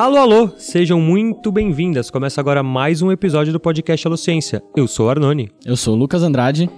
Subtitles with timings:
[0.00, 2.10] Alô, alô, sejam muito bem-vindas.
[2.10, 4.62] Começa agora mais um episódio do podcast Alociência.
[4.74, 5.50] Eu sou o Arnone.
[5.62, 6.70] Eu sou o Lucas Andrade.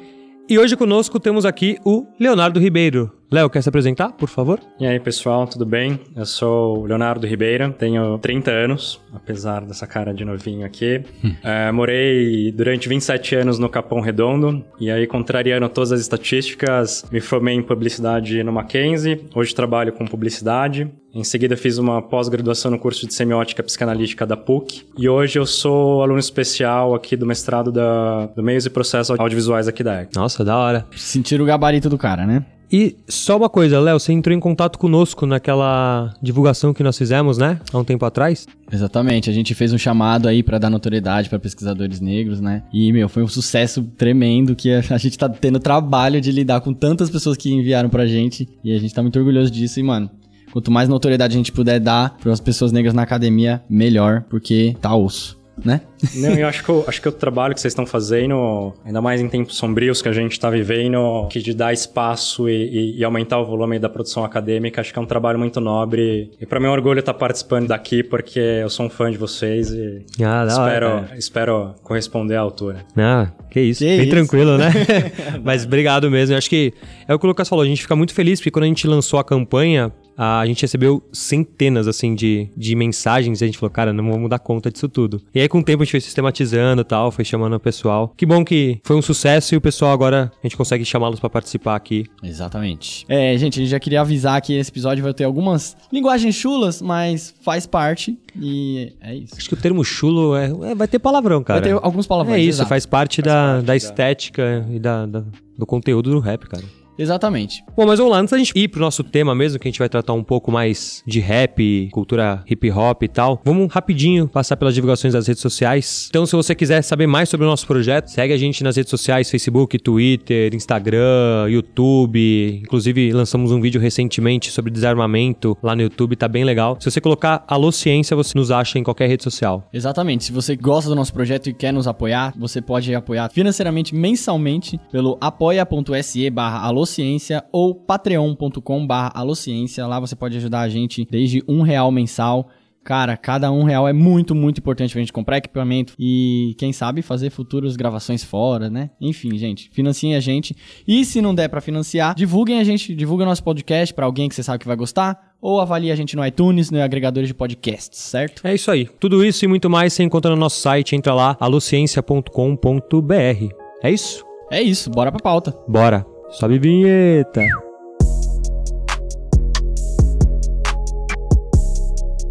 [0.50, 3.12] E hoje conosco temos aqui o Leonardo Ribeiro.
[3.30, 4.58] Léo, quer se apresentar, por favor?
[4.78, 6.00] E aí, pessoal, tudo bem?
[6.16, 11.04] Eu sou o Leonardo Ribeiro, tenho 30 anos, apesar dessa cara de novinho aqui.
[11.44, 17.20] é, morei durante 27 anos no Capão Redondo, e aí, contrariando todas as estatísticas, me
[17.20, 20.90] formei em publicidade no Mackenzie, hoje trabalho com publicidade.
[21.14, 25.44] Em seguida, fiz uma pós-graduação no curso de semiótica psicanalítica da PUC, e hoje eu
[25.44, 30.16] sou aluno especial aqui do mestrado da, do Meios e Processos Audiovisuais aqui da EC.
[30.16, 30.86] Nossa, da hora.
[30.96, 32.46] Sentiram o gabarito do cara, né?
[32.72, 37.36] E só uma coisa, Léo, você entrou em contato conosco naquela divulgação que nós fizemos,
[37.36, 37.60] né?
[37.70, 38.48] Há um tempo atrás.
[38.72, 42.62] Exatamente, a gente fez um chamado aí para dar notoriedade para pesquisadores negros, né?
[42.72, 46.72] E, meu, foi um sucesso tremendo que a gente tá tendo trabalho de lidar com
[46.72, 50.10] tantas pessoas que enviaram pra gente e a gente tá muito orgulhoso disso e, mano,
[50.52, 54.76] quanto mais notoriedade a gente puder dar para as pessoas negras na academia, melhor, porque
[54.80, 55.82] tá osso né?
[56.14, 59.20] Não, eu acho que, eu, acho que o trabalho que vocês estão fazendo, ainda mais
[59.20, 63.04] em tempos sombrios que a gente está vivendo, que de dar espaço e, e, e,
[63.04, 66.30] aumentar o volume da produção acadêmica, acho que é um trabalho muito nobre.
[66.40, 69.18] E para mim é um orgulho estar participando daqui, porque eu sou um fã de
[69.18, 72.84] vocês e ah, espero, hora, espero corresponder à altura.
[72.96, 73.80] Ah, que isso.
[73.80, 74.10] Que Bem isso.
[74.10, 74.72] tranquilo, né?
[75.44, 76.34] Mas obrigado mesmo.
[76.34, 76.72] Eu acho que
[77.06, 78.86] é o que o Lucas falou, a gente fica muito feliz, porque quando a gente
[78.88, 83.70] lançou a campanha, a gente recebeu centenas, assim, de, de mensagens e a gente falou,
[83.70, 85.20] cara, não vamos dar conta disso tudo.
[85.34, 88.12] E aí, com o tempo, a gente foi sistematizando e tal, foi chamando o pessoal.
[88.16, 91.30] Que bom que foi um sucesso e o pessoal agora, a gente consegue chamá-los para
[91.30, 92.04] participar aqui.
[92.22, 93.04] Exatamente.
[93.08, 96.82] É, gente, a gente já queria avisar que esse episódio vai ter algumas linguagens chulas,
[96.82, 99.34] mas faz parte e é isso.
[99.36, 101.60] Acho que o termo chulo é, é vai ter palavrão, cara.
[101.60, 102.38] Vai ter alguns palavrões.
[102.38, 102.68] É isso, exato.
[102.68, 105.24] faz parte, faz da, parte da, da estética e da, da,
[105.58, 106.64] do conteúdo do rap, cara.
[106.98, 107.64] Exatamente.
[107.76, 109.78] Bom, mas vamos lá, antes da gente ir pro nosso tema mesmo, que a gente
[109.78, 114.56] vai tratar um pouco mais de rap, cultura hip hop e tal, vamos rapidinho passar
[114.56, 116.06] pelas divulgações das redes sociais.
[116.10, 118.90] Então, se você quiser saber mais sobre o nosso projeto, segue a gente nas redes
[118.90, 122.60] sociais, Facebook, Twitter, Instagram, YouTube.
[122.62, 126.76] Inclusive, lançamos um vídeo recentemente sobre desarmamento lá no YouTube, tá bem legal.
[126.80, 129.68] Se você colocar Alô Ciência, você nos acha em qualquer rede social.
[129.72, 130.24] Exatamente.
[130.24, 134.78] Se você gosta do nosso projeto e quer nos apoiar, você pode apoiar financeiramente mensalmente
[134.90, 139.86] pelo apoia.se barra Alociência ou patreon.com barra Alociência.
[139.86, 142.48] Lá você pode ajudar a gente desde um real mensal.
[142.82, 147.00] Cara, cada um real é muito, muito importante pra gente comprar equipamento e, quem sabe,
[147.00, 148.90] fazer futuras gravações fora, né?
[149.00, 150.56] Enfim, gente, financiem a gente.
[150.88, 154.34] E se não der para financiar, divulguem a gente, divulguem nosso podcast para alguém que
[154.34, 158.00] você sabe que vai gostar ou avalie a gente no iTunes, no agregadores de podcasts,
[158.00, 158.44] certo?
[158.44, 158.88] É isso aí.
[158.98, 160.96] Tudo isso e muito mais você encontra no nosso site.
[160.96, 163.54] Entra lá, alociência.com.br.
[163.84, 164.24] É isso?
[164.50, 164.90] É isso.
[164.90, 165.54] Bora pra pauta.
[165.68, 166.11] Bora.
[166.32, 167.42] Sobe vinheta.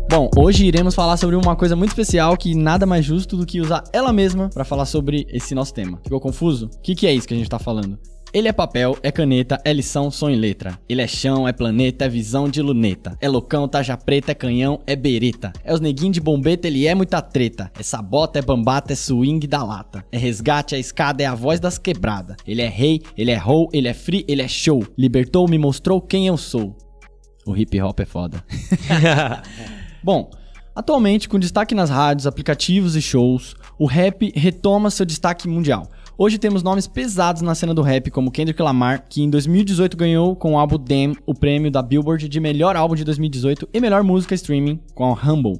[0.09, 3.61] Bom, hoje iremos falar sobre uma coisa muito especial que nada mais justo do que
[3.61, 5.99] usar ela mesma para falar sobre esse nosso tema.
[6.03, 6.65] Ficou confuso?
[6.65, 7.99] O que, que é isso que a gente tá falando?
[8.33, 10.79] Ele é papel, é caneta, é lição, som e letra.
[10.87, 13.17] Ele é chão, é planeta, é visão de luneta.
[13.19, 15.51] É loucão, taja preta, é canhão, é bereta.
[15.65, 17.69] É os neguinhos de bombeta, ele é muita treta.
[17.77, 20.05] É sabota, é bambata, é swing da lata.
[20.13, 22.37] É resgate, é escada, é a voz das quebradas.
[22.47, 24.81] Ele é rei, ele é roll, ele é free, ele é show.
[24.97, 26.77] Libertou, me mostrou quem eu sou.
[27.45, 28.41] O hip hop é foda.
[30.01, 30.31] Bom,
[30.73, 35.89] atualmente, com destaque nas rádios, aplicativos e shows, o rap retoma seu destaque mundial.
[36.23, 40.35] Hoje temos nomes pesados na cena do rap, como Kendrick Lamar, que em 2018 ganhou
[40.35, 44.03] com o álbum Damn o prêmio da Billboard de melhor álbum de 2018 e melhor
[44.03, 45.59] música streaming com a Humble.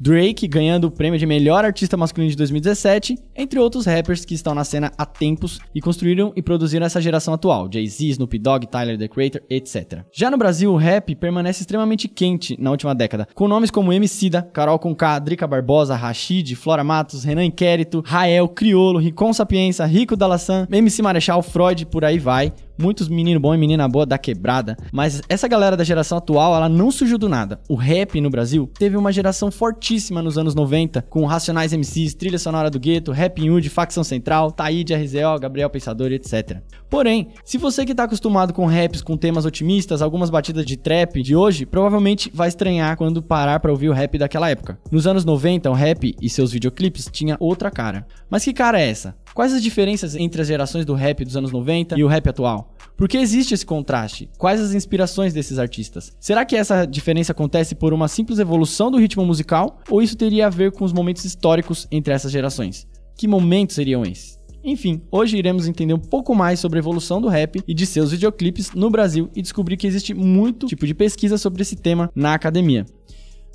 [0.00, 4.54] Drake ganhando o prêmio de melhor artista masculino de 2017, entre outros rappers que estão
[4.54, 8.96] na cena há tempos e construíram e produziram essa geração atual, Jay-Z, Snoop Dogg, Tyler,
[8.96, 10.04] The Creator, etc.
[10.12, 14.42] Já no Brasil, o rap permanece extremamente quente na última década, com nomes como Emicida,
[14.52, 20.68] Carol Conká, Drica Barbosa, Rashid, Flora Matos, Renan Inquérito, Rael, Criolo, Ricon Sapienza, Rico Dalassan,
[20.70, 25.20] MC Marechal, Freud, por aí vai, muitos menino bom e menina boa da quebrada, mas
[25.28, 27.60] essa galera da geração atual, ela não surgiu do nada.
[27.68, 29.50] O rap no Brasil teve uma geração
[29.88, 34.52] fortíssima nos anos 90, com Racionais MCs, Trilha Sonora do Gueto, Rap Hood, Facção Central,
[34.52, 36.58] Taíde RZO, Gabriel Pensador, etc.
[36.90, 41.22] Porém, se você que tá acostumado com raps com temas otimistas, algumas batidas de trap
[41.22, 44.78] de hoje, provavelmente vai estranhar quando parar para ouvir o rap daquela época.
[44.90, 48.06] Nos anos 90, o rap e seus videoclipes tinha outra cara.
[48.28, 49.16] Mas que cara é essa?
[49.38, 52.74] Quais as diferenças entre as gerações do rap dos anos 90 e o rap atual?
[52.96, 54.28] Por que existe esse contraste?
[54.36, 56.12] Quais as inspirações desses artistas?
[56.18, 60.48] Será que essa diferença acontece por uma simples evolução do ritmo musical ou isso teria
[60.48, 62.84] a ver com os momentos históricos entre essas gerações?
[63.16, 64.40] Que momentos seriam esses?
[64.64, 68.10] Enfim, hoje iremos entender um pouco mais sobre a evolução do rap e de seus
[68.10, 72.34] videoclipes no Brasil e descobrir que existe muito tipo de pesquisa sobre esse tema na
[72.34, 72.84] academia.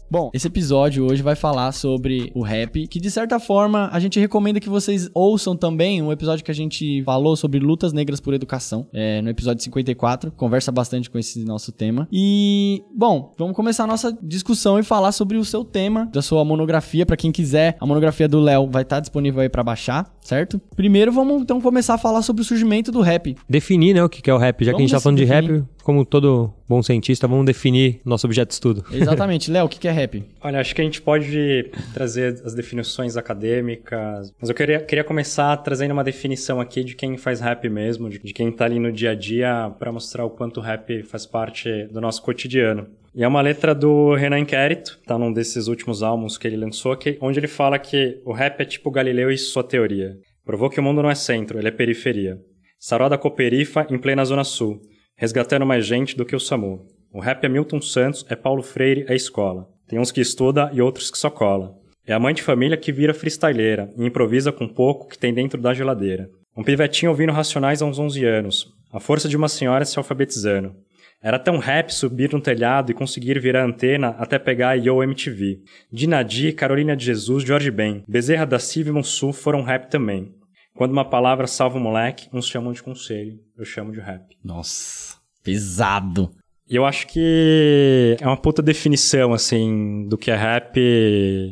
[0.09, 4.19] Bom, esse episódio hoje vai falar sobre o rap, que de certa forma a gente
[4.19, 8.33] recomenda que vocês ouçam também um episódio que a gente falou sobre lutas negras por
[8.33, 12.07] educação, é, no episódio 54, conversa bastante com esse nosso tema.
[12.11, 16.45] E, bom, vamos começar a nossa discussão e falar sobre o seu tema, da sua
[16.45, 17.75] monografia, para quem quiser.
[17.79, 20.61] A monografia do Léo vai estar disponível aí para baixar, certo?
[20.75, 23.35] Primeiro vamos então começar a falar sobre o surgimento do rap.
[23.49, 24.63] Definir, né, o que é o rap.
[24.63, 25.59] Já Vamos que a gente tá falando de definir.
[25.59, 28.85] rap, como todo bom cientista, vamos definir nosso objeto de estudo.
[28.91, 29.51] Exatamente.
[29.51, 30.23] Léo, o que é rap?
[30.41, 35.55] Olha, acho que a gente pode trazer as definições acadêmicas, mas eu queria, queria começar
[35.57, 38.91] trazendo uma definição aqui de quem faz rap mesmo, de, de quem tá ali no
[38.91, 42.87] dia a dia, para mostrar o quanto o rap faz parte do nosso cotidiano.
[43.15, 46.95] E é uma letra do Renan Inquérito, tá num desses últimos álbuns que ele lançou,
[46.97, 50.15] que, onde ele fala que o rap é tipo Galileu e sua teoria.
[50.43, 52.39] Provou que o mundo não é centro, ele é periferia.
[52.79, 54.81] Saró da Coperifa em plena Zona Sul,
[55.23, 56.85] resgatando mais gente do que o SAMU.
[57.09, 59.69] O rap é Milton Santos, é Paulo Freire, é escola.
[59.87, 61.77] Tem uns que estuda e outros que só cola.
[62.05, 65.61] É a mãe de família que vira freestyleira e improvisa com pouco que tem dentro
[65.61, 66.29] da geladeira.
[66.57, 68.73] Um pivetinho ouvindo Racionais há uns 11 anos.
[68.91, 70.75] A força de uma senhora se alfabetizando.
[71.21, 75.61] Era tão rap subir no telhado e conseguir virar antena até pegar a Yo MTV.
[75.89, 80.33] Dinadi, Carolina de Jesus, Jorge Ben, Bezerra da Silva e Monsul foram rap também.
[80.75, 84.35] Quando uma palavra salva o moleque, uns chamam de conselho, eu chamo de rap.
[84.43, 86.31] Nossa, pesado.
[86.69, 90.73] E eu acho que é uma puta definição, assim, do que é rap,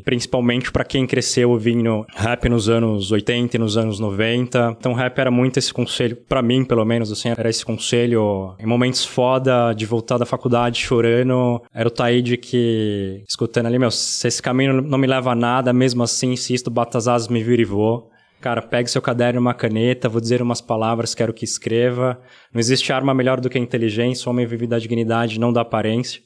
[0.06, 4.78] principalmente pra quem cresceu ouvindo rap nos anos 80 e nos anos 90.
[4.80, 8.66] Então, rap era muito esse conselho, pra mim, pelo menos, assim, era esse conselho em
[8.66, 11.62] momentos foda de voltar da faculdade chorando.
[11.74, 15.74] Era o Taíde que, escutando ali, meu, se esse caminho não me leva a nada,
[15.74, 18.10] mesmo assim, se isto bata as asas, me vira e vou.
[18.42, 22.20] Cara, pegue seu caderno e uma caneta, vou dizer umas palavras, quero que escreva.
[22.52, 25.62] Não existe arma melhor do que a inteligência, o homem vive da dignidade, não da
[25.62, 26.20] aparência.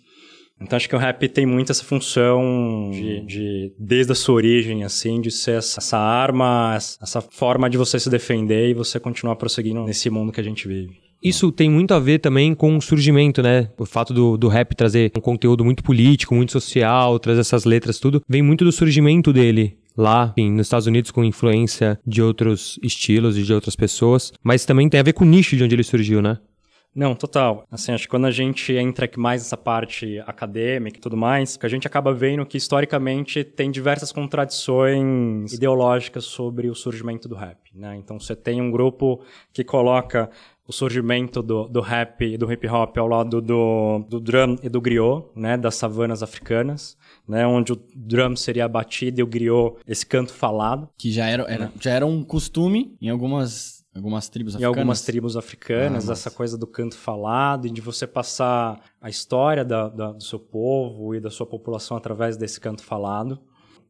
[0.61, 4.85] Então acho que o rap tem muito essa função de, de desde a sua origem,
[4.85, 9.35] assim, de ser essa, essa arma, essa forma de você se defender e você continuar
[9.35, 10.93] prosseguindo nesse mundo que a gente vive.
[11.21, 13.69] Isso tem muito a ver também com o surgimento, né?
[13.77, 17.99] O fato do, do rap trazer um conteúdo muito político, muito social, trazer essas letras,
[17.99, 22.79] tudo, vem muito do surgimento dele lá, enfim, nos Estados Unidos com influência de outros
[22.81, 25.75] estilos e de outras pessoas, mas também tem a ver com o nicho de onde
[25.75, 26.37] ele surgiu, né?
[26.95, 27.67] Não, total.
[27.69, 31.65] Assim, acho que quando a gente entra mais nessa parte acadêmica e tudo mais, que
[31.65, 37.57] a gente acaba vendo que historicamente tem diversas contradições ideológicas sobre o surgimento do rap,
[37.75, 37.97] né?
[37.97, 39.21] Então você tem um grupo
[39.51, 40.29] que coloca
[40.65, 44.69] o surgimento do, do rap e do hip hop ao lado do, do drum e
[44.69, 46.97] do griot, né, das savanas africanas,
[47.27, 50.87] né, onde o drum seria a batida e o griot esse canto falado.
[50.97, 54.77] Que já era, era- já era um costume em algumas, algumas tribos Em africanas.
[54.77, 59.63] algumas tribos africanas, Ah, essa coisa do canto falado e de você passar a história
[59.65, 63.39] da- da- do seu povo e da sua população através desse canto falado.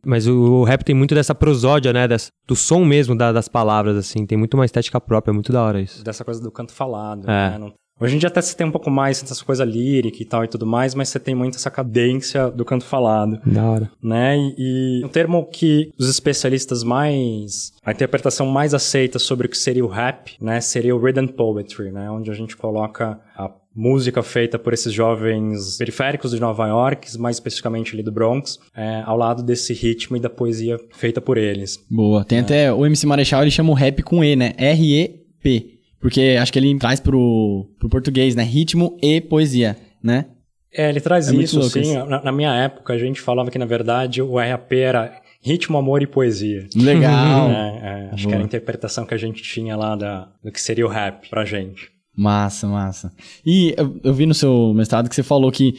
[0.07, 2.07] Mas o, o rap tem muito dessa prosódia, né?
[2.07, 4.23] Dessa, do som mesmo da- das palavras, assim.
[4.23, 6.03] Tem muito uma estética própria, é muito da hora isso.
[6.03, 7.23] dessa coisa do canto falado.
[7.29, 7.49] É.
[7.51, 7.57] né?
[7.57, 10.44] Não- Hoje em dia até você tem um pouco mais essa coisa lírica e tal
[10.44, 13.39] e tudo mais, mas você tem muito essa cadência do canto falado.
[13.46, 13.91] Da hora.
[14.03, 14.38] né?
[14.58, 19.58] E, e um termo que os especialistas mais a interpretação mais aceita sobre o que
[19.58, 24.24] seria o rap, né, seria o rhythm poetry, né, onde a gente coloca a música
[24.24, 29.17] feita por esses jovens periféricos de Nova York, mais especificamente ali do Bronx, é, ao
[29.17, 31.77] lado desse ritmo e da poesia feita por eles.
[31.89, 32.22] Boa.
[32.22, 32.24] É.
[32.24, 34.53] Tem até o MC Marechal, ele chama o rap com E, né?
[34.58, 35.75] R-E-P.
[36.05, 38.43] Porque acho que ele traz pro, pro português, né?
[38.43, 40.25] Ritmo e poesia, né?
[40.71, 41.95] É, ele traz É isso, sim.
[41.95, 46.03] Na, na minha época, a gente falava que, na verdade, o RAP era ritmo, amor
[46.03, 46.67] e poesia.
[46.75, 47.50] Legal.
[47.50, 50.62] É, é, acho que era a interpretação que a gente tinha lá da, do que
[50.62, 51.89] seria o rap pra gente.
[52.15, 53.12] Massa, massa.
[53.43, 55.74] E eu, eu vi no seu mestrado que você falou que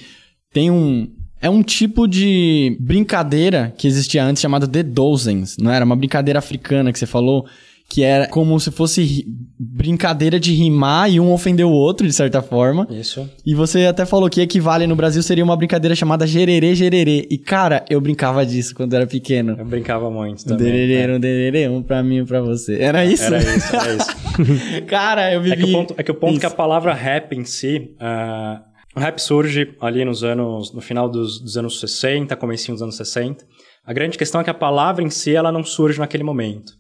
[0.52, 1.08] tem um.
[1.40, 5.84] É um tipo de brincadeira que existia antes chamado The Dozens, não era?
[5.84, 7.46] Uma brincadeira africana que você falou,
[7.88, 9.24] que era como se fosse ri-
[9.58, 12.86] brincadeira de rimar e um ofender o outro, de certa forma.
[12.90, 13.28] Isso.
[13.44, 17.26] E você até falou que equivale no Brasil seria uma brincadeira chamada gererê gererê.
[17.30, 19.56] E cara, eu brincava disso quando era pequeno.
[19.58, 20.66] Eu brincava muito também.
[20.66, 21.14] dererê, né?
[21.16, 22.76] um dererê, um pra mim, um pra você.
[22.80, 23.24] Era isso?
[23.24, 24.16] Era isso, era isso.
[24.86, 25.52] cara, eu vivi...
[25.54, 28.62] É que o ponto, é que, o ponto que a palavra rap em si, ah,
[28.96, 32.96] o rap surge ali nos anos, no final dos, dos anos 60, comecinho dos anos
[32.96, 33.44] 60.
[33.86, 36.72] A grande questão é que a palavra em si, ela não surge naquele momento.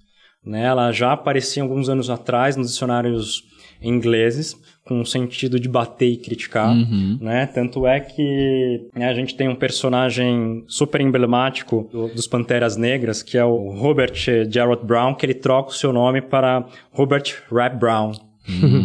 [0.46, 0.62] Né?
[0.64, 3.42] Ela já aparecia alguns anos atrás nos dicionários
[3.82, 7.18] ingleses, com o sentido de bater e criticar, Uhum.
[7.20, 7.44] né?
[7.46, 13.22] Tanto é que né, a gente tem um personagem super emblemático do- dos Panteras Negras,
[13.22, 14.14] que é o Robert
[14.48, 18.12] Jarrett Brown, que ele troca o seu nome para Robert Rap Brown,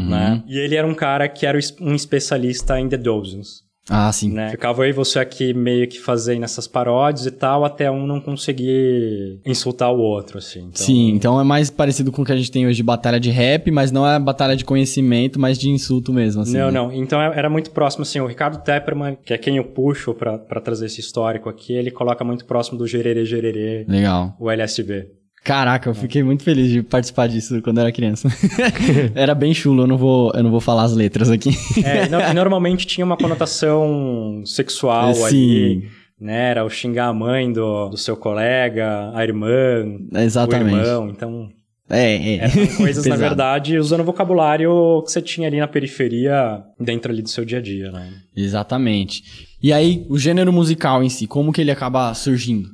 [0.09, 0.43] né?
[0.47, 3.61] E ele era um cara que era um especialista em The Dozens.
[3.89, 4.31] Ah, sim.
[4.31, 4.49] Né?
[4.49, 8.21] Ficava eu e você aqui meio que fazendo essas paródias e tal, até um não
[8.21, 10.59] conseguir insultar o outro, assim.
[10.59, 10.85] Então...
[10.85, 13.31] Sim, então é mais parecido com o que a gente tem hoje de batalha de
[13.31, 16.57] rap, mas não é batalha de conhecimento, mas de insulto mesmo, assim.
[16.57, 16.71] Não, né?
[16.71, 16.93] não.
[16.93, 20.37] Então é, era muito próximo, assim, o Ricardo Tepperman, que é quem eu puxo pra,
[20.37, 24.35] pra trazer esse histórico aqui, ele coloca muito próximo do Gererê Gererê, Legal.
[24.39, 25.20] o LSB.
[25.43, 28.29] Caraca, eu fiquei muito feliz de participar disso quando eu era criança.
[29.15, 31.49] era bem chulo, eu não vou, eu não vou falar as letras aqui.
[31.83, 35.23] É, no- e normalmente tinha uma conotação sexual Sim.
[35.25, 35.87] ali,
[36.19, 36.51] né?
[36.51, 39.83] Era o xingar a mãe do, do seu colega, a irmã,
[40.13, 40.75] Exatamente.
[40.75, 41.09] o irmão.
[41.09, 41.49] Então,
[41.89, 42.35] É, é.
[42.37, 47.23] eram coisas, na verdade, usando o vocabulário que você tinha ali na periferia, dentro ali
[47.23, 48.13] do seu dia a dia, né?
[48.35, 49.23] Exatamente.
[49.63, 52.69] E aí, o gênero musical em si, como que ele acaba surgindo?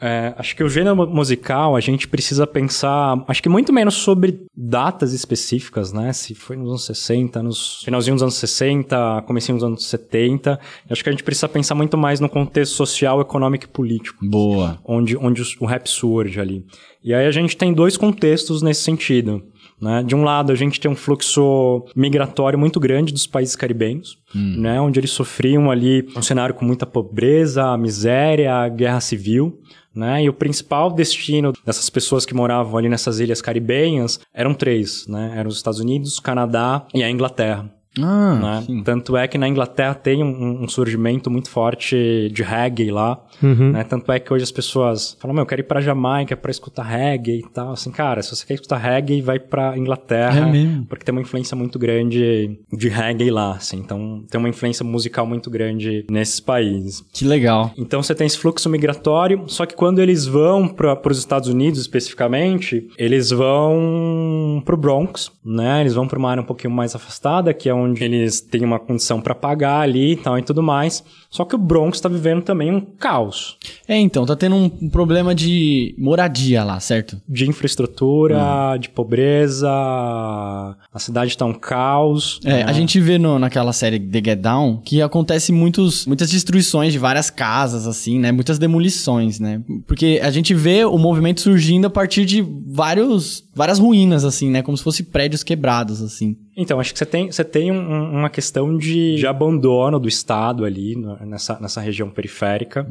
[0.00, 3.94] É, acho que o gênero mu- musical a gente precisa pensar, acho que muito menos
[3.94, 6.12] sobre datas específicas, né?
[6.12, 10.60] Se foi nos anos 60, nos finalzinho dos anos 60, comecinho dos anos 70.
[10.88, 14.78] Acho que a gente precisa pensar muito mais no contexto social, econômico e político, Boa.
[14.84, 16.64] onde, onde o rap surge ali.
[17.02, 19.42] E aí a gente tem dois contextos nesse sentido.
[19.80, 20.02] Né?
[20.02, 24.80] De um lado, a gente tem um fluxo migratório muito grande dos países caribenhos, né?
[24.80, 29.58] onde eles sofriam ali um cenário com muita pobreza, miséria, guerra civil.
[29.98, 30.22] Né?
[30.22, 35.32] E o principal destino dessas pessoas que moravam ali nessas ilhas caribenhas eram três, né?
[35.34, 37.68] Eram os Estados Unidos, Canadá e a Inglaterra.
[38.02, 38.82] Ah, né?
[38.84, 43.20] Tanto é que na Inglaterra tem um, um surgimento muito forte de reggae lá.
[43.42, 43.72] Uhum.
[43.72, 43.84] Né?
[43.84, 46.82] Tanto é que hoje as pessoas falam, meu, eu quero ir pra Jamaica pra escutar
[46.82, 47.72] reggae e tal.
[47.72, 50.48] Assim, cara, se você quer escutar reggae, vai pra Inglaterra.
[50.48, 50.84] É mesmo?
[50.86, 53.78] Porque tem uma influência muito grande de reggae lá, assim.
[53.78, 57.04] Então, tem uma influência musical muito grande nesses países.
[57.12, 57.72] Que legal.
[57.76, 61.80] Então você tem esse fluxo migratório, só que quando eles vão para os Estados Unidos
[61.80, 65.80] especificamente, eles vão pro Bronx, né?
[65.80, 68.78] Eles vão para uma área um pouquinho mais afastada, que é onde eles têm uma
[68.78, 71.02] condição para pagar ali e tal e tudo mais.
[71.30, 75.34] Só que o Bronx está vivendo também um caos É, então, tá tendo um problema
[75.34, 77.20] de moradia lá, certo?
[77.28, 78.38] de infraestrutura,
[78.80, 82.40] de pobreza, a cidade está um caos.
[82.44, 82.62] É, né?
[82.64, 86.98] a gente vê no- naquela série The Get Down que acontece muitos, muitas destruições de
[86.98, 88.32] várias casas, assim, né?
[88.32, 89.62] Muitas demolições, né?
[89.86, 94.62] Porque a gente vê o movimento surgindo a partir de vários, várias ruínas, assim, né?
[94.62, 96.36] Como se fossem prédios quebrados, assim.
[96.60, 100.08] Então, acho que você tem, você tem um- um- uma questão de, de abandono do
[100.08, 102.84] Estado ali, nessa, nessa região periférica.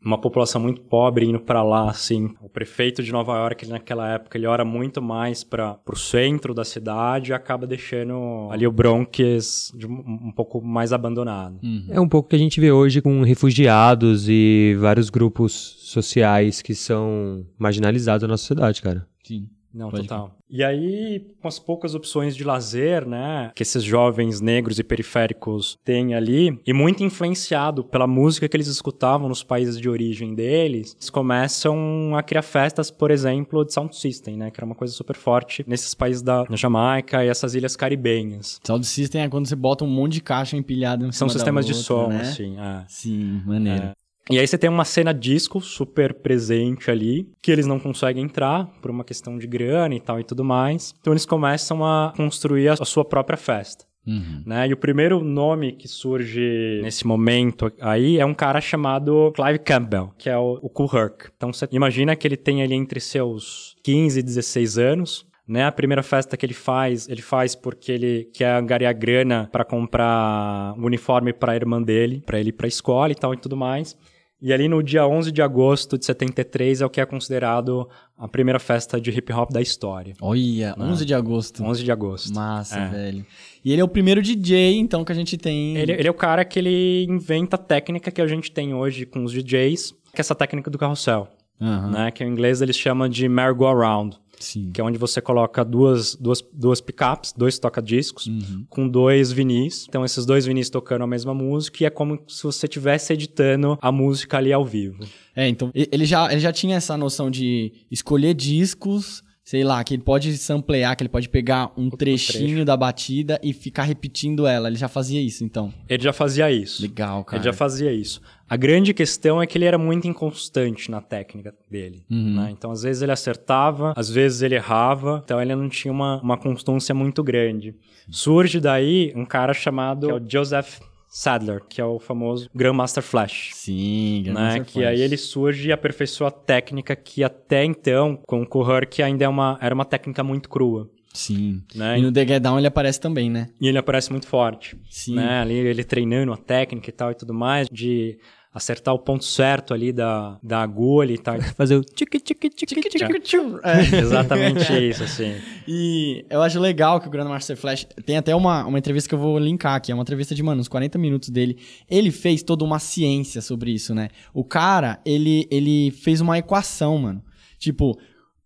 [0.00, 2.30] Uma população muito pobre indo pra lá, assim.
[2.40, 6.54] O prefeito de Nova York, ele, naquela época, ele ora muito mais para pro centro
[6.54, 11.58] da cidade e acaba deixando ali o Bronx de um, um pouco mais abandonado.
[11.90, 16.62] É um pouco o que a gente vê hoje com refugiados e vários grupos sociais
[16.62, 19.06] que são marginalizados na nossa sociedade, cara.
[19.24, 19.48] Sim.
[19.74, 20.37] Não, Pode total.
[20.50, 25.78] E aí, com as poucas opções de lazer, né, que esses jovens negros e periféricos
[25.84, 30.94] têm ali, e muito influenciado pela música que eles escutavam nos países de origem deles,
[30.94, 34.94] eles começam a criar festas, por exemplo, de sound system, né, que era uma coisa
[34.94, 38.60] super forte nesses países da Jamaica e essas ilhas caribenhas.
[38.64, 41.72] Sound System é quando você bota um monte de caixa empilhada em São sistemas de
[41.72, 42.20] outra, som, né?
[42.22, 42.84] assim, é.
[42.88, 43.90] Sim, maneiro.
[44.30, 48.66] E aí você tem uma cena disco super presente ali, que eles não conseguem entrar
[48.82, 50.94] por uma questão de grana e tal e tudo mais.
[51.00, 53.88] Então eles começam a construir a sua própria festa.
[54.06, 54.42] Uhum.
[54.46, 54.68] Né?
[54.68, 60.12] E o primeiro nome que surge nesse momento aí é um cara chamado Clive Campbell,
[60.16, 61.30] que é o, o Kool Herc.
[61.36, 65.28] Então você imagina que ele tem ali entre seus 15 e 16 anos.
[65.46, 65.64] Né?
[65.64, 70.74] A primeira festa que ele faz, ele faz porque ele quer angariar grana para comprar
[70.76, 73.36] um uniforme para a irmã dele, para ele ir para a escola e tal e
[73.38, 73.96] tudo mais.
[74.40, 78.28] E ali no dia 11 de agosto de 73 é o que é considerado a
[78.28, 80.14] primeira festa de hip hop da história.
[80.20, 81.64] Olha, 11 de agosto.
[81.64, 82.32] 11 de agosto.
[82.34, 82.88] Massa, É.
[82.88, 83.26] velho.
[83.64, 85.76] E ele é o primeiro DJ, então, que a gente tem.
[85.76, 89.04] Ele, ele é o cara que ele inventa a técnica que a gente tem hoje
[89.04, 91.26] com os DJs, que é essa técnica do carrossel,
[91.60, 92.10] Aham, né?
[92.12, 94.70] Que em inglês eles chamam de merry-go-round, Sim.
[94.72, 98.64] que é onde você coloca duas, duas, duas pickups, dois toca-discos, Uhum.
[98.68, 99.86] com dois vinis.
[99.88, 103.78] Então esses dois vinis tocando a mesma música e é como se você estivesse editando
[103.80, 105.04] a música ali ao vivo.
[105.34, 109.94] É, então, ele já, ele já tinha essa noção de escolher discos, sei lá, que
[109.94, 112.64] ele pode samplear, que ele pode pegar um trechinho trecho.
[112.64, 114.68] da batida e ficar repetindo ela.
[114.68, 115.72] Ele já fazia isso, então.
[115.88, 116.82] Ele já fazia isso.
[116.82, 117.38] Legal, cara.
[117.40, 118.20] Ele já fazia isso.
[118.48, 122.02] A grande questão é que ele era muito inconstante na técnica dele.
[122.10, 122.34] Uhum.
[122.36, 122.50] né?
[122.50, 126.36] Então, às vezes ele acertava, às vezes ele errava, então ele não tinha uma, uma
[126.36, 127.74] constância muito grande.
[128.10, 130.78] Surge daí um cara chamado que é Joseph
[131.10, 133.50] Sadler, que é o famoso Grandmaster Flash.
[133.54, 134.32] Sim, Né?
[134.32, 134.86] Grandmaster Que Flash.
[134.86, 139.28] aí ele surge e aperfeiçoa a técnica que até então, com o Herc, ainda é
[139.28, 140.88] uma, era uma técnica muito crua.
[141.12, 141.62] Sim.
[141.74, 141.98] Né?
[141.98, 143.48] E no The Get Down ele aparece também, né?
[143.60, 144.76] E ele aparece muito forte.
[144.88, 145.14] Sim.
[145.16, 145.40] Né?
[145.40, 148.18] Ali ele treinando a técnica e tal e tudo mais, de
[148.52, 151.40] acertar o ponto certo ali da, da agulha e tal.
[151.56, 153.36] Fazer o tique tique tique tique.
[153.62, 153.98] É.
[153.98, 155.34] Exatamente isso, assim.
[155.70, 159.18] E eu acho legal que o Grandmaster Flash tem até uma, uma entrevista que eu
[159.18, 161.58] vou linkar aqui, é uma entrevista de, mano, uns 40 minutos dele.
[161.90, 164.08] Ele fez toda uma ciência sobre isso, né?
[164.32, 167.22] O cara, ele, ele fez uma equação, mano.
[167.58, 167.98] Tipo,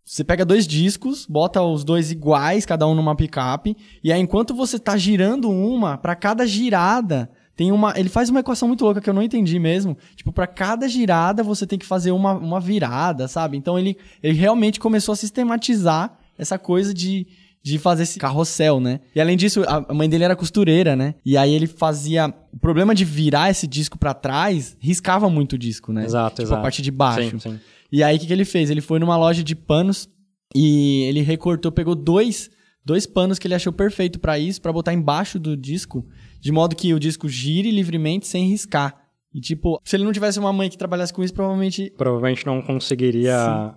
[0.05, 4.53] você pega dois discos, bota os dois iguais, cada um numa picape, e aí enquanto
[4.53, 9.01] você tá girando uma, pra cada girada tem uma, ele faz uma equação muito louca
[9.01, 9.97] que eu não entendi mesmo.
[10.17, 13.57] Tipo, pra cada girada você tem que fazer uma, uma virada, sabe?
[13.57, 17.27] Então ele, ele realmente começou a sistematizar essa coisa de,
[17.63, 19.01] de fazer esse carrossel, né?
[19.15, 21.15] E além disso, a mãe dele era costureira, né?
[21.25, 22.33] E aí ele fazia.
[22.53, 26.05] O problema de virar esse disco pra trás riscava muito o disco, né?
[26.05, 26.59] Exato, tipo, exato.
[26.59, 27.39] a parte de baixo.
[27.39, 27.61] Sim, sim.
[27.91, 28.71] E aí o que, que ele fez?
[28.71, 30.09] Ele foi numa loja de panos
[30.55, 32.51] e ele recortou, pegou dois,
[32.85, 36.07] dois panos que ele achou perfeito pra isso, pra botar embaixo do disco,
[36.43, 38.97] de modo que o disco gire livremente sem riscar.
[39.33, 41.91] E tipo, se ele não tivesse uma mãe que trabalhasse com isso, provavelmente.
[41.97, 43.73] Provavelmente não conseguiria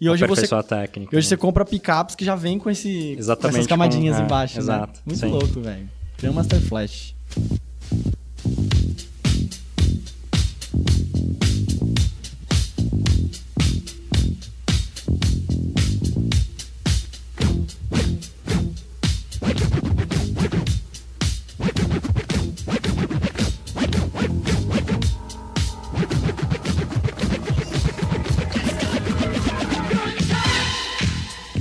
[0.00, 1.14] E hoje você a técnica.
[1.14, 1.28] E hoje né?
[1.28, 4.54] você compra picapes que já vem com, esse, com Exatamente, essas camadinhas com- é, embaixo,
[4.54, 4.60] né?
[4.62, 5.26] exato, Muito sim.
[5.28, 5.88] louco, velho.
[6.18, 7.14] Grandmaster Flash.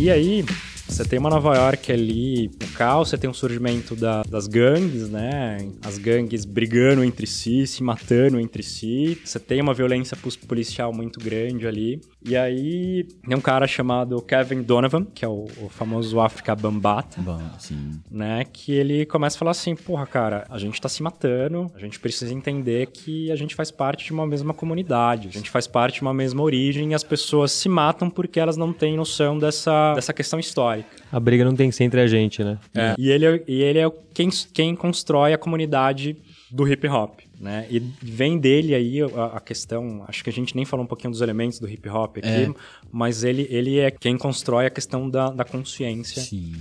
[0.10, 0.46] E aí,
[0.88, 5.10] você tem uma Nova York ali, o caos, você tem um surgimento da- das gangues,
[5.10, 5.58] né?
[5.84, 9.20] As gangues brigando entre si, se matando entre si.
[9.24, 10.18] Você tem uma violência
[10.48, 12.00] policial muito grande ali.
[12.26, 17.22] E aí, tem um cara chamado Kevin Donovan, que é o, o famoso África Bambata.
[17.22, 18.00] Bom, sim.
[18.10, 18.44] né?
[18.52, 22.00] Que ele começa a falar assim, porra, cara, a gente tá se matando, a gente
[22.00, 25.96] precisa entender que a gente faz parte de uma mesma comunidade, a gente faz parte
[25.96, 29.94] de uma mesma origem e as pessoas se matam porque elas não têm noção dessa,
[29.94, 30.90] dessa questão histórica.
[31.12, 32.58] A briga não tem que ser entre a gente, né?
[32.76, 32.96] É.
[32.98, 36.16] E ele, é- e ele é quem, quem constrói a comunidade
[36.52, 37.20] do hip hop.
[37.40, 37.66] Né?
[37.70, 41.12] E vem dele aí a, a questão, acho que a gente nem falou um pouquinho
[41.12, 42.50] dos elementos do hip hop aqui, É.
[42.92, 46.54] mas ele, ele é quem constrói a questão da, da consciência Sim.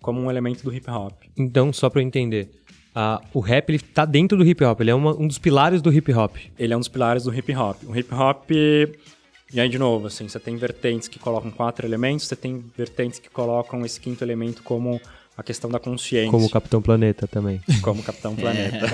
[0.00, 1.12] como um elemento do hip hop.
[1.36, 2.48] Então, só pra eu entender,
[2.94, 5.82] ah, o rap ele tá dentro do hip hop, ele é uma- um dos pilares
[5.82, 6.34] do hip hop.
[6.58, 7.76] ele é um dos pilares do hip hop.
[7.86, 8.50] O hip hop,
[9.52, 13.18] e aí de novo, assim, você tem vertentes que colocam quatro elementos, você tem vertentes
[13.18, 15.00] que colocam esse quinto elemento como
[15.36, 17.60] a questão da consciência, Como o Capitão Planeta também.
[17.82, 18.86] como Capitão Planeta.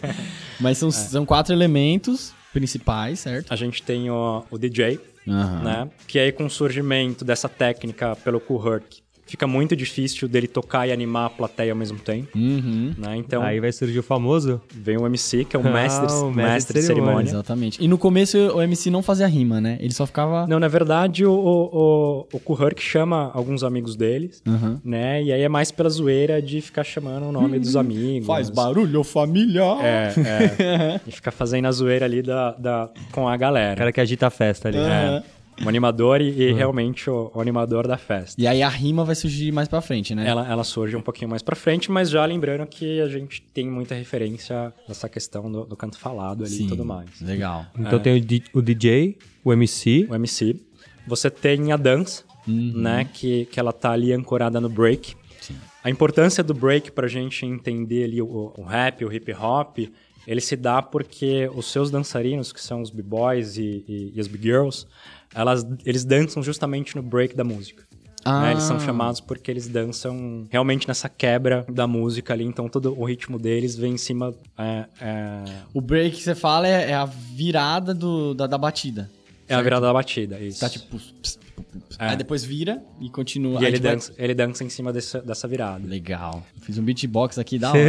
[0.58, 3.52] Mas são, são quatro elementos principais, certo?
[3.52, 5.62] a gente tem o, o DJ, Aham.
[5.62, 5.90] né?
[6.06, 9.01] Que aí com o surgimento dessa técnica pelo Herc,
[9.32, 12.92] fica muito difícil dele tocar e animar a plateia ao mesmo tempo, Uhum.
[12.96, 13.16] né?
[13.16, 14.60] Então Aí vai surgir o famoso.
[14.74, 17.30] vem o MC, que é o Ah, mestre, o mestre, mestre de de cerimônia.
[17.30, 17.82] Exatamente.
[17.82, 19.78] E no começo o MC não fazia rima, né?
[19.80, 20.46] Ele só ficava.
[20.46, 24.80] Não, na verdade, o, o, o, o Herc chama alguns amigos deles, Aham.
[24.84, 25.22] né?
[25.22, 28.26] E aí é mais pela zoeira de ficar chamando o nome dos amigos.
[28.26, 29.62] Faz barulho, família!
[29.82, 30.12] É,
[30.60, 31.00] é.
[31.08, 33.76] e ficar fazendo a zoeira ali da, da, com a O galera.
[33.76, 34.78] cara que agita a festa ali.
[34.78, 35.22] Aham.
[35.64, 38.40] O animador e, e realmente o, o animador da festa.
[38.40, 40.26] E aí a rima vai surgir mais pra frente, né?
[40.26, 43.68] Ela, ela surge um pouquinho mais pra frente, mas já lembrando que a gente tem
[43.70, 46.64] muita referência nessa questão do, do canto falado ali Sim.
[46.66, 47.08] e tudo mais.
[47.20, 47.66] Legal.
[47.78, 50.56] Então tem o, D- o DJ, o MC, O MC.
[51.06, 53.08] Você tem a dança, né?
[53.12, 55.14] Que, que ela tá ali ancorada no break.
[55.40, 55.54] Sim.
[55.82, 59.78] A importância do break pra gente entender ali o, o rap, o hip hop,
[60.26, 64.26] ele se dá porque os seus dançarinos, que são os b-boys e, e, e as
[64.28, 64.86] b-girls,
[65.84, 67.84] eles dançam justamente no break da música.
[68.24, 68.42] Ah.
[68.42, 68.50] né?
[68.52, 73.04] Eles são chamados porque eles dançam realmente nessa quebra da música ali, então todo o
[73.04, 74.32] ritmo deles vem em cima.
[74.56, 79.10] é, é, O break que você fala é, é a virada do, da, da batida.
[79.48, 80.60] é a virada da batida, isso.
[80.60, 80.96] Tá tipo.
[80.96, 81.41] ps, ps, ps, ps.
[81.98, 82.08] É.
[82.08, 83.60] Aí depois vira e continua.
[83.60, 85.86] E Aí ele dança, ele dança em cima dessa, dessa virada.
[85.86, 86.44] Legal.
[86.60, 87.80] Fiz um beatbox aqui da hora.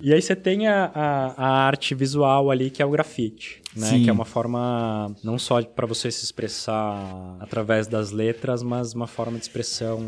[0.00, 3.88] E aí você tem a, a, a arte visual ali, que é o grafite, né?
[3.88, 4.04] Sim.
[4.04, 9.06] Que é uma forma não só para você se expressar através das letras, mas uma
[9.06, 10.00] forma de expressão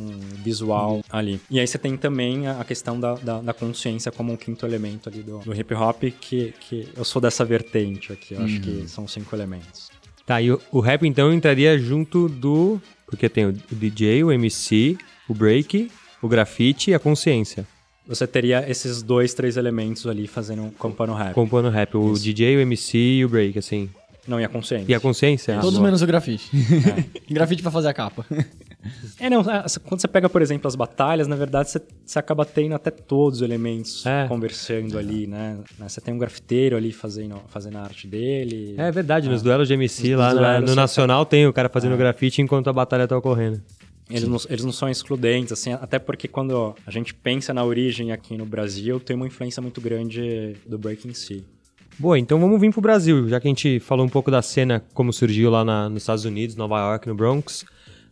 [0.43, 1.41] visual ali.
[1.51, 5.09] E aí você tem também a questão da, da, da consciência como um quinto elemento
[5.09, 8.89] ali do, do hip hop, que, que eu sou dessa vertente aqui, eu acho que
[8.89, 9.91] são cinco elementos.
[10.25, 12.81] Tá, e o, o rap então entraria junto do.
[13.07, 17.67] Porque tem o DJ, o MC, o break, o grafite e a consciência.
[18.09, 21.35] Você teria esses dois, três elementos ali fazendo compondo rap.
[21.35, 21.95] Compondo rap.
[21.97, 22.23] O Isso.
[22.23, 23.89] DJ, o MC e o break, assim.
[24.27, 24.91] Não, e a consciência.
[24.91, 25.57] E a consciência?
[25.57, 25.85] Ah, Todos boa.
[25.87, 26.51] menos o grafite.
[27.31, 28.27] grafite pra fazer a capa.
[29.19, 32.45] É, não, é, quando você pega, por exemplo, as batalhas, na verdade, você, você acaba
[32.45, 34.27] tendo até todos os elementos É.
[34.29, 35.59] conversando ali, né?
[35.79, 38.75] Você tem um grafiteiro ali fazendo, fazendo a arte dele.
[38.79, 41.97] É verdade, nos duelos de MC Nos lá na- no Nacional tem o cara fazendo
[41.97, 43.61] grafite enquanto a batalha tá ocorrendo.
[44.11, 48.11] Eles não, eles não são excludentes, assim, até porque quando a gente pensa na origem
[48.13, 51.45] aqui no Brasil, tem uma influência muito grande do break em si.
[51.99, 54.83] Boa, então vamos vir pro Brasil, já que a gente falou um pouco da cena
[54.95, 57.65] como surgiu lá na- nos Estados Unidos, Nova York, no Bronx.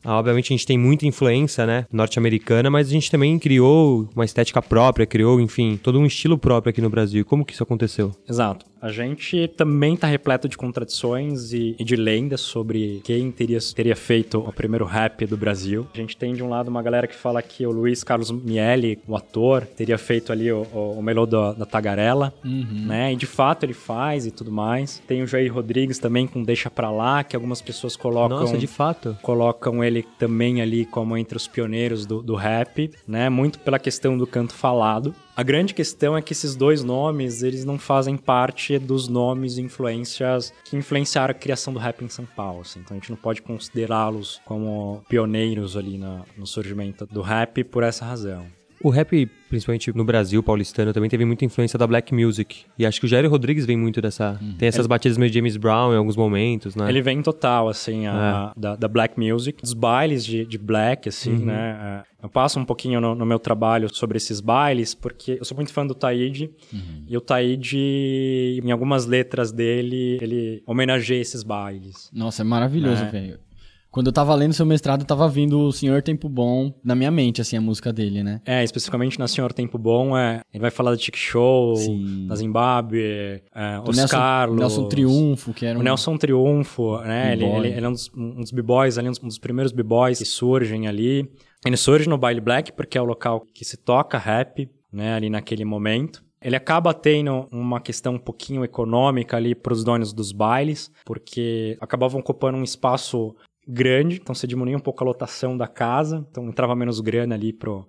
[0.05, 4.25] Ah, obviamente a gente tem muita influência, né, norte-americana, mas a gente também criou uma
[4.25, 7.25] estética própria, criou, enfim, todo um estilo próprio aqui no Brasil.
[7.25, 8.13] Como que isso aconteceu?
[8.29, 8.67] Exato.
[8.87, 13.97] A gente também está repleto de contradições e, e de lendas sobre quem teria, teria
[13.97, 15.89] feito o primeiro rap do Brasil.
[15.93, 19.01] A gente tem de um lado uma galera que fala que o Luiz Carlos Miele,
[19.09, 23.13] o ator, teria feito ali o, o, o melô da, da Tagarela, né?
[23.13, 25.03] E de fato ele faz e tudo mais.
[25.05, 28.69] Tem o Jair Rodrigues também com Deixa Pra Lá, que algumas pessoas colocam Nossa, de
[28.69, 29.19] fato.
[29.21, 33.29] colocam ele também ali como entre os pioneiros do, do rap, né?
[33.29, 35.13] Muito pela questão do canto falado.
[35.37, 39.61] A grande questão é que esses dois nomes, eles não fazem parte dos nomes e
[39.63, 42.81] influências que influenciaram a criação do rap em São Paulo, assim.
[42.81, 47.83] Então a gente não pode considerá-los como pioneiros ali na- no surgimento do rap por
[47.83, 48.47] essa razão.
[48.87, 52.59] O rap, principalmente no Brasil, paulistano, também teve muita influência da black music.
[52.79, 54.39] E acho que o Jair Rodrigues vem muito dessa...
[54.59, 56.89] Tem essas batidas meio James Brown em alguns momentos, né?
[56.89, 61.33] Ele vem total, assim, a- da, da black music, dos bailes de, de black, assim,
[61.33, 62.05] né?
[62.21, 65.57] É, Eu passo um pouquinho no, no meu trabalho sobre esses bailes, porque eu sou
[65.57, 66.51] muito fã do Taíde,
[67.09, 72.09] e o Taíde, em algumas letras dele, ele homenageia esses bailes.
[72.13, 73.09] Nossa, é maravilhoso, É.
[73.11, 73.39] velho.
[73.97, 77.11] Quando eu tava lendo seu mestrado, eu tava vindo o Senhor Tempo Bom na minha
[77.11, 78.43] mente, assim, a música dele, né?
[78.45, 82.27] É, especificamente na Senhor Tempo Bom, é, ele vai falar do Chic Show, Sim.
[82.27, 84.61] da Zimbábue, é, Do os Nelson, Carlos...
[84.61, 85.81] Nelson Triunfo, que era um...
[85.81, 87.33] O Nelson Triunfo, né?
[87.33, 89.73] Ele, ele, ele é um dos, um dos b-boys ali, um dos, um dos primeiros
[89.73, 91.27] b-boys que surgem ali.
[91.65, 95.15] Ele surge no Baile Black porque é o local que se toca rap, né?
[95.15, 96.23] Ali naquele momento.
[96.47, 101.77] Ele acaba tendo uma questão um pouquinho econômica ali para os donos dos bailes, porque
[101.81, 103.35] acabavam ocupando um espaço
[103.67, 107.53] grande, então se diminuía um pouco a lotação da casa, então entrava menos grana ali
[107.53, 107.87] pro,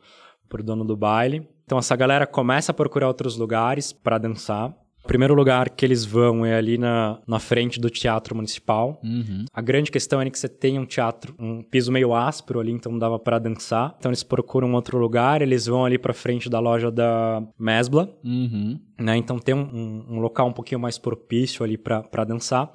[0.49, 1.47] pro dono do baile.
[1.65, 4.73] Então essa galera começa a procurar outros lugares para dançar.
[5.03, 8.99] O primeiro lugar que eles vão é ali na, na frente do Teatro Municipal.
[9.01, 9.45] Uhum.
[9.53, 12.91] A grande questão é que você tem um teatro, um piso meio áspero ali, então
[12.91, 13.95] não dava para dançar.
[13.97, 18.77] Então eles procuram outro lugar, eles vão ali para frente da loja da Mesbla, Uhum.
[18.99, 19.15] né?
[19.15, 22.69] Então tem um, um- um local um pouquinho mais propício ali para dançar.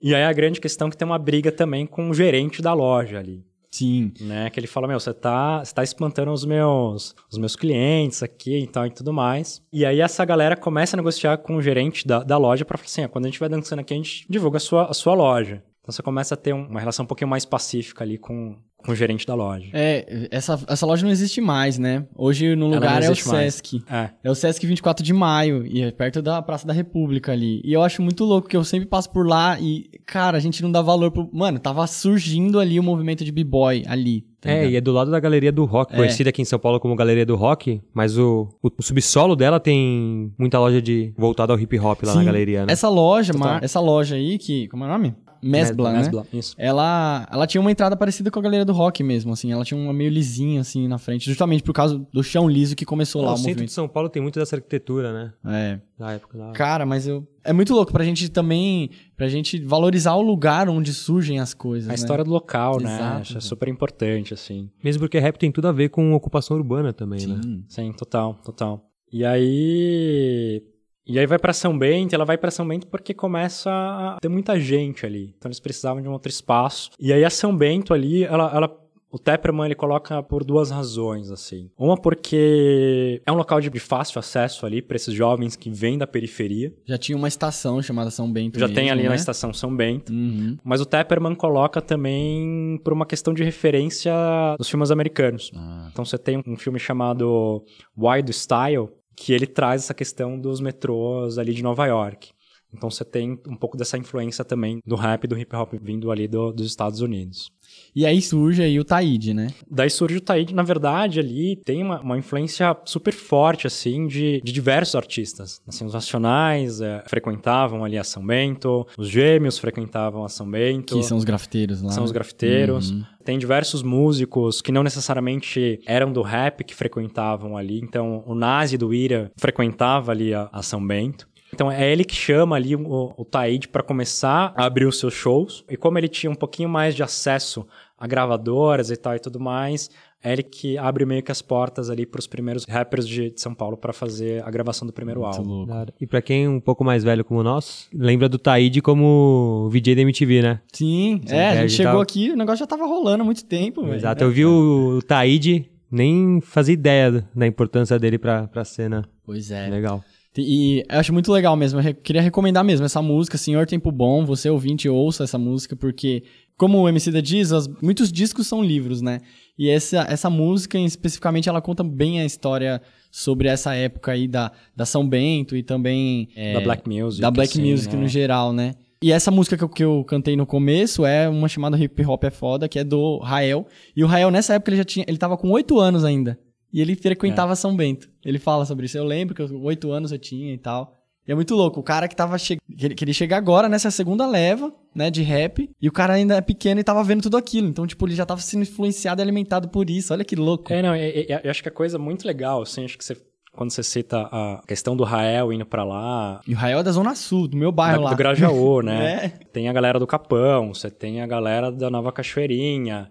[0.00, 2.72] E aí a grande questão é que tem uma briga também com o gerente da
[2.72, 3.44] loja ali.
[3.70, 4.12] Sim.
[4.20, 8.22] Né, que ele fala, meu, você tá, você tá espantando os meus, os meus clientes
[8.22, 9.62] aqui e tal e tudo mais.
[9.70, 12.86] E aí essa galera começa a negociar com o gerente da, da loja pra falar
[12.86, 15.12] assim, ah, quando a gente vai dançando aqui, a gente divulga a sua, a sua
[15.14, 15.62] loja.
[15.82, 18.92] Então você começa a ter um- uma relação um pouquinho mais pacífica ali com, com
[18.92, 19.66] o gerente da loja.
[19.72, 22.06] É, essa, essa loja não existe mais, né?
[22.16, 23.14] Hoje no lugar é o.
[23.14, 23.82] Sesc.
[23.90, 24.10] É.
[24.24, 27.60] É o Sesc 24 de maio, e é perto da Praça da República ali.
[27.64, 30.62] E eu acho muito louco que eu sempre passo por lá e, cara, a gente
[30.62, 31.28] não dá valor pro.
[31.32, 34.24] Mano, tava surgindo ali o movimento de b-boy ali.
[34.40, 35.96] tá É, e é do lado da Galeria do Rock, É.
[35.96, 39.58] conhecida aqui em São Paulo como Galeria do Rock, mas o, o, o subsolo dela
[39.60, 42.26] tem muita loja de voltada ao hip hop lá na Sim.
[42.26, 42.72] galeria, né?
[42.72, 43.48] Essa loja, Total.
[43.54, 44.68] Mar- essa loja aí, que.
[44.68, 45.14] Como é o nome?
[45.42, 45.98] Mesbla, né?
[45.98, 46.54] Mesbla, isso.
[46.58, 49.52] Ela, ela tinha uma entrada parecida com a Galeria do Rock mesmo, assim.
[49.52, 51.26] Ela tinha uma meio lisinha, assim, na frente.
[51.26, 53.72] Justamente por causa do chão liso que começou lá o o centro de movimento.
[53.72, 55.32] São Paulo tem muito dessa arquitetura, né?
[55.44, 55.80] É.
[55.98, 56.52] Da época da...
[56.52, 57.26] Cara, mas eu.
[57.44, 58.90] É muito louco pra gente também.
[59.16, 61.88] Pra gente valorizar o lugar onde surgem as coisas.
[61.88, 61.94] A né?
[61.94, 62.94] história do local, né?
[62.94, 63.42] Exato, Acho velho.
[63.42, 64.70] super importante, assim.
[64.82, 67.40] Mesmo porque rap tem tudo a ver com ocupação urbana também, né?
[67.42, 67.64] Sim.
[67.68, 68.84] Sim, total, total.
[69.12, 70.62] E aí.
[71.08, 74.28] E aí vai pra São Bento, ela vai pra São Bento porque começa a ter
[74.28, 75.34] muita gente ali.
[75.38, 76.90] Então eles precisavam de um outro espaço.
[77.00, 78.50] E aí a São Bento ali, ela.
[78.54, 81.70] ela o Tepperman ele coloca por duas razões, assim.
[81.78, 86.06] Uma porque é um local de fácil acesso ali pra esses jovens que vêm da
[86.06, 86.74] periferia.
[86.84, 88.58] Já tinha uma estação chamada São Bento.
[88.58, 89.08] Já mesmo, tem ali né?
[89.08, 90.12] na estação São Bento.
[90.12, 90.58] Uhum.
[90.62, 94.12] Mas o Tepperman coloca também por uma questão de referência
[94.58, 95.50] dos filmes americanos.
[95.54, 95.88] Ah.
[95.90, 97.64] Então você tem um filme chamado
[97.96, 98.90] Wild Style,
[99.20, 102.30] que ele traz essa questão dos metrôs ali de Nova York.
[102.72, 106.28] Então você tem um pouco dessa influência também do rap do hip hop vindo ali
[106.28, 107.50] do- dos Estados Unidos.
[107.98, 109.48] E aí surge aí o Taíde, né?
[109.68, 114.40] Daí surge o Taíde, na verdade, ali tem uma, uma influência super forte, assim, de,
[114.40, 115.60] de diversos artistas.
[115.66, 120.94] Assim, os Racionais eh, frequentavam ali a São Bento, os Gêmeos frequentavam a São Bento.
[120.94, 121.90] Que são os grafiteiros lá.
[121.90, 122.14] São os né?
[122.14, 122.92] grafiteiros.
[122.92, 123.02] Uhum.
[123.24, 127.80] Tem diversos músicos que não necessariamente eram do rap que frequentavam ali.
[127.80, 131.26] Então, o Nazi do Ira frequentava ali a, a São Bento.
[131.52, 135.14] Então é ele que chama ali o, o Taíde para começar a abrir os seus
[135.14, 135.64] shows.
[135.68, 137.66] E como ele tinha um pouquinho mais de acesso
[137.98, 139.90] a gravadoras e tal e tudo mais,
[140.22, 143.54] é ele que abre meio que as portas ali para os primeiros rappers de, São
[143.54, 145.64] Paulo para fazer a gravação do primeiro Muito álbum.
[145.64, 145.92] louco.
[146.00, 149.94] E pra quem é um pouco mais velho como nós, lembra do Taíde como VJ
[149.96, 150.60] da MTV, né?
[150.72, 152.86] Sim, Sim, é, a é, gente a gente chegou tava- aqui, o negócio já tava
[152.86, 153.94] rolando há muito tempo, velho.
[153.96, 154.22] Exato.
[154.24, 159.08] Eu vi o, o Taíde, nem fazia ideia da importância dele pra, pra cena.
[159.24, 159.68] Pois é.
[159.68, 160.02] Legal.
[160.36, 161.80] E eu acho muito legal mesmo.
[161.80, 164.24] Eu queria recomendar mesmo essa música, Senhor Tempo Bom.
[164.24, 166.22] Você ouvinte, ouça essa música, porque,
[166.56, 167.50] como o MC da diz,
[167.82, 169.20] muitos discos são livros, né?
[169.58, 174.52] E essa, essa música, especificamente, ela conta bem a história sobre essa época aí da,
[174.76, 176.28] da São Bento e também.
[176.36, 177.20] é, Da Black Music.
[177.20, 178.02] da Black assim, Music né?
[178.02, 178.74] no geral, né?
[179.02, 182.24] E essa música que eu, que eu cantei no começo é uma chamada Hip Hop
[182.24, 183.66] é Foda, que é do Rael.
[183.96, 185.04] E o Rael, nessa época, ele já tinha.
[185.08, 186.36] Ele tava com 8 anos ainda.
[186.72, 188.08] E ele frequentava São Bento.
[188.24, 188.98] Ele fala sobre isso.
[188.98, 190.94] Eu lembro que 8 anos eu tinha e tal.
[191.26, 191.80] E é muito louco.
[191.80, 192.56] O cara que tava che...
[192.96, 196.40] que ele- chega agora nessa segunda leva, né, de rap, e o cara ainda é
[196.40, 197.68] pequeno e tava vendo tudo aquilo.
[197.68, 200.12] Então, tipo, ele já tava sendo influenciado e alimentado por isso.
[200.12, 200.72] Olha que louco.
[200.72, 203.14] É, não, é- é- eu acho que a coisa muito legal, assim, acho que você,
[203.52, 206.92] quando você cita a questão do Rael indo pra lá, E o Rael é da
[206.92, 208.10] Zona Sul, do meu bairro da- lá.
[208.10, 209.16] do Grajaú, né?
[209.24, 209.28] É.
[209.52, 213.10] Tem a galera do Capão, você tem a galera da Nova Cachoeirinha,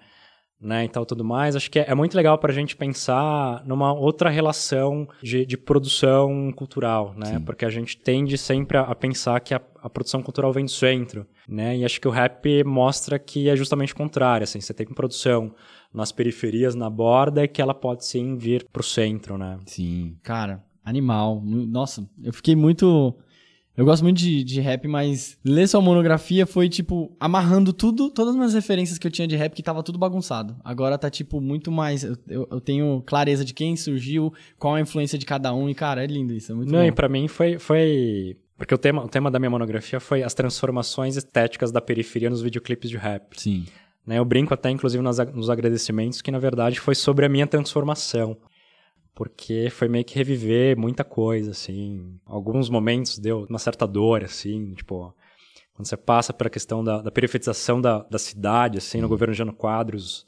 [0.59, 1.55] né, e tal, tudo mais.
[1.55, 6.51] Acho que é, é muito legal pra gente pensar numa outra relação de, de produção
[6.51, 7.41] cultural, né?
[7.45, 10.71] Porque a gente tende sempre a, a pensar que a, a produção cultural vem do
[10.71, 11.77] centro, né?
[11.77, 15.53] E acho que o rap mostra que é justamente o contrário, assim, você tem produção
[15.93, 19.57] nas periferias, na borda, e que ela pode sim vir pro centro, né?
[19.65, 20.17] Sim.
[20.23, 21.41] Cara, animal.
[21.43, 23.15] Nossa, eu fiquei muito.
[23.77, 28.31] Eu gosto muito de, de rap, mas ler sua monografia foi, tipo, amarrando tudo, todas
[28.31, 30.55] as minhas referências que eu tinha de rap, que tava tudo bagunçado.
[30.63, 32.03] Agora tá, tipo, muito mais.
[32.03, 35.75] Eu, eu- eu tenho clareza de quem surgiu, qual a influência de cada um, e,
[35.75, 36.51] cara, é lindo isso.
[36.51, 36.85] É muito Não, bom.
[36.85, 38.35] e pra mim foi, foi...
[38.57, 42.41] Porque o tema, o tema da minha monografia foi as transformações estéticas da periferia nos
[42.41, 43.39] videoclipes de rap.
[43.39, 43.65] Sim.
[44.07, 44.17] né?
[44.17, 48.35] Eu brinco até, inclusive, nos agradecimentos, que na verdade foi sobre a minha transformação.
[49.17, 52.19] Porque foi meio que reviver muita coisa, assim.
[52.23, 55.11] Alguns momentos deu uma certa dor, assim, tipo...
[55.73, 59.53] Quando você passa pela questão da, da periferização da, da cidade, assim, no governo Jano
[59.53, 60.27] Quadros...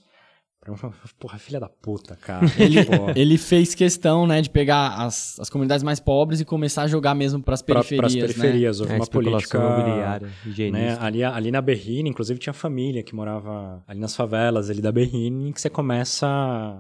[1.19, 2.45] Porra, filha da puta, cara.
[2.57, 6.83] Ele, Tipo, ele fez questão, né, de pegar as, as comunidades mais pobres e começar
[6.83, 8.21] a jogar mesmo pras pra- periferias, pras né?
[8.21, 8.79] periferias.
[8.81, 9.57] Houve É, uma política...
[9.57, 10.29] imobiliária,
[10.71, 10.97] né?
[10.99, 15.51] Ali, ali na Berrine, inclusive, tinha família que morava ali nas favelas ali da Berrine,
[15.53, 16.27] que você começa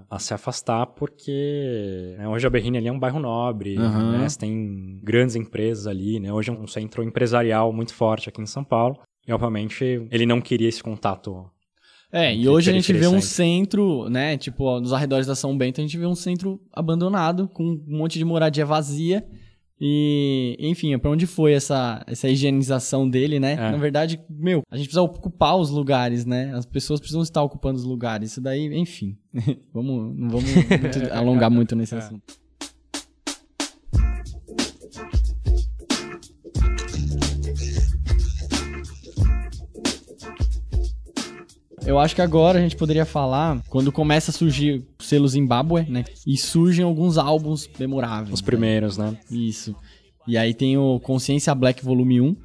[0.09, 4.11] a se afastar porque né, hoje a Berrine ali é um bairro nobre, Aham.
[4.19, 4.29] né?
[4.29, 6.31] Você tem grandes empresas ali, né?
[6.31, 8.97] Hoje é um centro empresarial muito forte aqui em São Paulo.
[9.27, 11.45] E, obviamente, ele não queria esse contato.
[12.11, 14.35] É, e hoje a gente vê um centro, né?
[14.35, 17.83] Tipo, ó, nos arredores da São Bento, a gente vê um centro abandonado, com um
[17.87, 19.25] monte de moradia vazia.
[19.81, 23.53] E, enfim, pra onde foi essa, essa higienização dele, né?
[23.53, 23.71] É.
[23.71, 26.51] Na verdade, meu, a gente precisa ocupar os lugares, né?
[26.53, 28.31] As pessoas precisam estar ocupando os lugares.
[28.31, 29.17] Isso daí, enfim.
[29.73, 32.33] vamos, não vamos muito alongar muito nesse assunto.
[41.89, 45.89] Eu acho que agora a gente poderia falar quando começa a surgir o selo Zimbábue,
[45.89, 46.05] né?
[46.25, 48.31] E surgem alguns álbuns memoráveis.
[48.31, 48.45] Os né?
[48.45, 49.17] primeiros, né?
[49.31, 49.75] Isso.
[50.27, 52.35] E aí tem o Consciência Black Volume 1.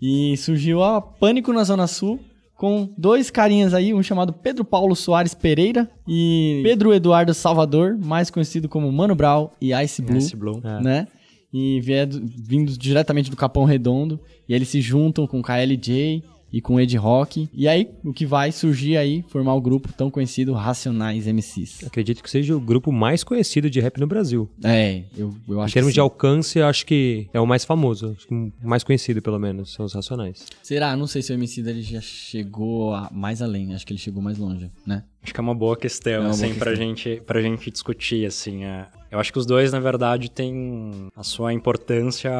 [0.00, 2.20] E surgiu a Pânico na Zona Sul
[2.56, 8.30] com dois carinhas aí, um chamado Pedro Paulo Soares Pereira e Pedro Eduardo Salvador, mais
[8.30, 10.60] conhecido como Mano Brown e Ice Blue, Ice Blue.
[10.62, 10.80] É.
[10.80, 11.08] né?
[11.52, 14.20] E viedo, vindo diretamente do Capão Redondo.
[14.48, 17.48] E eles se juntam com KLJ e com Ed Rock.
[17.52, 21.84] E aí, o que vai surgir aí, formar o grupo tão conhecido Racionais MCs.
[21.86, 24.48] Acredito que seja o grupo mais conhecido de rap no Brasil.
[24.64, 27.64] É, eu, eu Em acho termos que de alcance, eu acho que é o mais
[27.64, 28.14] famoso.
[28.16, 30.44] acho que o mais conhecido, pelo menos, são os Racionais.
[30.62, 30.96] Será?
[30.96, 33.74] Não sei se o MC dele já chegou a- mais além.
[33.74, 35.04] Acho que ele chegou mais longe, né?
[35.22, 36.86] Acho que é uma boa questão, É uma assim, boa pra, questão.
[36.88, 38.64] gente, pra gente discutir, assim.
[38.64, 38.86] é.
[39.10, 42.30] Eu acho que os dois, na verdade, têm a sua importância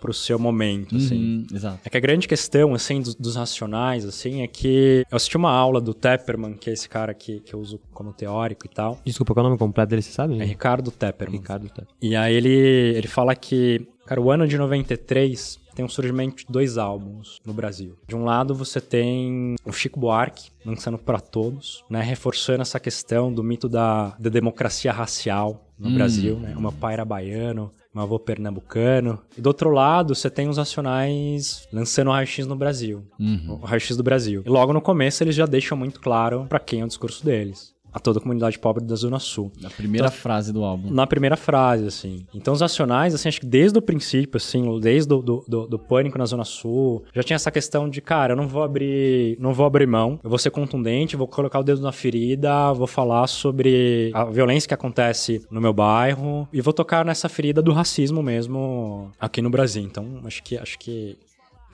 [0.00, 1.14] pro seu momento, assim.
[1.16, 1.78] Uhum, exato.
[1.84, 5.52] É que a grande questão, assim, dos, dos racionais, assim, é que eu assisti uma
[5.52, 8.98] aula do Tepperman, que é esse cara que, que eu uso como teórico e tal.
[9.04, 10.40] Desculpa, qual é o nome completo dele, você sabe?
[10.40, 11.38] É Ricardo Tepperman.
[11.38, 11.84] Ricardo tá.
[12.02, 12.50] E aí ele,
[12.96, 17.52] ele fala que, cara, o ano de 93 tem um surgimento de dois álbuns no
[17.52, 17.96] Brasil.
[18.06, 23.32] De um lado você tem o Chico Buarque lançando para todos, né, reforçando essa questão
[23.32, 26.54] do mito da, da democracia racial no Brasil, né?
[26.56, 29.20] O meu pai era baiano, meu avô pernambucano.
[29.36, 33.04] E do outro lado, você tem os nacionais lançando o raio-x no Brasil.
[33.18, 33.58] Uhum.
[33.60, 34.42] O raio-x do Brasil.
[34.46, 37.73] E logo no começo eles já deixam muito claro para quem é o discurso deles.
[37.94, 39.52] A toda a comunidade pobre da Zona Sul.
[39.60, 40.90] Na primeira então, frase do álbum.
[40.90, 42.26] Na primeira frase, assim.
[42.34, 45.78] Então os Racionais, assim, acho que desde o princípio, assim, desde do, do, do, do
[45.78, 49.52] Pânico na Zona Sul, já tinha essa questão de, cara, eu não vou abrir, não
[49.52, 53.28] vou abrir mão, eu vou ser contundente, vou colocar o dedo na ferida, vou falar
[53.28, 58.22] sobre a violência que acontece no meu bairro e vou tocar nessa ferida do racismo
[58.22, 59.84] mesmo aqui no Brasil.
[59.84, 61.16] Então, acho que acho que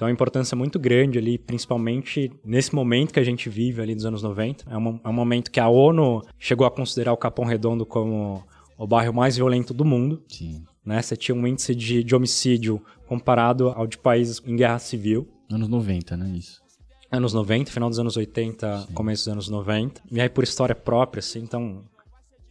[0.00, 4.06] então, a importância muito grande ali, principalmente nesse momento que a gente vive ali dos
[4.06, 4.64] anos 90.
[4.70, 8.42] É um, é um momento que a ONU chegou a considerar o Capão Redondo como
[8.78, 10.22] o bairro mais violento do mundo.
[10.26, 10.64] Sim.
[10.82, 11.02] Né?
[11.02, 15.28] Você tinha um índice de, de homicídio comparado ao de países em guerra civil.
[15.52, 16.30] Anos 90, né?
[16.34, 16.62] Isso.
[17.12, 18.94] Anos 90, final dos anos 80, Sim.
[18.94, 20.00] começo dos anos 90.
[20.10, 21.84] E aí, por história própria, assim, então,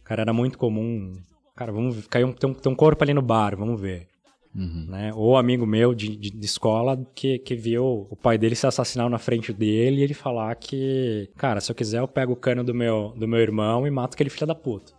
[0.04, 1.14] cara, era muito comum.
[1.56, 4.06] Cara, vamos caiu um, tem, um, tem um corpo ali no bar, vamos ver.
[4.54, 4.86] Uhum.
[4.88, 5.12] Né?
[5.14, 9.08] Ou amigo meu de, de, de, escola que, que viu o pai dele se assassinar
[9.08, 12.64] na frente dele e ele falar que, cara, se eu quiser eu pego o cano
[12.64, 14.92] do meu, do meu irmão e mato aquele filho da puta.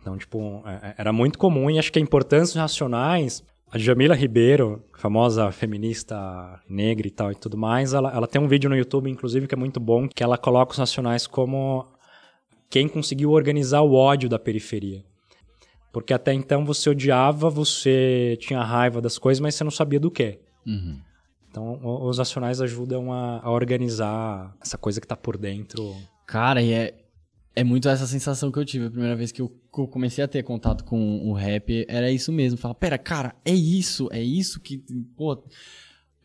[0.00, 3.76] Então, tipo, é, é, era muito comum e acho que a importância dos racionais a
[3.76, 8.70] Jamila Ribeiro, famosa feminista negra e tal e tudo mais, ela, ela tem um vídeo
[8.70, 11.86] no YouTube, inclusive, que é muito bom, que ela coloca os nacionais como
[12.70, 15.04] quem conseguiu organizar o ódio da periferia.
[15.92, 20.10] Porque até então você odiava, você tinha raiva das coisas, mas você não sabia do
[20.10, 20.38] que.
[20.66, 21.00] Uhum.
[21.50, 25.96] Então, os nacionais ajudam a, a, organizar essa coisa que tá por dentro.
[26.26, 26.94] Cara, e é,
[27.56, 30.22] é muito essa sensação que eu tive a primeira vez que eu, que eu comecei
[30.22, 31.86] a ter contato com o rap.
[31.88, 32.58] Era isso mesmo.
[32.58, 34.84] Falar, pera, cara, é isso, é isso que.
[35.16, 35.42] Pô,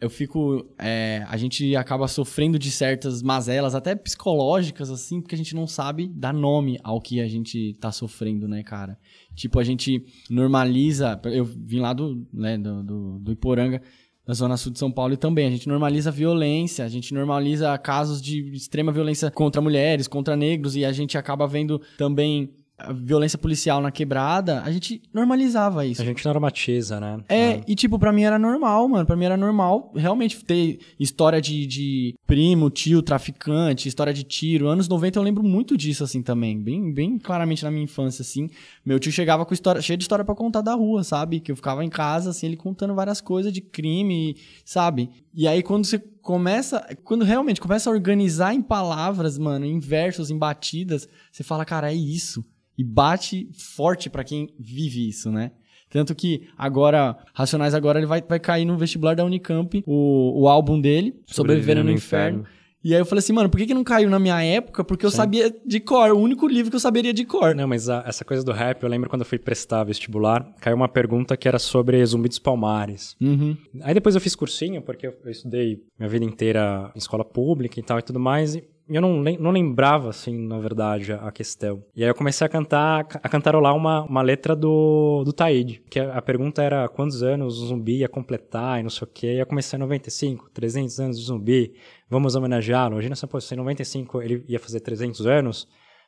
[0.04, 0.66] eu fico.
[0.78, 5.66] É, a gente acaba sofrendo de certas mazelas, até psicológicas, assim, porque a gente não
[5.66, 8.98] sabe dar nome ao que a gente tá sofrendo, né, cara?
[9.34, 11.20] Tipo, a gente normaliza.
[11.24, 13.82] Eu vim lá do, né, do, do, do Iporanga,
[14.28, 17.78] da Zona Sul de São Paulo, e também a gente normaliza violência, a gente normaliza
[17.78, 22.54] casos de extrema violência contra mulheres, contra negros, e a gente acaba vendo também
[22.92, 26.02] violência policial na quebrada, a gente normalizava isso.
[26.02, 27.20] A gente normatiza, né?
[27.30, 29.06] É, é, e tipo, pra mim era normal, mano.
[29.06, 34.68] Pra mim era normal realmente ter história de, de primo, tio, traficante, história de tiro.
[34.68, 36.60] Anos 90 eu lembro muito disso, assim, também.
[36.60, 38.50] Bem, bem claramente na minha infância, assim.
[38.84, 41.40] Meu tio chegava com história, cheio de história para contar da rua, sabe?
[41.40, 45.10] Que eu ficava em casa, assim, ele contando várias coisas de crime, sabe?
[45.34, 50.30] E aí quando você começa, quando realmente começa a organizar em palavras, mano, em versos,
[50.30, 52.46] em batidas, você fala, cara, é isso
[52.78, 55.52] e bate forte para quem vive isso, né?
[55.90, 60.48] Tanto que agora, Racionais agora ele vai, vai cair no vestibular da Unicamp, o, o
[60.48, 62.40] álbum dele, Sobrevivendo no, no Inferno.
[62.40, 62.63] Inferno.
[62.84, 64.84] E aí eu falei assim, mano, por que, que não caiu na minha época?
[64.84, 65.18] Porque eu Sim.
[65.18, 67.56] sabia de cor, o único livro que eu saberia de cor.
[67.56, 70.76] Não, mas a, essa coisa do rap, eu lembro quando eu fui prestar vestibular, caiu
[70.76, 73.16] uma pergunta que era sobre Zumbi dos Palmares.
[73.22, 73.56] Uhum.
[73.82, 77.80] Aí depois eu fiz cursinho, porque eu, eu estudei minha vida inteira em escola pública
[77.80, 81.84] e tal e tudo mais, e eu não, não lembrava, assim, na verdade, a questão.
[81.96, 86.00] E aí eu comecei a cantar, a cantarolar uma, uma letra do, do Taíde, que
[86.00, 89.28] a, a pergunta era quantos anos o zumbi ia completar e não sei o quê.
[89.36, 91.74] E eu comecei em 95, 300 anos de zumbi,
[92.10, 92.94] vamos homenageá-lo.
[92.94, 95.68] Imagina se em 95 ele ia fazer 300 anos,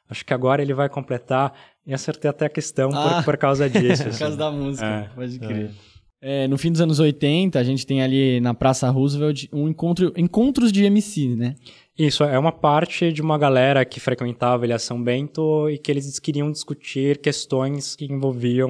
[0.09, 1.53] acho que agora ele vai completar.
[1.88, 4.03] E acertei até a questão ah, por, por causa disso.
[4.09, 4.38] por causa assim.
[4.38, 5.71] da música, é, pode crer.
[5.91, 5.95] É.
[6.27, 10.11] É, no fim dos anos 80, a gente tem ali na Praça Roosevelt um encontro,
[10.17, 11.53] encontros de MC, né?
[11.97, 15.89] Isso, é uma parte de uma galera que frequentava ele a São Bento e que
[15.89, 18.69] eles queriam discutir questões que envolviam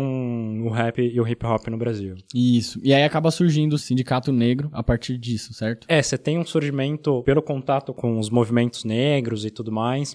[0.63, 2.15] o rap e o hip hop no Brasil.
[2.33, 2.79] Isso.
[2.83, 5.87] E aí acaba surgindo o Sindicato Negro a partir disso, certo?
[5.89, 10.13] É, você tem um surgimento pelo contato com os movimentos negros e tudo mais,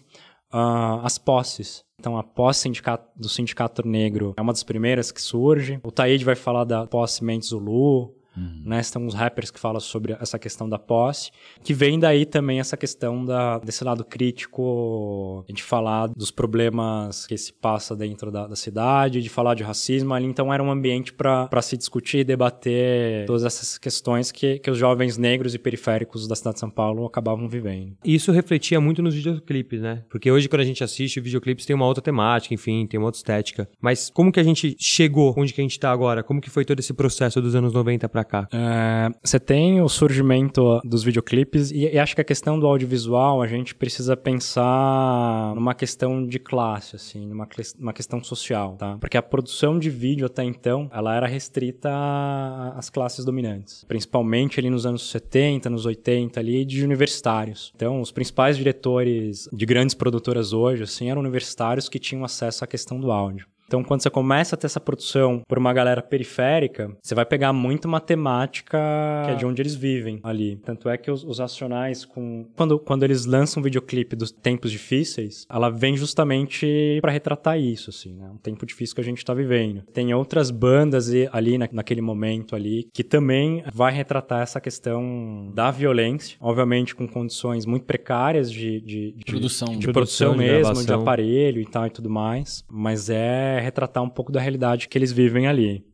[0.52, 1.84] uh, as posses.
[1.98, 5.78] Então, a posse sindicato, do Sindicato Negro é uma das primeiras que surge.
[5.82, 8.62] O Taíde vai falar da posse Mendes Zulu, Uhum.
[8.64, 8.80] Né?
[8.82, 11.30] Tem uns rappers que falam sobre essa questão da posse,
[11.62, 17.36] que vem daí também essa questão da, desse lado crítico, de falar dos problemas que
[17.36, 20.14] se passa dentro da, da cidade, de falar de racismo.
[20.14, 24.70] Ali, então, era um ambiente para se discutir e debater todas essas questões que, que
[24.70, 27.96] os jovens negros e periféricos da cidade de São Paulo acabavam vivendo.
[28.04, 30.04] Isso refletia muito nos videoclipes, né?
[30.08, 33.18] Porque hoje, quando a gente assiste, videoclipes tem uma outra temática, enfim, tem uma outra
[33.18, 33.68] estética.
[33.80, 36.22] Mas como que a gente chegou onde que a gente tá agora?
[36.22, 38.48] Como que foi todo esse processo dos anos 90 para cá?
[38.52, 43.42] É, você tem o surgimento dos videoclipes e, e, acho que a questão do audiovisual
[43.42, 47.48] a gente precisa pensar numa questão de classe, assim, numa
[47.78, 48.96] uma questão social, tá?
[48.98, 51.90] Porque a produção de vídeo até então, ela era restrita
[52.76, 57.72] às classes dominantes, principalmente ali nos anos 70, nos 80 ali, de universitários.
[57.74, 62.66] Então, os principais diretores de grandes produtoras hoje, assim, eram universitários que tinham acesso à
[62.66, 63.46] questão do áudio.
[63.70, 67.52] Então, quando você começa a ter essa produção por uma galera periférica, você vai pegar
[67.52, 68.76] muito uma temática
[69.24, 70.56] que é de onde eles vivem ali.
[70.64, 72.46] Tanto é que os, os Racionais, com...
[72.56, 77.90] quando, quando eles lançam um videoclipe dos tempos difíceis, ela vem justamente para retratar isso,
[77.90, 78.28] assim, né?
[78.34, 79.82] Um tempo difícil que a gente tá vivendo.
[79.92, 85.70] Tem outras bandas ali na, naquele momento ali que também vai retratar essa questão da
[85.70, 90.38] violência, obviamente com condições muito precárias de, de, de produção, de, de produção, produção, de
[90.38, 94.88] mesmo, de aparelho e tal e tudo mais, mas é retratar um pouco da realidade
[94.88, 95.84] que eles vivem ali.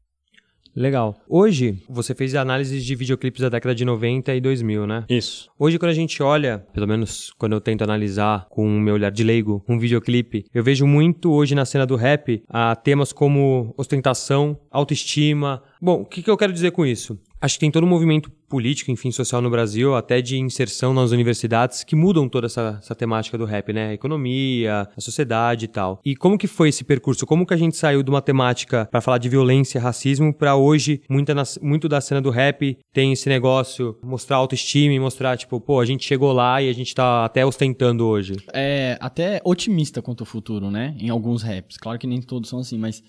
[0.77, 1.17] Legal.
[1.27, 5.07] Hoje, você fez análises de videoclipes da década de 90 e 2000, né?
[5.09, 5.49] Isso.
[5.59, 9.11] Hoje, quando a gente olha, pelo menos quando eu tento analisar com o meu olhar
[9.11, 13.73] de leigo um videoclipe, eu vejo muito hoje na cena do rap a temas como
[13.79, 15.63] ostentação, autoestima.
[15.81, 17.19] Bom, o que, que eu quero dizer com isso?
[17.41, 21.11] Acho que tem todo um movimento político, enfim, social no Brasil, até de inserção nas
[21.11, 23.89] universidades, que mudam toda essa, essa temática do rap, né?
[23.89, 26.01] A economia, a sociedade e tal.
[26.05, 27.27] E como que foi esse percurso?
[27.27, 31.03] Como que a gente saiu de uma temática para falar de violência, racismo, para hoje,
[31.11, 35.85] muita, muito da cena do rap tem esse negócio, mostrar autoestima mostrar, tipo, pô, a
[35.85, 38.37] gente chegou lá e a gente tá até ostentando hoje.
[38.53, 40.95] É até otimista quanto ao futuro, né?
[40.99, 41.77] Em alguns raps.
[41.77, 43.03] Claro que nem todos são assim, mas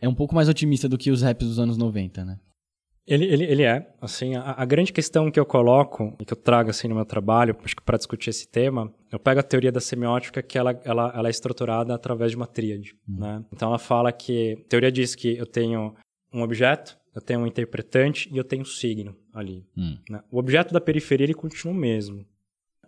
[0.00, 2.38] é um pouco mais otimista do que os raps dos anos 90, né?
[3.06, 6.36] Ele, ele, ele é, assim, a, a grande questão que eu coloco e que eu
[6.36, 9.72] trago, assim, no meu trabalho, acho que para discutir esse tema, eu pego a teoria
[9.72, 13.44] da semiótica que ela, ela, ela é estruturada através de uma tríade, né?
[13.52, 15.94] Então ela fala que, a teoria diz que eu tenho
[16.32, 19.98] um objeto, eu tenho um interpretante e eu tenho um signo ali, Hum.
[20.08, 20.22] né?
[20.30, 22.24] O objeto da periferia, ele continua o mesmo.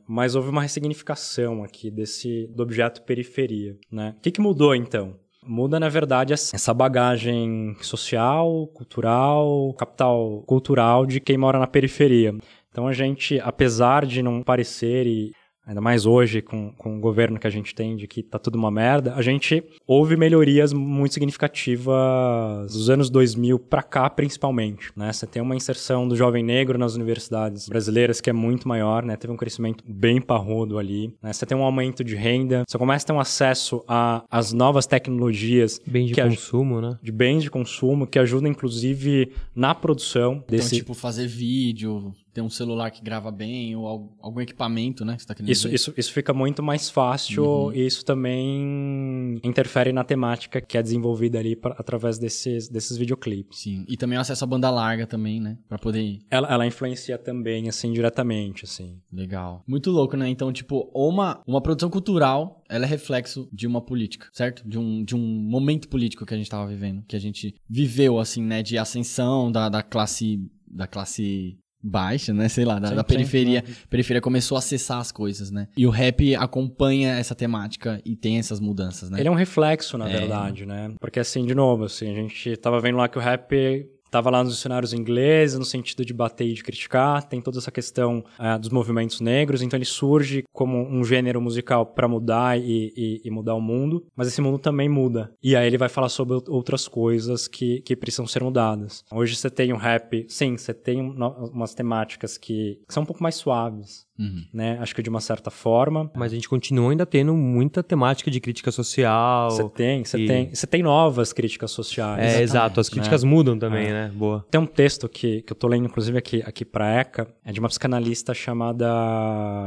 [0.07, 4.15] Mas houve uma ressignificação aqui desse, do objeto periferia, né?
[4.19, 5.19] O que, que mudou, então?
[5.47, 12.35] Muda, na verdade, essa bagagem social, cultural, capital cultural de quem mora na periferia.
[12.71, 15.33] Então a gente, apesar de não parecer e
[15.67, 18.57] ainda mais hoje com, com o governo que a gente tem de que tá tudo
[18.57, 25.13] uma merda, a gente houve melhorias muito significativas dos anos 2000 pra cá, principalmente, né?
[25.13, 29.17] Você tem uma inserção do jovem negro nas universidades brasileiras que é muito maior, né?
[29.17, 31.33] Teve um crescimento bem parrudo ali, né?
[31.33, 34.87] Você tem um aumento de renda, você começa a ter um acesso a- às novas
[34.87, 36.99] tecnologias Bem de consumo, né?
[37.03, 42.41] de bens de consumo que ajudam inclusive na produção desse Então, tipo, fazer vídeo, ter
[42.43, 45.15] um celular que grava bem, ou al- algum equipamento, né?
[45.17, 45.75] Que você tá Isso, dizer.
[45.75, 51.39] isso, isso fica muito mais fácil e isso também interfere na temática que é desenvolvida
[51.39, 53.61] ali pra- através desses, desses videoclipes.
[53.61, 53.85] Sim.
[53.89, 55.57] E também o acesso à banda larga também, né?
[55.69, 58.99] Pra poder Ela, ela influencia também, assim, diretamente, assim.
[59.13, 59.63] Legal.
[59.67, 60.29] Muito louco, né?
[60.29, 64.67] Então, tipo, uma, uma produção cultural, ela é reflexo de uma política, certo?
[64.69, 68.19] De um, de um momento político que a gente tava vivendo, que a gente viveu,
[68.19, 68.63] assim, né?
[68.63, 71.57] De ascensão da, da classe da classe
[71.87, 72.49] baixa, né?
[72.49, 73.63] Sei lá, da, Sim, da sim, periferia.
[73.85, 75.69] A periferia começou a acessar as coisas, né?
[75.77, 79.21] E o rap acompanha essa temática e tem essas mudanças, né?
[79.21, 80.19] Ele é um reflexo, na É.
[80.19, 80.93] verdade, né?
[80.99, 84.43] Porque, assim, de novo, assim, a gente tava vendo lá que o rap tava lá
[84.45, 88.59] nos dicionários ingleses, no sentido de bater e de criticar, tem toda essa questão eh,
[88.59, 93.31] dos movimentos negros, então ele surge como um gênero musical para mudar e, e- e
[93.31, 95.33] mudar o mundo, mas esse mundo também muda.
[95.43, 99.05] E aí ele vai falar sobre out- outras coisas que, que precisam ser mudadas.
[99.13, 103.35] Hoje você tem um rap, sim, você tem umas temáticas que, são um pouco mais
[103.35, 104.45] suaves, Uhum.
[104.53, 104.79] né?
[104.81, 106.09] Acho que de uma certa forma.
[106.15, 109.51] Mas a gente continua ainda tendo muita temática de crítica social.
[109.51, 112.35] Você tem, você e- tem, você tem novas críticas sociais.
[112.35, 112.79] É, exato.
[112.79, 114.04] As críticas mudam também, né?
[114.09, 114.45] Boa.
[114.51, 117.61] Tem um texto que, que eu tô lendo, inclusive, aqui, aqui pra ECA, é de
[117.61, 118.89] uma psicanalista chamada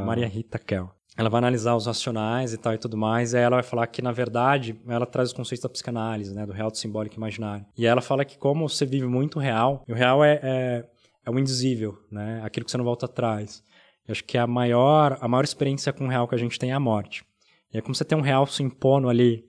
[0.06, 0.90] Maria Rita Kell.
[1.16, 3.86] Ela vai analisar os racionais e tal e tudo mais, e aí ela vai falar
[3.88, 7.18] que, na verdade, ela traz os conceitos da psicanálise, né, do real, do simbólico e
[7.18, 7.66] imaginário.
[7.76, 10.84] E ela fala que como você vive muito o real, o real é, é,
[11.26, 13.64] é o indizível, né, aquilo que você não volta atrás.
[14.06, 16.70] Eu acho que a maior, a maior experiência com o real que a gente tem
[16.70, 17.24] é a morte.
[17.72, 19.44] E aí, como você tem um real se impondo ali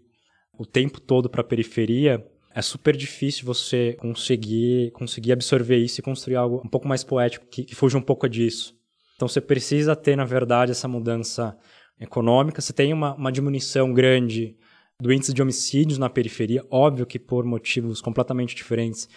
[0.57, 6.03] o tempo todo para a periferia, é super difícil você conseguir, conseguir absorver isso e
[6.03, 8.75] construir algo um pouco mais poético que, que fuja um pouco disso.
[9.15, 11.57] Então você precisa ter, na verdade, essa mudança
[11.99, 12.61] econômica.
[12.61, 14.57] Você tem uma, uma diminuição grande
[15.01, 19.07] do índice de homicídios na periferia, óbvio que por motivos completamente diferentes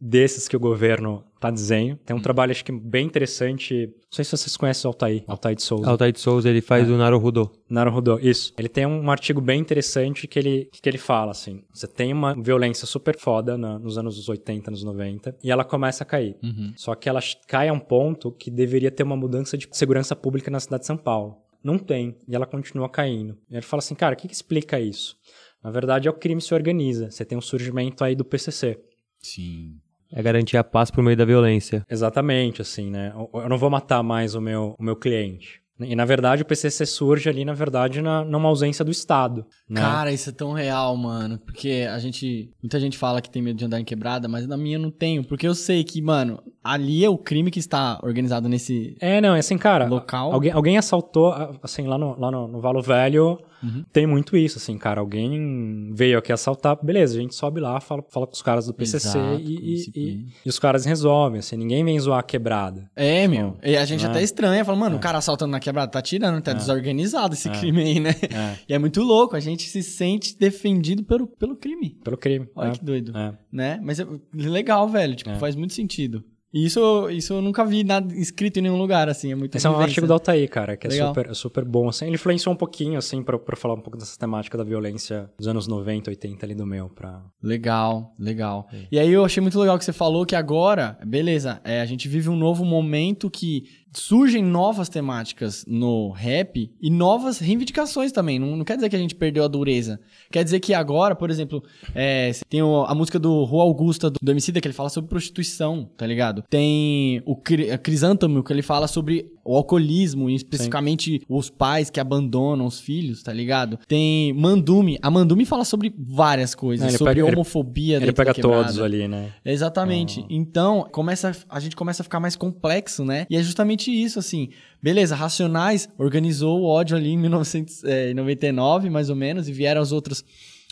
[0.00, 1.98] desses que o governo está dizendo.
[2.04, 3.86] Tem um trabalho, acho que bem interessante.
[3.86, 5.88] Não sei se vocês conhecem o Altair, Altair de Souza.
[5.88, 7.50] Altair de Souza, ele faz o Naruhodo.
[7.68, 8.52] Naruhodo, isso.
[8.58, 12.34] Ele tem um artigo bem interessante que ele, que ele fala, assim, você tem uma
[12.34, 16.36] violência super foda na- nos anos 80, anos 90, e ela começa a cair.
[16.42, 16.72] Uhum.
[16.76, 20.50] Só que ela cai a um ponto que deveria ter uma mudança de segurança pública
[20.50, 21.36] na cidade de São Paulo.
[21.62, 23.38] Não tem, e ela continua caindo.
[23.50, 25.16] E ele fala assim, cara, o que, que explica isso?
[25.62, 27.10] Na verdade, é o crime se organiza.
[27.10, 28.78] Você tem um surgimento aí do PCC.
[29.18, 29.76] Sim.
[30.14, 31.84] É garantir a paz por meio da violência.
[31.90, 33.12] Exatamente, assim, né?
[33.32, 35.60] Eu- não vou matar mais o meu, o meu cliente.
[35.80, 39.44] E na verdade o PCC surge ali, na verdade, na, numa ausência do Estado.
[39.68, 39.80] Né?
[39.80, 41.36] Cara, isso é tão real, mano.
[41.40, 42.48] Porque a gente.
[42.62, 44.92] Muita gente fala que tem medo de andar em quebrada, mas na minha eu não
[44.92, 45.24] tenho.
[45.24, 48.96] Porque eu sei que, mano, ali é o crime que está organizado nesse.
[49.00, 49.86] É, não, é assim, cara.
[49.86, 50.32] Local.
[50.32, 53.38] Alguém, alguém assaltou, assim, lá no, lá no, no Valo Velho.
[53.62, 53.82] Uhum.
[53.92, 55.00] Tem muito isso, assim, cara.
[55.00, 58.74] Alguém veio aqui assaltar, beleza, a gente sobe lá, fala, fala com os caras do
[58.74, 61.56] PCC Exato, e, e- e- e os caras resolvem, assim.
[61.56, 62.90] Ninguém vem zoar a quebrada.
[62.94, 63.56] É, meu.
[63.62, 64.08] E a gente É.
[64.08, 67.82] até estranha, fala, mano, o cara assaltando na quebrada tá tirando, tá desorganizado esse crime
[67.82, 68.10] aí, né?
[68.22, 71.96] É, E é muito louco, a gente se sente defendido pelo, pelo crime.
[72.04, 72.46] pelo crime.
[72.54, 72.72] Olha é.
[72.72, 73.16] que doido.
[73.16, 73.32] É.
[73.50, 73.80] Né?
[73.82, 75.14] Mas é legal, velho.
[75.14, 75.36] Tipo, É.
[75.36, 76.22] faz muito sentido.
[76.54, 79.32] E isso, isso eu nunca vi nada escrito em nenhum lugar, assim.
[79.32, 81.08] É muito Esse é um artigo do Altair, cara, que é Legal.
[81.08, 82.06] super, é super bom, assim.
[82.06, 85.48] Ele influenciou um pouquinho, assim, pra, pra falar um pouco dessa temática da violência dos
[85.48, 87.24] anos 90, 80 ali do meu, pra...
[87.42, 88.68] Legal, legal.
[88.92, 92.08] E aí eu achei muito legal que você falou que agora, beleza, é, a gente
[92.08, 93.64] vive um novo momento que
[93.94, 98.38] surgem novas temáticas no rap e novas reivindicações também.
[98.38, 100.00] Não, não quer dizer que a gente perdeu a dureza.
[100.30, 101.62] Quer dizer que agora, por exemplo,
[101.94, 105.08] é, tem o- a música do Rua Augusta, do, do Emicida, que ele fala sobre
[105.10, 106.42] prostituição, tá ligado?
[106.50, 111.90] Tem o Cri- a Crisântamo, que ele fala sobre o alcoolismo, e especificamente os pais
[111.90, 113.78] que abandonam os filhos, tá ligado?
[113.86, 114.98] Tem Mandume.
[115.02, 118.80] A Mandume fala sobre várias coisas, Ele sobre pega- ele- homofobia Ele dentro pega todos
[118.80, 119.32] ali, né?
[119.44, 120.24] Exatamente.
[120.30, 123.26] Então, começa, a gente começa a ficar mais complexo, né?
[123.30, 124.50] E é justamente isso, assim.
[124.82, 130.24] Beleza, Racionais organizou o ódio ali em 1999, mais ou menos, e vieram os outros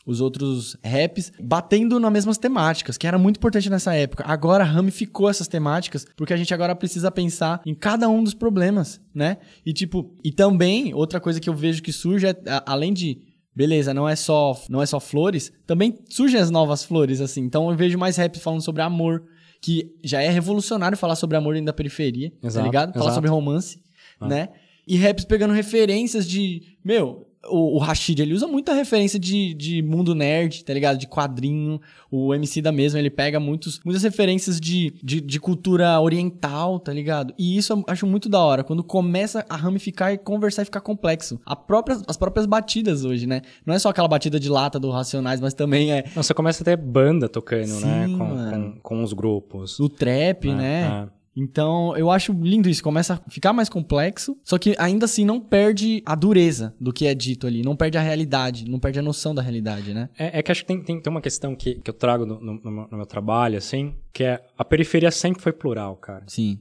[0.04, 4.24] os outros raps batendo nas mesmas temáticas, que era muito importante nessa época.
[4.26, 9.00] Agora ramificou essas temáticas, porque a gente agora precisa pensar em cada um dos problemas,
[9.14, 9.36] né?
[9.64, 13.18] E tipo, e também outra coisa que eu vejo que surge é a- além de
[13.54, 17.42] Beleza, não é só não é só flores, também surgem as novas flores assim.
[17.42, 19.22] Então eu vejo mais rap falando sobre amor,
[19.62, 22.92] que já é revolucionário falar sobre amor dentro da periferia, tá Exato, ligado?
[22.92, 23.14] Falar exato.
[23.14, 23.80] sobre romance,
[24.20, 24.26] Ah.
[24.28, 24.48] né?
[24.86, 29.82] E raps pegando referências de, meu, o, o Rashid, ele usa muita referência de, de
[29.82, 30.96] mundo nerd, tá ligado?
[30.98, 31.80] De quadrinho.
[32.10, 36.92] O MC da mesmo, ele pega muitos, muitas referências de, de, de cultura oriental, tá
[36.92, 37.32] ligado?
[37.38, 40.80] E isso eu acho muito da hora, quando começa a ramificar e conversar e ficar
[40.82, 41.40] complexo.
[41.46, 43.40] A própria, as próprias batidas hoje, né?
[43.64, 46.62] Não é só aquela batida de lata do Racionais, mas também é Não, você começa
[46.62, 48.06] a ter banda tocando, né?
[48.06, 48.72] Sim, Com, mano.
[48.74, 49.80] com, com os grupos.
[49.80, 51.06] o trap, É, né?
[51.08, 51.21] é.
[51.36, 52.82] Então, eu acho lindo isso.
[52.82, 57.06] Começa a ficar mais complexo, só que ainda assim não perde a dureza do que
[57.06, 57.62] é dito ali.
[57.62, 60.08] Não perde a realidade, não perde a noção da realidade, né?
[60.18, 62.38] É, é que acho que tem, tem, tem uma questão que, que eu trago no,
[62.40, 66.24] no- no meu- no meu trabalho, assim, que é a periferia sempre foi plural, cara.
[66.26, 66.58] Sim.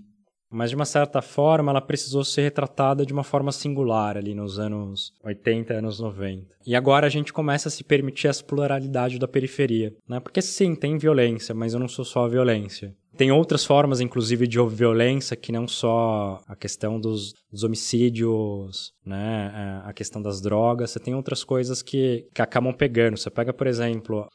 [0.54, 4.60] Mas de uma certa forma ela precisou ser retratada de uma forma singular ali nos
[4.60, 6.46] anos 80, anos 90.
[6.66, 10.20] E agora a gente começa a se permitir essa pluralidade da periferia, né?
[10.20, 12.94] Porque sim, tem violência, mas eu não sou só a violência.
[13.18, 19.82] Tem outras formas, inclusive, de violência que não só a questão dos, dos homicídios, né?
[19.86, 20.92] é, A questão das drogas.
[20.92, 23.18] Você tem outras coisas que, que acabam pegando.
[23.18, 24.28] Você pega, por exemplo,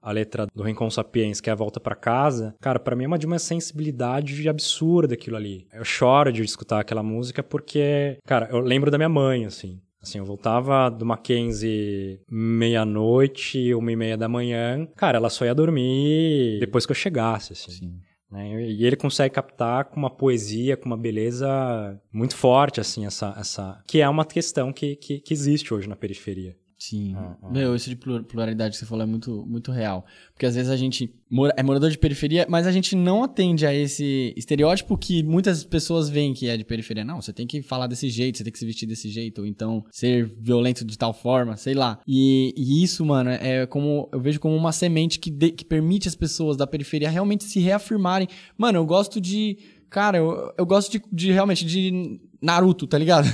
[0.00, 3.06] a letra do Rincon Sapiens, que é a volta pra casa, cara, pra mim é
[3.06, 5.66] uma de uma sensibilidade absurda aquilo ali.
[5.72, 9.80] Eu choro de escutar aquela música porque, cara, eu lembro da minha mãe, assim.
[10.02, 14.86] Assim, eu voltava do Mackenzie meia-noite, uma e meia da manhã.
[14.96, 17.86] Cara, ela só ia dormir depois que eu chegasse, assim.
[17.88, 17.94] né?
[18.32, 23.34] E ele consegue captar com uma poesia, com uma beleza muito forte, assim, essa...
[23.38, 26.56] essa que é uma questão que, que, que existe hoje na periferia.
[26.82, 27.12] Sim.
[27.14, 27.50] Ah, ah.
[27.50, 30.02] Meu, isso de plur- pluralidade que você falou é muito, muito real.
[30.32, 33.66] Porque às vezes a gente mora- é morador de periferia, mas a gente não atende
[33.66, 37.04] a esse estereótipo que muitas pessoas veem que é de periferia.
[37.04, 39.46] Não, você tem que falar desse jeito, você tem que se vestir desse jeito, ou
[39.46, 42.00] então ser violento de tal forma, sei lá.
[42.08, 44.08] E, e isso, mano, é como.
[44.10, 47.60] Eu vejo como uma semente que, de- que permite as pessoas da periferia realmente se
[47.60, 48.26] reafirmarem.
[48.56, 49.58] Mano, eu gosto de.
[49.90, 53.26] Cara, eu, eu gosto de, de realmente de Naruto, tá ligado?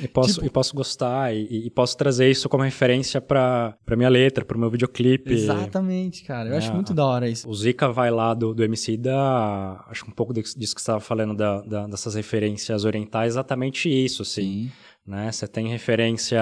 [0.00, 3.96] E posso, Tipo- e posso gostar e, e posso trazer isso como referência pra, pra
[3.96, 5.32] minha letra, pro meu videoclipe.
[5.32, 6.50] Exatamente, cara.
[6.50, 7.48] Eu acho É, muito da hora isso.
[7.48, 9.84] O Zika vai lá do, do MC da.
[9.88, 13.88] Acho que um pouco disso que você estava falando, da, da- dessas referências orientais, exatamente
[13.88, 14.70] isso, assim.
[15.06, 15.30] Né?
[15.30, 16.40] Você tem referência.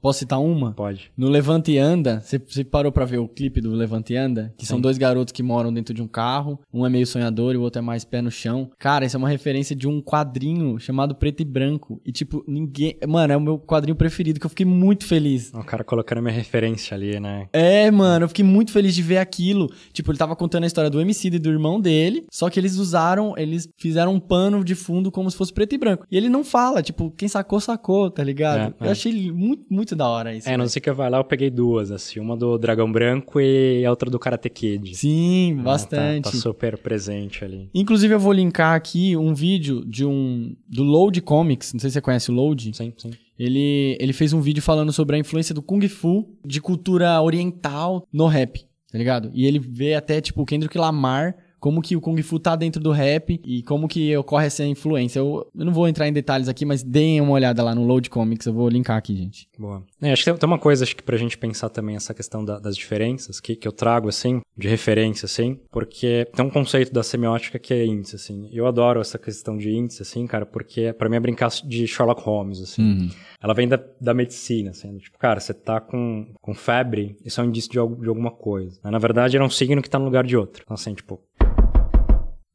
[0.00, 0.72] Posso citar uma?
[0.72, 1.10] Pode.
[1.16, 4.54] No Levante e Anda, você, parou pra ver o clipe do Levante e Anda?
[4.56, 4.82] Que são Sim.
[4.82, 6.60] dois garotos que moram dentro de um carro.
[6.72, 8.70] Um é meio sonhador e o outro é mais pé no chão.
[8.78, 12.00] Cara, isso é uma referência de um quadrinho chamado Preto e Branco.
[12.04, 12.96] E, tipo, ninguém.
[13.08, 15.52] Mano, é o meu quadrinho preferido, que eu fiquei muito feliz.
[15.52, 17.48] O cara colocando minha referência ali, né?
[17.52, 19.68] É, mano, eu fiquei muito feliz de ver aquilo.
[19.92, 22.76] Tipo, ele tava contando a história do MC e do irmão dele, só que eles
[22.76, 26.06] usaram, eles fizeram um pano de fundo como se fosse preto e branco.
[26.10, 28.74] E ele não fala, tipo, quem sacou, sacou, tá ligado?
[28.80, 28.90] É, eu é.
[28.90, 30.48] achei muito, muito da hora isso.
[30.48, 32.20] É, não sei que vai lá, eu peguei duas, assim.
[32.20, 34.94] Uma do Dragão Branco e a outra do Karate Kid.
[34.94, 36.24] Sim, Tá- bastante.
[36.24, 37.68] Tá, super presente ali.
[37.74, 40.54] Inclusive, eu vou linkar aqui um vídeo de um.
[40.68, 41.72] do Load Comics.
[41.72, 42.76] Não sei se você conhece o Load.
[42.76, 43.10] Sim, sim.
[43.38, 48.06] Ele, ele fez um vídeo falando sobre a influência do Kung Fu de cultura oriental
[48.12, 48.60] no rap,
[48.92, 49.30] tá ligado?
[49.34, 52.78] E ele vê até, tipo, o Kendrick Lamar, como que o Kung Fu tá dentro
[52.78, 55.18] do rap e como que ocorre essa influência.
[55.18, 58.10] Eu, eu não vou entrar em detalhes aqui, mas deem uma olhada lá no Load
[58.10, 59.48] Comics, eu vou linkar aqui, gente.
[59.58, 59.82] Boa.
[60.02, 62.44] É, acho que tem, tem uma coisa, acho que pra gente pensar também essa questão
[62.44, 66.92] da- das diferenças, que, que eu trago, assim, de referência, assim, porque tem um conceito
[66.92, 68.46] da semiótica que é índice, assim.
[68.52, 72.20] Eu adoro essa questão de índice, assim, cara, porque pra mim é brincar de Sherlock
[72.22, 73.08] Holmes, assim.
[73.42, 74.98] Ela vem da, da medicina, assim.
[74.98, 78.30] Tipo, cara, você tá com, com febre, isso é um indício de, algo- de alguma
[78.30, 78.78] coisa.
[78.84, 78.90] né?
[78.90, 80.62] Na verdade, era um signo que tá no lugar de outro.
[80.64, 81.20] Então, assim, tipo...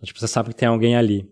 [0.04, 1.28] Tipo, você sabe que tem alguém ali.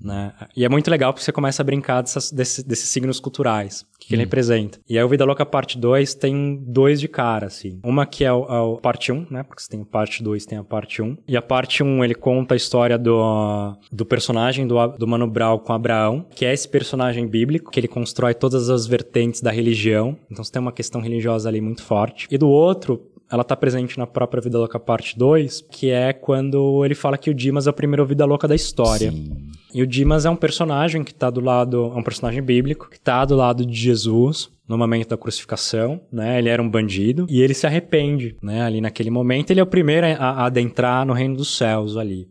[0.00, 0.32] Né?
[0.56, 3.98] E é muito legal porque você começa a brincar dessas- desse- desses signos culturais, o
[3.98, 4.78] que, que ele representa.
[4.88, 7.80] E aí o Vida Louca parte 2 tem dois de cara, assim.
[7.82, 9.42] Uma que é o, é parte 1, né?
[9.42, 11.16] Porque você tem a parte 2 tem a parte 1.
[11.26, 15.26] E a parte 1 ele conta a história do, do personagem do, A- do Mano
[15.26, 19.50] Brown com Abraão, que é esse personagem bíblico, que ele constrói todas as vertentes da
[19.50, 20.16] religião.
[20.30, 22.28] Então você tem uma questão religiosa ali muito forte.
[22.30, 26.84] E do outro, ela tá presente na própria Vida Louca parte 2, que é quando
[26.84, 29.12] ele fala que o Dimas é o primeiro Vida Louca da história.
[29.72, 32.98] E o Dimas é um personagem que tá do lado, é um personagem bíblico, que
[32.98, 36.38] tá do lado de Jesus no momento da crucificação, né?
[36.38, 38.62] Ele era um bandido e ele se arrepende, né?
[38.62, 42.28] Ali naquele momento, ele é o primeiro a, a adentrar no reino dos céus ali.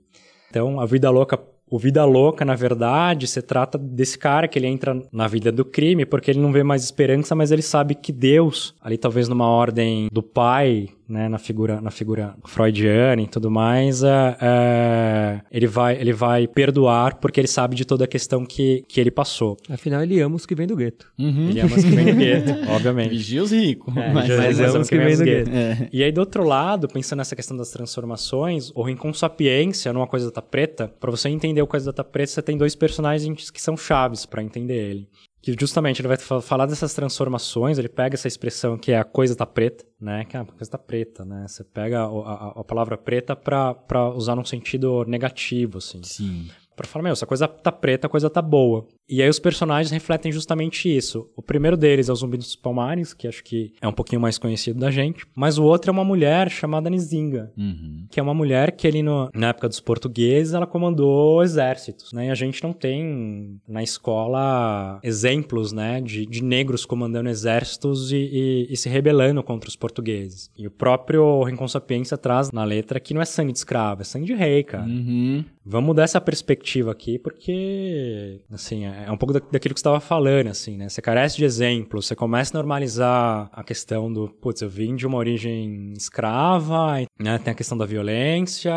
[0.49, 1.39] Então, a vida louca,
[1.69, 5.65] o vida louca, na verdade, se trata desse cara que ele entra na vida do
[5.65, 9.47] crime porque ele não vê mais esperança, mas ele sabe que Deus, ali talvez numa
[9.47, 15.67] ordem do pai, né, na figura, na figura freudiana e tudo mais, é, é, ele
[15.67, 19.57] vai, ele vai perdoar porque ele sabe de toda a questão que, que ele passou.
[19.69, 21.11] Afinal, ele ama os que vêm do gueto.
[21.17, 21.49] Uhum.
[21.49, 23.09] Ele ama os que vem do gueto, obviamente.
[23.09, 23.95] Vigia os ricos.
[23.95, 25.49] É, mas, mas mas ama é os o que vem do gueto.
[25.51, 25.89] É.
[25.91, 30.27] E aí, do outro lado, pensando nessa questão das transformações, o Rincon Sapiência, numa Coisa
[30.27, 33.49] da Tá Preta, pra você entender o Coisa da Tá Preta, você tem dois personagens
[33.49, 35.07] que são chaves pra entender ele.
[35.47, 39.05] Que justamente ele vai fa- falar dessas transformações, ele pega essa expressão que é a
[39.05, 40.25] coisa tá preta, né?
[40.25, 41.45] Que é a coisa tá preta, né?
[41.47, 46.03] Você pega a, a- a palavra preta pra, pra usar num sentido negativo, assim.
[46.03, 46.49] Sim.
[46.75, 48.85] Pra falar, meu, essa coisa tá preta, a coisa tá boa.
[49.09, 51.29] E aí os personagens refletem justamente isso.
[51.35, 54.37] O primeiro deles é o Zumbi dos Palmares, que acho que é um pouquinho mais
[54.37, 55.25] conhecido da gente.
[55.33, 58.05] Mas o outro é uma mulher chamada Nizinga, Uhum.
[58.11, 62.27] que é uma mulher que ali no- na época dos portugueses, ela comandou exércitos, né?
[62.27, 68.17] E a gente não tem na escola exemplos, né, de, de negros comandando exércitos e,
[68.17, 70.51] e- e se rebelando contra os portugueses.
[70.57, 74.03] E o próprio Rincon Sapiência traz na letra que não é sangue de escravo, é
[74.03, 74.83] sangue de rei, cara.
[74.85, 75.45] Uhum.
[75.65, 79.87] Vamos mudar essa perspectiva aqui, porque, assim, é é um pouco da- daquilo que você
[79.87, 80.89] estava falando, assim, né?
[80.89, 85.05] Você carece de exemplo, você começa a normalizar a questão do, putz, eu vim de
[85.05, 87.37] uma origem escrava, né?
[87.39, 88.71] Tem a questão da violência,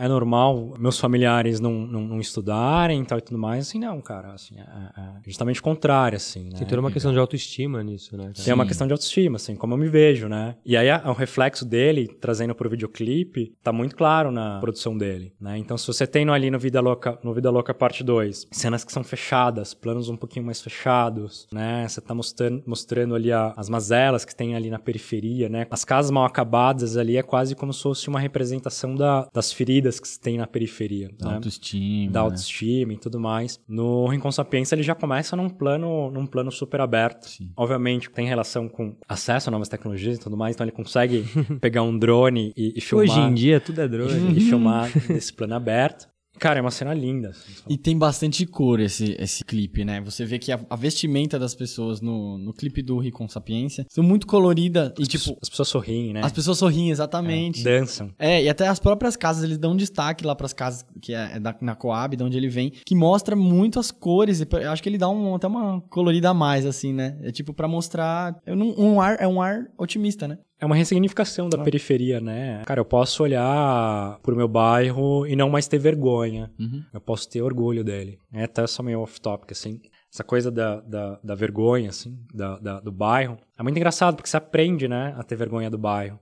[0.00, 4.00] é normal meus familiares não, não, não estudarem e tal e tudo mais, assim, não,
[4.00, 6.58] cara, assim, é, é justamente o contrário, assim, né?
[6.58, 8.24] Tem toda uma questão de autoestima nisso, né?
[8.24, 8.44] cara?
[8.44, 10.56] Tem uma questão de autoestima, assim, como eu me vejo, né?
[10.64, 15.32] E aí a- o reflexo dele, trazendo pro videoclipe, tá muito claro na produção dele,
[15.40, 15.58] né?
[15.58, 18.84] Então se você tem no- ali no Vida Louca, no Vida Louca parte 2, cenas
[18.84, 21.86] que são fechadas, planos um pouquinho mais fechados, né?
[21.88, 25.66] Você tá mostrando, mostrando ali a- as mazelas que tem ali na periferia, né?
[25.70, 30.00] As casas mal acabadas ali é quase como se fosse uma representação da- das feridas
[30.00, 31.34] que se tem na periferia, Da né?
[31.34, 32.12] autoestima.
[32.12, 32.24] da né?
[32.24, 33.60] autoestima e tudo mais.
[33.68, 37.28] No Rincon Sapiência ele já começa num plano, num plano super aberto.
[37.28, 37.50] Sim.
[37.56, 41.24] Obviamente tem relação com acesso a novas tecnologias e tudo mais, então ele consegue
[41.60, 44.38] pegar um drone e, e filmar, Hoje em dia tudo é drone.
[44.38, 46.08] e filmar nesse plano aberto.
[46.38, 47.30] Cara, é uma cena linda.
[47.30, 47.52] assim.
[47.68, 50.00] E tem bastante cor esse, esse clipe, né?
[50.00, 54.02] Você vê que a, a vestimenta das pessoas no, no clipe do Ricon Sapiência são
[54.04, 56.20] muito colorida e, tipo, As pessoas sorriem, né?
[56.22, 57.62] as pessoas sorriem exatamente.
[57.62, 58.10] Dançam.
[58.18, 61.32] É, e até as próprias casas, eles dão um destaque lá pras casas que é,
[61.34, 64.40] é da, na Coab, de onde ele vem, que mostra muito as cores.
[64.40, 67.16] E eu acho que ele dá um, até uma colorida a mais, assim, né?
[67.22, 68.36] É tipo pra mostrar.
[68.44, 70.38] É um, um ar, é um ar otimista, né?
[70.60, 72.62] É uma ressignificação da periferia, né?
[72.64, 76.50] Cara, eu posso olhar pro meu bairro e não mais ter vergonha.
[76.92, 78.18] Eu posso ter orgulho dele.
[78.32, 79.80] É até só meio off-topic, assim.
[80.12, 83.36] Essa coisa da, da, da vergonha, assim, da, da- do bairro.
[83.58, 86.20] É muito engraçado, porque você aprende, né, a ter vergonha do bairro.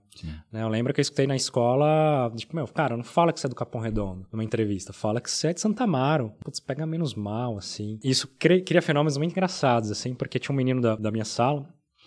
[0.50, 3.46] Né, eu lembro que eu escutei na escola, tipo, meu, cara, não fala que você
[3.46, 4.94] é do Capão Redondo, numa entrevista.
[4.94, 6.32] Fala que você é de Santa Amaro.
[6.40, 7.98] Putz, pega menos mal, assim.
[8.02, 11.24] E isso cria, cria fenômenos muito engraçados, assim, porque tinha um menino da, da minha
[11.26, 11.66] sala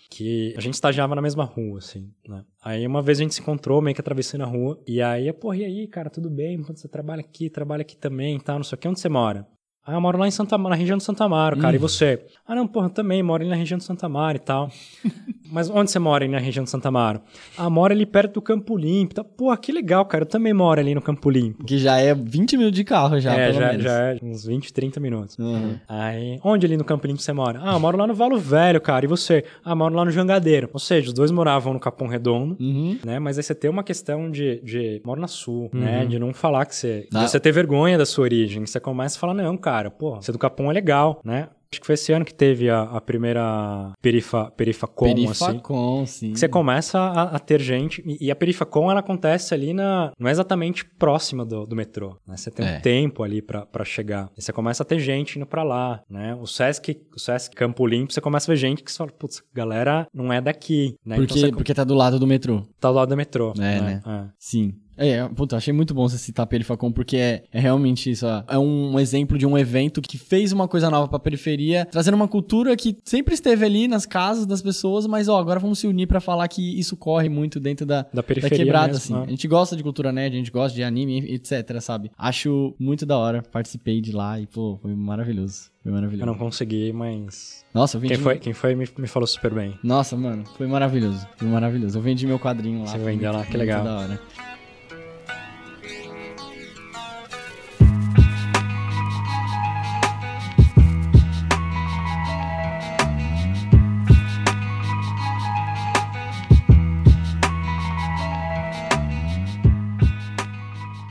[0.09, 2.43] que a gente estagiava na mesma rua, assim, né?
[2.63, 5.57] Aí uma vez a gente se encontrou, meio que atravessando a rua, e aí, porra,
[5.57, 6.61] e aí, cara, tudo bem?
[6.61, 9.09] Quando você trabalha aqui, trabalha aqui também e tal, não sei o que, onde você
[9.09, 9.47] mora?
[9.87, 11.75] Ah, eu moro lá em Santa na região de Santa Amaro, cara.
[11.75, 12.19] E você?
[12.47, 14.69] Ah, não, porra, eu também moro ali na região de Santa Amaro e tal.
[15.51, 17.21] Mas onde você mora aí na região de Santa Amaro?
[17.55, 19.13] Ah, moro ali perto do Campo Limpo.
[19.13, 19.23] Tá?
[19.23, 20.23] Pô, que legal, cara.
[20.23, 21.63] Eu também moro ali no Campo Limpo.
[21.63, 23.83] Que já é 20 minutos de carro, já, é, já, menos.
[23.83, 25.37] já é uns 20, 30 minutos.
[25.37, 25.77] Uhum.
[25.87, 27.59] Aí, onde ali no Campo Limpo você mora?
[27.63, 29.05] Ah, eu moro lá no Valo Velho, cara.
[29.05, 29.45] E você?
[29.63, 30.67] Ah, eu moro lá no Jangadeiro.
[30.73, 32.97] Ou seja, os dois moravam no Capão Redondo, Uhum.
[33.05, 33.19] né?
[33.19, 36.05] Mas aí você tem uma questão de, de moro na Sul, né?
[36.07, 37.07] De não falar que você...
[37.13, 37.19] Ah.
[37.23, 38.65] De você ter vergonha da sua origem.
[38.65, 41.49] Você começa a falar, não, cara, pô, você é do Capão é legal, né?
[41.71, 45.15] Acho que foi esse ano que teve a, a primeira perifa, perifacom, assim.
[45.45, 46.31] Perifacom, sim.
[46.31, 48.01] Que você começa a, a ter gente.
[48.05, 50.11] E, e a Perifacom, ela acontece ali na.
[50.17, 52.15] Não é exatamente próxima do, do metrô.
[52.25, 52.37] Né?
[52.37, 52.77] Você tem É.
[52.77, 54.29] um tempo ali pra chegar.
[54.37, 56.33] E você começa a ter gente indo pra lá, né?
[56.35, 59.43] O Sesc, o Sesc Campo Limpo, você começa a ver gente que você fala, putz,
[59.53, 61.17] galera não é daqui, né?
[61.17, 62.61] Porque, então você porque tá do lado do metrô.
[62.79, 63.51] tá do lado do metrô.
[63.57, 64.01] É, né?
[64.39, 64.75] Sim.
[64.97, 68.25] É, puta, achei muito bom você citar a Perifacom, porque é, é realmente isso.
[68.25, 68.43] ó.
[68.47, 72.27] É um exemplo de um evento que fez uma coisa nova pra periferia, trazendo uma
[72.27, 76.07] cultura que sempre esteve ali nas casas das pessoas, mas ó, agora vamos se unir
[76.07, 79.13] pra falar que isso corre muito dentro da, Da da periferia quebrada, mesmo, assim.
[79.13, 79.23] né?
[79.27, 82.11] A gente gosta de cultura nerd, a gente gosta de anime, etc, sabe?
[82.17, 83.41] Acho muito da hora.
[83.51, 85.71] Participei de lá e, pô, foi maravilhoso.
[85.83, 86.25] Foi Eu maravilhoso.
[86.25, 87.63] não consegui, mas.
[87.73, 88.15] Nossa, eu vendi.
[88.15, 89.77] Quem foi, quem foi me, me falou super bem.
[89.83, 91.27] Nossa, mano, foi maravilhoso.
[91.37, 91.97] Foi maravilhoso.
[91.97, 92.87] Eu vendi meu quadrinho lá.
[92.87, 93.83] Você vendeu lá, que muito legal.
[93.83, 94.19] da hora.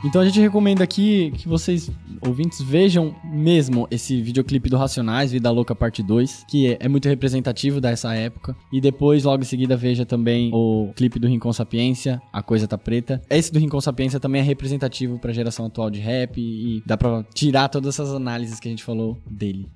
[0.05, 1.89] Então a gente recomenda aqui que vocês,
[2.21, 7.09] ouvintes, vejam mesmo esse videoclipe do Racionais, Vida Louca Parte 2, que é, é muito
[7.09, 8.55] representativo dessa época.
[8.71, 12.77] E depois, logo em seguida, veja também o clipe do Rincon Sapiência, A Coisa Tá
[12.77, 13.19] Preta.
[13.27, 17.23] Esse do Rincon Sapiência também é representativo pra geração atual de rap e dá pra
[17.33, 19.67] tirar todas essas análises que a gente falou dele.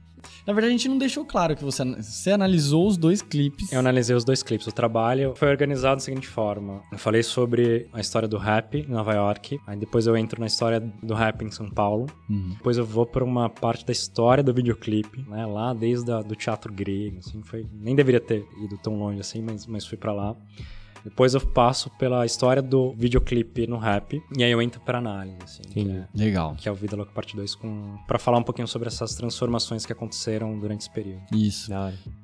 [0.46, 3.72] Na verdade, a gente não deixou claro que você, você analisou os dois clipes.
[3.72, 4.68] Eu analisei os dois clipes.
[4.68, 6.82] O trabalho foi organizado da seguinte forma.
[6.92, 9.60] Eu falei sobre a história do rap em Nova York.
[9.68, 12.08] Aí depois eu entro na história do rap em São Paulo.
[12.30, 12.50] Uhum.
[12.58, 15.46] Depois eu vou para uma parte da história do videoclipe, né?
[15.46, 17.42] Lá desde a, do teatro grego, assim.
[17.44, 20.36] Foi, nem deveria ter ido tão longe assim, mas, mas fui para lá.
[21.04, 24.22] Depois eu passo pela história do videoclipe no rap.
[24.38, 25.62] E aí eu entro pra análise, assim.
[25.64, 25.98] Que Entendi.
[26.00, 26.56] é, Legal.
[26.56, 29.86] que é o Vida Louca Parte 2, com, pra falar um pouquinho sobre essas transformações
[29.86, 31.22] que aconteceram durante esse período.
[31.34, 31.72] Isso.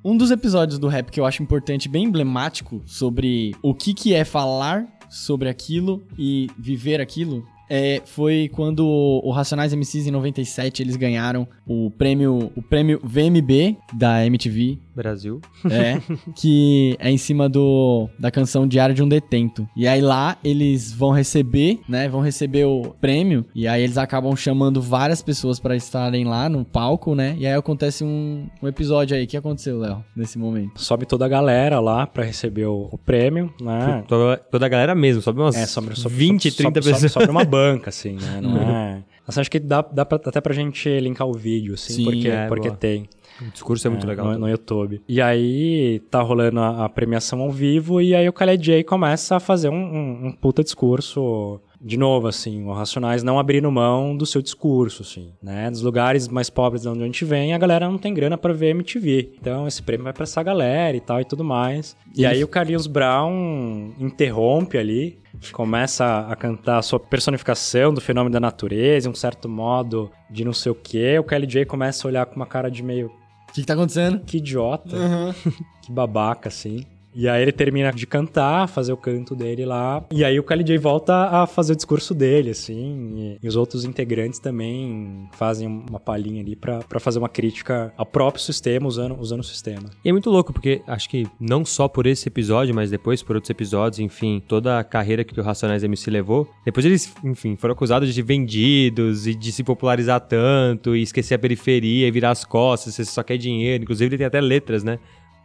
[0.04, 4.14] Um dos episódios do rap que eu acho importante, bem emblemático, sobre o que, que
[4.14, 10.82] é falar sobre aquilo e viver aquilo, é, foi quando o Racionais MCs em 97
[10.82, 15.40] eles ganharam o prêmio, o prêmio VMB da MTV, Brasil.
[15.70, 16.00] é,
[16.36, 19.68] que é em cima do da canção Diário de um Detento.
[19.76, 24.34] E aí lá eles vão receber, né, vão receber o prêmio e aí eles acabam
[24.36, 27.36] chamando várias pessoas pra estarem lá no palco, né?
[27.38, 29.24] E aí acontece um, um episódio aí.
[29.24, 30.80] O que aconteceu, Léo, nesse momento?
[30.80, 34.04] Sobe toda a galera lá pra receber o, o prêmio, né?
[34.06, 37.12] Toda, toda a galera mesmo, sobe umas É, sobre, sobre 20, sobre, 30 sobre, pessoas.
[37.12, 38.40] Sobre, uma banca, assim, né?
[38.42, 39.04] Não é...
[39.26, 42.28] Assim, acho que dá, dá pra, até pra gente linkar o vídeo, assim, Sim, porque,
[42.28, 42.76] é, porque boa.
[42.76, 43.08] tem.
[43.40, 44.26] O discurso é muito é, legal.
[44.26, 45.02] No, no YouTube.
[45.08, 49.36] E aí tá rolando a, a premiação ao vivo e aí o Khaled J começa
[49.36, 51.60] a fazer um, um, um puta discurso.
[51.80, 55.70] De novo, assim, o Racionais não abrindo mão do seu discurso, assim, né?
[55.70, 58.52] Dos lugares mais pobres de onde a gente vem, a galera não tem grana pra
[58.52, 59.32] ver MTV.
[59.40, 61.96] Então esse prêmio vai pra essa galera e tal e tudo mais.
[62.16, 65.18] E aí o Carlinhos Brown interrompe ali,
[65.52, 70.52] começa a cantar a sua personificação do fenômeno da natureza, um certo modo de não
[70.52, 71.18] sei o quê.
[71.18, 73.08] O Kelly J começa a olhar com uma cara de meio
[73.48, 74.20] O que, que tá acontecendo?
[74.20, 74.96] que idiota,
[75.82, 76.84] que babaca, assim.
[77.18, 80.04] E aí ele termina de cantar, fazer o canto dele lá.
[80.12, 83.38] E aí o Kelly J volta a fazer o discurso dele, assim.
[83.42, 88.42] E, os outros integrantes também fazem uma palhinha ali pra fazer uma crítica ao próprio
[88.42, 89.88] sistema, usando, usando o sistema.
[90.04, 93.36] E é muito louco, porque acho que não só por esse episódio, mas depois por
[93.36, 96.46] outros episódios, enfim, toda a carreira que o Racionais MC levou.
[96.66, 101.38] Depois eles, enfim, foram acusados de vendidos e de se popularizar tanto e esquecer a
[101.38, 103.84] periferia e virar as costas, você só quer dinheiro.
[103.84, 104.98] Inclusive ele tem até letras, né?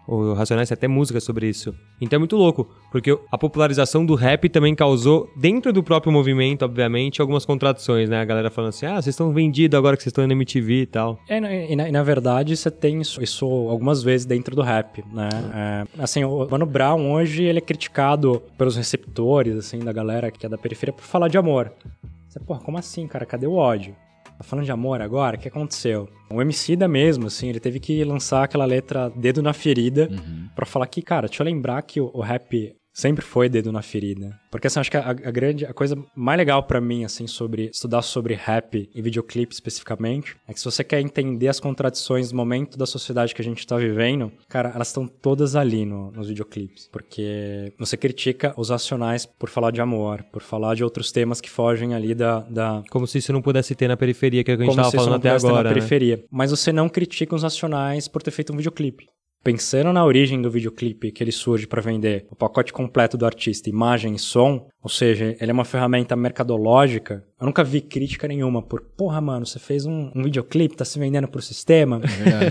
[0.08, 1.74] O Racionais até música sobre isso.
[2.00, 6.64] Então é muito louco, porque a popularização do rap também causou, dentro do próprio movimento,
[6.64, 8.20] obviamente, algumas contradições, né?
[8.20, 10.86] A galera falando assim, ah, vocês estão vendidos agora que vocês estão na MTV e
[10.86, 11.20] tal.
[11.30, 11.38] É,
[11.72, 15.30] e, na, e na verdade você tem isso, isso algumas vezes dentro do rap, né?
[15.54, 20.46] É, assim, o Mano Brown hoje ele é criticado pelos receptores, assim, da galera que
[20.46, 21.72] é da periferia por falar de amor.
[22.28, 23.26] Você, porra, como assim, cara?
[23.26, 23.96] Cadê o ódio?
[24.42, 25.38] Tá falando de amor agora?
[25.38, 26.10] O que aconteceu?
[26.28, 30.50] O MC da mesmo, assim, ele teve que lançar aquela letra Dedo na Ferida Uhum.
[30.56, 33.82] pra falar que, cara, deixa eu lembrar que o, o rap sempre foi dedo na
[33.82, 34.40] ferida.
[34.50, 37.70] Porque assim, acho que a, a grande, a coisa mais legal para mim, assim, sobre
[37.74, 42.36] estudar sobre rap e videoclipe especificamente, é que se você quer entender as contradições do
[42.36, 46.28] momento da sociedade que a gente tá vivendo, cara, elas estão todas ali no, nos
[46.28, 46.90] videoclipes.
[46.92, 51.50] Porque você critica os racionais por falar de amor, por falar de outros temas que
[51.50, 52.42] fogem ali da.
[52.42, 52.84] da...
[52.90, 54.92] Como se isso não pudesse ter na periferia, que é o que a gente Como
[54.92, 55.64] tava falando até agora.
[55.64, 55.70] Na né?
[55.70, 56.24] periferia.
[56.30, 59.08] Mas você não critica os racionais por ter feito um videoclipe
[59.44, 63.70] pensando na origem do videoclipe que ele surge para vender o pacote completo do artista,
[63.70, 68.62] imagem e som, ou seja, ele é uma ferramenta mercadológica, eu nunca vi crítica nenhuma
[68.62, 72.00] por, porra, mano, você fez um, um videoclipe, tá se vendendo pro sistema,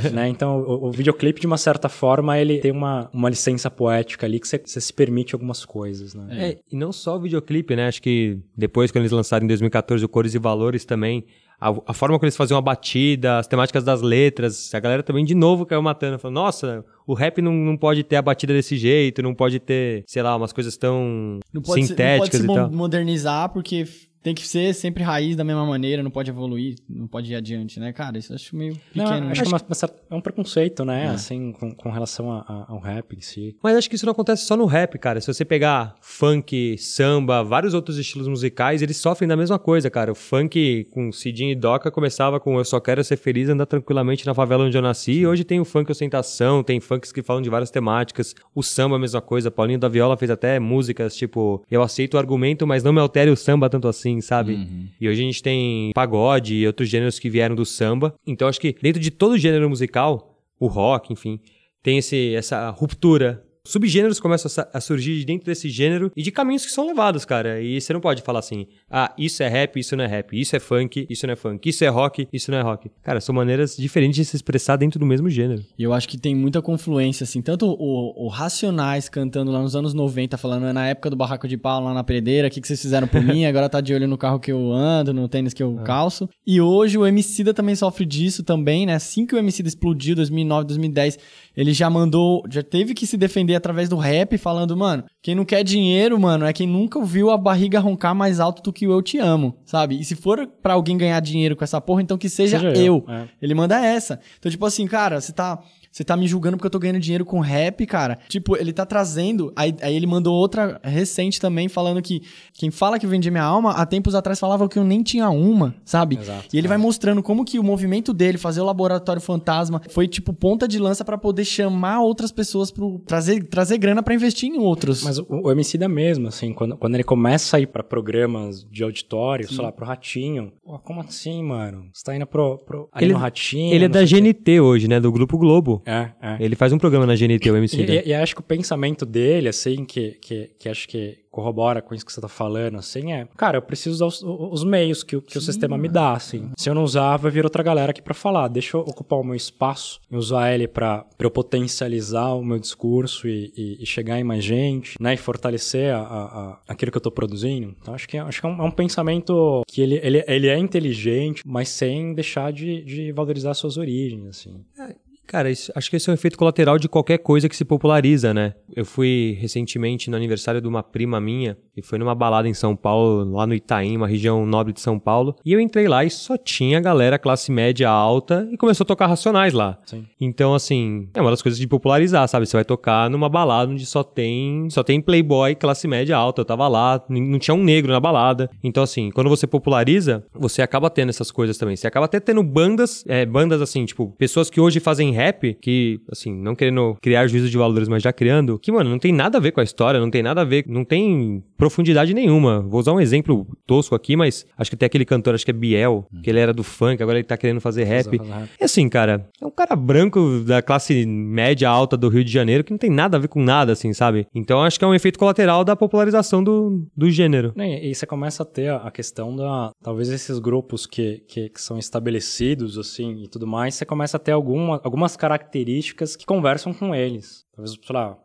[0.05, 0.29] é né?
[0.29, 4.41] Então, o, o, videoclipe, de uma certa forma, ele tem uma, uma licença poética ali
[4.41, 6.27] que você, você se permite algumas coisas, né?
[6.31, 7.87] É, e não só o videoclipe, né?
[7.87, 11.25] Acho que depois, quando eles lançaram em 2014 o Cores e Valores também,
[11.61, 15.25] a, a, forma como eles faziam a batida, as temáticas das letras, a galera também
[15.25, 16.19] de novo caiu matando.
[16.19, 20.03] Falou, nossa, o rap não, não pode ter a batida desse jeito, não pode ter,
[20.07, 22.71] sei lá, umas coisas tão não sintéticas ser, não pode se e tal.
[22.71, 23.85] modernizar porque
[24.23, 27.81] tem que ser sempre raiz da mesma maneira, não pode evoluir, não pode ir adiante,
[27.81, 28.19] né, cara?
[28.19, 29.05] Isso eu acho meio pequeno.
[29.05, 29.59] Não, acho, né?
[29.59, 31.09] que é, é um preconceito, né, é.
[31.09, 33.57] assim, com, com relação a, a, ao rap em si.
[33.63, 35.21] Mas acho que isso não acontece só no rap, cara.
[35.21, 40.13] Se você pegar funk, samba, vários outros estilos musicais, eles sofrem da mesma coisa, cara.
[40.13, 44.27] O funk com Cidinho e Doca começava com Eu Só Quero Ser Feliz, andar tranquilamente
[44.27, 45.21] na favela onde eu nasci, Sim.
[45.21, 48.35] e hoje tem o funk ostentação, tem funks que falam de várias temáticas.
[48.55, 49.51] O samba, a mesma coisa.
[49.51, 53.31] Paulinho da Viola fez até músicas tipo Eu aceito o argumento, mas não me altere
[53.31, 54.55] o samba tanto assim assim, sabe?
[54.55, 54.89] Uhum.
[55.01, 58.15] E hoje a gente tem pagode e outros gêneros que vieram do samba.
[58.27, 61.41] Então acho que dentro de todo gênero musical, o rock, enfim,
[61.83, 66.73] tem esse, essa ruptura subgêneros começam a, surgir dentro desse gênero e de caminhos que
[66.73, 67.61] são levados, cara.
[67.61, 70.57] E você não pode falar assim, ah, isso é rap, isso não é rap, isso
[70.57, 72.91] é funk, isso não é funk, isso é rock, isso não é rock.
[73.03, 75.65] Cara, são maneiras diferentes de se expressar dentro do mesmo gênero.
[75.79, 79.77] E eu acho que tem muita confluência, assim, tanto o, o Racionais cantando lá nos
[79.77, 82.61] anos 90, falando é na época do barraco de pau lá na predeira, o que,
[82.61, 85.29] que vocês fizeram por mim, agora tá de olho no carro que eu ando, no
[85.29, 85.83] tênis que eu ah.
[85.83, 86.29] calço.
[86.47, 88.95] E hoje o Emicida também sofre disso também, né?
[88.95, 91.19] Assim que o Emicida explodiu, 2009, 2010,
[91.57, 95.45] ele já mandou, já teve que se defender através do rap, falando, mano, quem não
[95.45, 98.93] quer dinheiro, mano, é quem nunca ouviu a barriga roncar mais alto do que o
[98.93, 99.99] eu te amo, sabe?
[99.99, 103.05] E se for para alguém ganhar dinheiro com essa porra, então que seja, seja eu.
[103.07, 103.15] eu.
[103.15, 103.29] É.
[103.41, 104.21] Ele manda essa.
[104.39, 107.25] Então, tipo assim, cara, você tá você tá me julgando porque eu tô ganhando dinheiro
[107.25, 108.19] com rap, cara.
[108.29, 109.53] Tipo, ele tá trazendo.
[109.57, 112.23] Aí, aí ele mandou outra recente também, falando que
[112.55, 115.75] quem fala que vende minha alma, há tempos atrás falava que eu nem tinha uma,
[115.85, 116.17] sabe?
[116.17, 116.69] Exato, e ele é.
[116.69, 120.79] vai mostrando como que o movimento dele, fazer o laboratório fantasma, foi tipo ponta de
[120.79, 123.01] lança para poder chamar outras pessoas pro.
[123.07, 125.03] trazer, trazer grana para investir em outros.
[125.03, 128.65] Mas o, o MC da mesmo, assim, quando, quando ele começa a ir pra programas
[128.71, 129.57] de auditório, Sim.
[129.57, 130.53] sei lá, pro Ratinho.
[130.63, 131.89] Pô, como assim, mano?
[131.93, 132.59] Você tá indo pro.
[132.59, 133.75] pro ali ele, no Ratinho.
[133.75, 135.01] Ele é da GNT hoje, né?
[135.01, 135.80] Do Grupo Globo.
[135.85, 136.37] É, é.
[136.41, 137.83] Ele faz um programa na GNT, o MC.
[137.83, 141.81] E, e, e, acho que o pensamento dele, assim, que, que, que acho que corrobora
[141.81, 145.05] com isso que você tá falando, assim, é, cara, eu preciso usar os, os meios
[145.05, 146.51] que, que o sistema me dá, assim.
[146.57, 148.49] Se eu não usar, vai vir outra galera aqui para falar.
[148.49, 153.29] Deixa eu ocupar o meu espaço e usar ele para eu potencializar o meu discurso
[153.29, 156.99] e, e, e, chegar em mais gente, né, e fortalecer a, a, a aquilo que
[156.99, 157.75] eu tô produzindo.
[157.81, 160.49] Então, acho que, é, acho que é um, é um pensamento que ele, ele, ele
[160.49, 164.65] é inteligente, mas sem deixar de, de valorizar suas origens, assim.
[164.79, 167.65] É Cara, isso, acho que esse é um efeito colateral de qualquer coisa que se
[167.65, 168.53] populariza, né?
[168.75, 172.75] Eu fui recentemente no aniversário de uma prima minha, e foi numa balada em São
[172.75, 176.11] Paulo, lá no Itaim, uma região nobre de São Paulo, e eu entrei lá e
[176.11, 179.79] só tinha galera classe média alta e começou a tocar Racionais lá.
[179.87, 180.05] Sim.
[180.21, 182.45] Então, assim, é uma das coisas de popularizar, sabe?
[182.45, 186.41] Você vai tocar numa balada onde só tem, só tem playboy classe média alta.
[186.41, 188.51] Eu tava lá, não tinha um negro na balada.
[188.65, 191.77] Então, assim, quando você populariza, você acaba tendo essas coisas também.
[191.77, 196.01] Você acaba até tendo bandas, é, bandas assim, tipo, pessoas que hoje fazem rap, que,
[196.11, 199.39] assim, não querendo criar juízo de valores, mas já criando, que, mano, não tem nada
[199.39, 202.61] a ver com a história, não tem nada a ver, não tem profundidade nenhuma.
[202.61, 205.55] Vou usar um exemplo tosco aqui, mas acho que tem aquele cantor, acho que é
[205.55, 208.21] Biel, que ele era do funk, agora ele tá querendo fazer rap.
[208.59, 212.65] É assim, cara, é um cara branco da classe média alta do Rio de Janeiro
[212.65, 214.27] que não tem nada a ver com nada, assim, sabe?
[214.35, 217.53] Então acho que é um efeito colateral da popularização do, do gênero.
[217.57, 219.71] E, e você começa a ter a questão da.
[219.83, 224.21] Talvez esses grupos que, que, que são estabelecidos, assim, e tudo mais, você começa a
[224.21, 227.45] ter alguma, algumas características que conversam com eles.
[227.55, 228.17] Talvez, sei lá,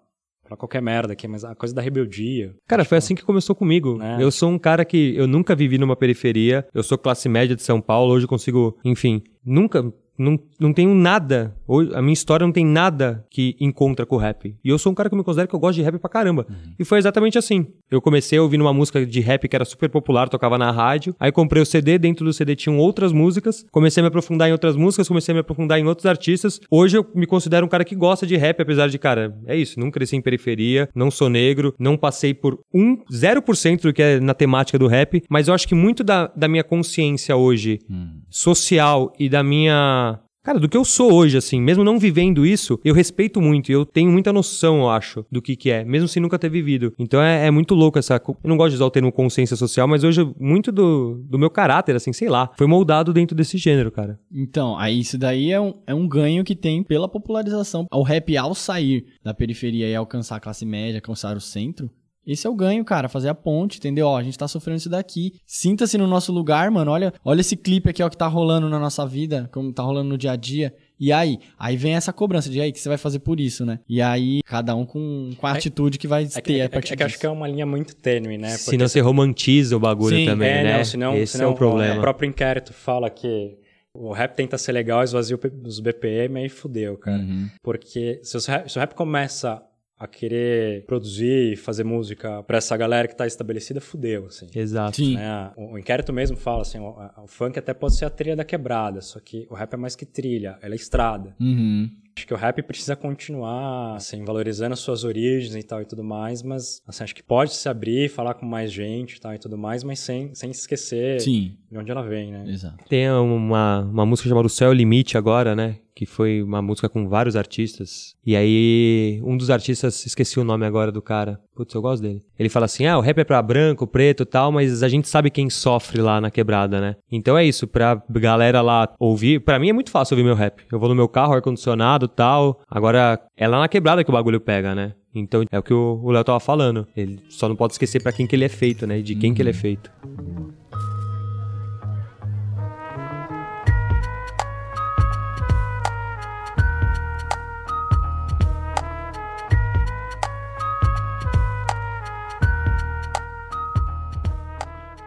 [0.44, 2.56] pra qualquer merda aqui, mas a coisa da rebeldia.
[2.68, 3.98] Cara, foi assim que começou comigo.
[3.98, 4.18] Né?
[4.20, 7.64] Eu sou um cara que eu nunca vivi numa periferia, eu sou classe média de
[7.64, 11.56] São Paulo, hoje eu consigo, enfim, nunca não, não tenho nada.
[11.94, 14.56] A minha história não tem nada que encontra com o rap.
[14.64, 16.46] E eu sou um cara que me considero que eu gosto de rap pra caramba.
[16.50, 16.74] Uhum.
[16.80, 17.68] E foi exatamente assim.
[17.90, 21.16] Eu comecei ouvindo uma música de rap que era super popular, tocava na rádio.
[21.20, 23.66] Aí comprei o CD, dentro do CD tinham outras músicas.
[23.72, 26.60] Comecei a me aprofundar em outras músicas, comecei a me aprofundar em outros artistas.
[26.70, 29.80] Hoje eu me considero um cara que gosta de rap, apesar de, cara, é isso,
[29.80, 34.20] não cresci em periferia, não sou negro, não passei por um 0% do que é
[34.20, 38.20] na temática do rap, mas eu acho que muito da, da minha consciência hoje hum.
[38.30, 40.05] social e da minha
[40.46, 43.74] Cara, do que eu sou hoje, assim, mesmo não vivendo isso, eu respeito muito e
[43.74, 46.94] eu tenho muita noção, eu acho, do que que é, mesmo sem nunca ter vivido.
[47.00, 48.22] Então é, é, muito louco essa...
[48.24, 51.50] Eu não gosto de usar o termo consciência social, mas hoje muito do, do meu
[51.50, 54.20] caráter, assim, sei lá, foi moldado dentro desse gênero, cara.
[54.32, 57.88] Então, aí isso daí é um, é um ganho que tem pela popularização.
[57.92, 61.90] O rap, ao sair da periferia e alcançar a classe média, alcançar o centro,
[62.26, 64.08] esse é o ganho, cara, fazer a ponte, entendeu?
[64.08, 65.34] Ó, a gente tá sofrendo isso daqui.
[65.46, 66.92] Sinta-se no nosso lugar, mano.
[66.92, 70.10] Olha, olha esse clipe aqui, ó, que tá rolando na nossa vida, como tá rolando
[70.10, 70.74] no dia a dia.
[71.00, 71.40] E aí?
[71.60, 73.80] Aí vem essa cobrança de aí, que você vai fazer por isso, né?
[73.88, 76.70] E aí, cada um com, com a é, atitude que vai é ter é, a
[76.70, 78.50] partir é, é que acho que é uma linha muito tênue, né?
[78.50, 78.72] Porque...
[78.72, 80.78] Senão você romantiza o bagulho Sim, também, é, né?
[80.78, 81.98] Não, senão, Esse senão, é o problema.
[81.98, 83.58] O próprio inquérito fala que
[83.94, 87.18] o rap tenta ser legal, esvazia os BPM, aí fudeu, cara.
[87.18, 87.50] Uhum.
[87.62, 89.62] Porque se o, rap, se o rap começa
[89.98, 94.48] a querer produzir e fazer música para essa galera que tá estabelecida, fudeu, assim.
[94.54, 94.98] Exato.
[94.98, 95.16] Sim.
[95.16, 95.52] Né?
[95.56, 98.44] O, o, inquérito mesmo fala assim, o, o, funk até pode ser a trilha da
[98.44, 101.34] quebrada, só que o rap é mais que trilha, ela é estrada.
[101.40, 101.90] Uhum.
[102.18, 106.02] Acho que o rap precisa continuar, assim, valorizando as suas origens e tal e tudo
[106.02, 109.38] mais, mas, assim, acho que pode se abrir, falar com mais gente e tal e
[109.38, 111.58] tudo mais, mas sem, sem esquecer Sim.
[111.70, 112.46] de onde ela vem, né?
[112.48, 112.86] Exato.
[112.88, 115.80] Tem uma, uma música chamada O Céu é o Limite agora, né?
[115.96, 118.16] que foi uma música com vários artistas.
[118.26, 121.40] E aí, um dos artistas, esqueci o nome agora do cara.
[121.56, 122.22] Putz, eu gosto dele.
[122.38, 125.08] Ele fala assim: ah, o rap é pra branco, preto e tal, mas a gente
[125.08, 126.98] sabe quem sofre lá na quebrada, né?
[127.10, 129.40] Então é isso, pra galera lá ouvir.
[129.40, 130.64] Pra mim é muito fácil ouvir meu rap.
[130.70, 132.62] Eu vou no meu carro, ar-condicionado tal.
[132.70, 134.94] Agora, é lá na quebrada que o bagulho pega, né?
[135.14, 136.88] Então é o que o Léo tava falando.
[136.96, 139.00] Ele só não pode esquecer para quem que ele é feito, né?
[139.00, 139.90] E de quem que ele é feito.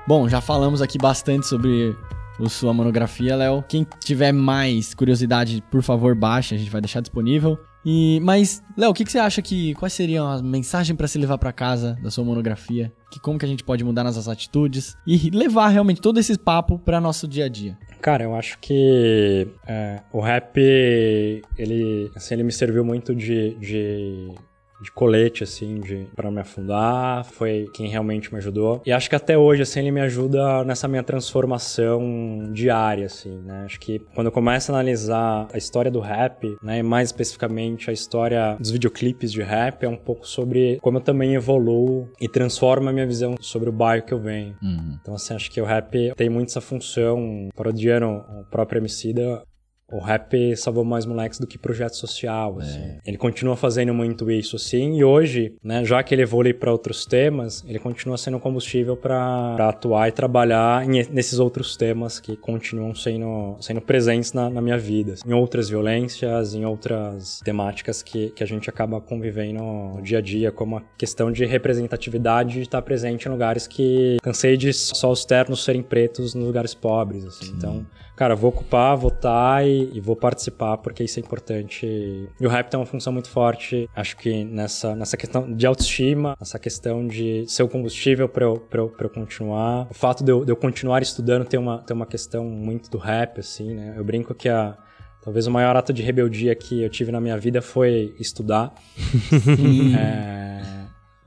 [0.08, 1.94] Bom, já falamos aqui bastante sobre
[2.40, 3.64] a sua monografia, Léo.
[3.68, 7.58] Quem tiver mais curiosidade, por favor, baixe, a gente vai deixar disponível.
[7.84, 11.16] E, mas, Léo, o que, que, você acha que quais seriam as mensagens para se
[11.16, 12.92] levar para casa da sua monografia?
[13.10, 16.78] Que como que a gente pode mudar nossas atitudes e levar realmente todo esse papo
[16.78, 17.78] para nosso dia a dia?
[18.00, 20.58] Cara, eu acho que é, o rap
[21.56, 24.34] ele, assim, ele me serviu muito de, de
[24.80, 27.24] de colete, assim, de para me afundar.
[27.24, 28.82] Foi quem realmente me ajudou.
[28.84, 33.62] E acho que até hoje, assim, ele me ajuda nessa minha transformação diária, assim, né?
[33.64, 37.90] Acho que quando eu começo a analisar a história do rap, né, e mais especificamente
[37.90, 42.28] a história dos videoclipes de rap, é um pouco sobre como eu também evoluo e
[42.28, 44.54] transformo a minha visão sobre o bairro que eu venho.
[44.62, 44.98] Uhum.
[45.00, 49.42] Então, assim, acho que o rap tem muito essa função, parodiando o próprio Emicida,
[49.90, 52.78] o rap salvou mais moleques do que projeto social, assim.
[52.78, 52.98] É.
[53.06, 57.06] Ele continua fazendo muito isso, assim, e hoje, né, já que ele evolui para outros
[57.06, 62.94] temas, ele continua sendo combustível para atuar e trabalhar em, nesses outros temas que continuam
[62.94, 65.14] sendo, sendo presentes na, na minha vida.
[65.14, 70.18] Assim, em outras violências, em outras temáticas que, que a gente acaba convivendo no dia
[70.18, 74.72] a dia, como a questão de representatividade de estar presente em lugares que cansei de
[74.72, 77.52] só os ternos serem pretos nos lugares pobres, assim.
[77.56, 77.86] Então,
[78.18, 81.86] cara, vou ocupar, votar e, e, vou participar porque isso é importante.
[81.86, 86.36] E o rap tem uma função muito forte, acho que nessa, nessa questão de autoestima,
[86.40, 89.86] essa questão de ser o combustível para eu, pra eu, pra eu continuar.
[89.88, 92.98] O fato de eu, de eu continuar estudando tem uma, tem uma questão muito do
[92.98, 93.94] rap, assim, né?
[93.96, 94.76] Eu brinco que a,
[95.22, 98.72] Talvez o maior ato de rebeldia que eu tive na minha vida foi estudar.
[99.98, 100.62] é,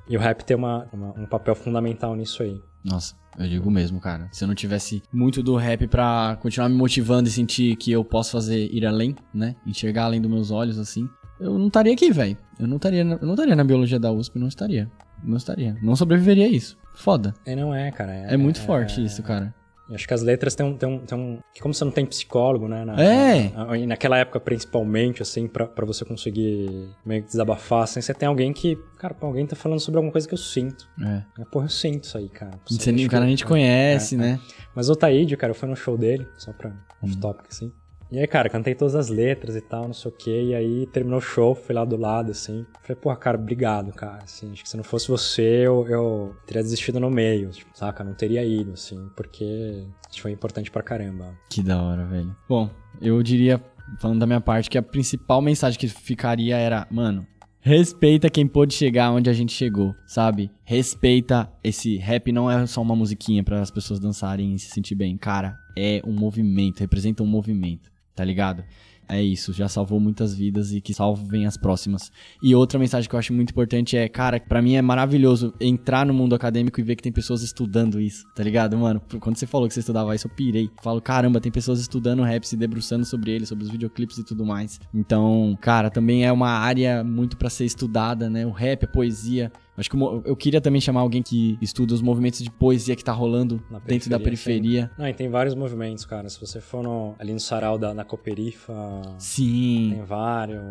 [0.10, 2.60] e o rap tem uma, uma, um papel fundamental nisso aí.
[2.84, 4.28] Nossa, eu digo mesmo, cara.
[4.32, 8.04] Se eu não tivesse muito do rap pra continuar me motivando e sentir que eu
[8.04, 9.56] posso fazer ir além, né?
[9.66, 11.08] Enxergar além dos meus olhos, assim,
[11.40, 12.38] eu não estaria aqui, velho.
[12.60, 14.90] Eu não estaria, eu não estaria na biologia da USP, não estaria.
[15.24, 15.78] Não estaria.
[15.82, 16.78] Não sobreviveria a isso.
[16.96, 17.34] Foda.
[17.46, 18.14] É, não é, cara.
[18.14, 19.54] É, é muito é, forte isso, cara.
[19.94, 21.40] Acho que as letras têm um, têm um, têm um.
[21.60, 22.86] Como você não tem psicólogo, né?
[22.86, 23.50] Na, é!
[23.50, 28.28] Na, naquela época, principalmente, assim, pra, pra você conseguir meio que desabafar, assim, você tem
[28.28, 28.78] alguém que.
[28.98, 30.88] Cara, pô, alguém tá falando sobre alguma coisa que eu sinto.
[31.02, 31.42] É.
[31.42, 32.52] é porra, eu sinto isso aí, cara.
[32.70, 34.40] Você, o cara a gente conhece, é, né?
[34.42, 34.66] É.
[34.76, 36.72] Mas o Taíde, cara, eu fui no show dele, só pra
[37.02, 37.74] off-topic, assim.
[38.12, 40.44] E aí, cara, cantei todas as letras e tal, não sei o quê.
[40.48, 42.66] E aí terminou o show, fui lá do lado, assim.
[42.82, 44.24] Falei, porra, cara, obrigado, cara.
[44.24, 48.04] Assim, acho que se não fosse você, eu, eu teria desistido no meio, tipo, saca?
[48.04, 49.86] Não teria ido, assim, porque
[50.20, 51.34] foi importante pra caramba.
[51.50, 52.36] Que da hora, velho.
[52.50, 52.70] Bom,
[53.02, 53.62] eu diria
[54.00, 57.26] falando da minha parte, que a principal mensagem que ficaria era, mano,
[57.60, 60.52] respeita quem pôde chegar onde a gente chegou, sabe?
[60.64, 64.96] Respeita esse rap não é só uma musiquinha para as pessoas dançarem e se sentir
[64.96, 68.64] bem, cara, é um movimento, representa um movimento, tá ligado?
[69.12, 72.10] É isso, já salvou muitas vidas e que salvem as próximas.
[72.42, 76.06] E outra mensagem que eu acho muito importante é, cara, para mim é maravilhoso entrar
[76.06, 79.02] no mundo acadêmico e ver que tem pessoas estudando isso, tá ligado, mano?
[79.20, 80.70] Quando você falou que você estudava isso, eu pirei.
[80.82, 84.46] Falo, caramba, tem pessoas estudando rap, se debruçando sobre ele, sobre os videoclipes e tudo
[84.46, 84.80] mais.
[84.94, 88.46] Então, cara, também é uma área muito para ser estudada, né?
[88.46, 89.52] O rap, a poesia.
[89.78, 93.12] Acho que eu queria também chamar alguém que estuda os movimentos de poesia que tá
[93.12, 94.92] rolando na dentro da periferia.
[94.98, 96.30] Não, e tem vários movimentos, cara.
[96.30, 98.74] Se você for no, ali no sarau da, na Coperifa...
[99.18, 99.92] Sim.
[99.96, 100.62] Tem vários.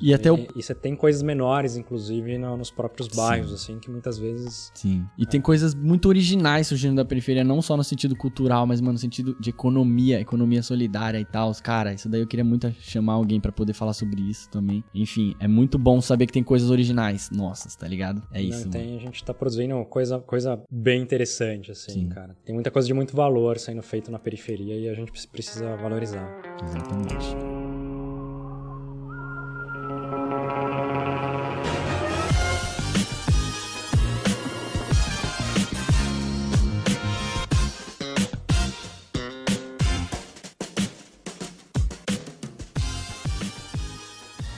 [0.00, 0.46] E, e até o...
[0.54, 3.54] E você tem coisas menores, inclusive, no, nos próprios bairros, Sim.
[3.54, 4.70] assim, que muitas vezes...
[4.74, 5.06] Sim.
[5.16, 5.26] E é.
[5.26, 8.98] tem coisas muito originais surgindo da periferia, não só no sentido cultural, mas, mano, no
[8.98, 11.52] sentido de economia, economia solidária e tal.
[11.62, 14.84] Cara, isso daí eu queria muito chamar alguém para poder falar sobre isso também.
[14.94, 18.22] Enfim, é muito bom saber que tem coisas originais nossas, tá ligado?
[18.32, 18.70] É isso isso.
[18.70, 22.08] Tem, a gente tá produzindo coisa, coisa bem interessante, assim, Sim.
[22.08, 22.36] cara.
[22.44, 26.28] Tem muita coisa de muito valor sendo feito na periferia e a gente precisa valorizar.
[26.62, 27.57] Exatamente.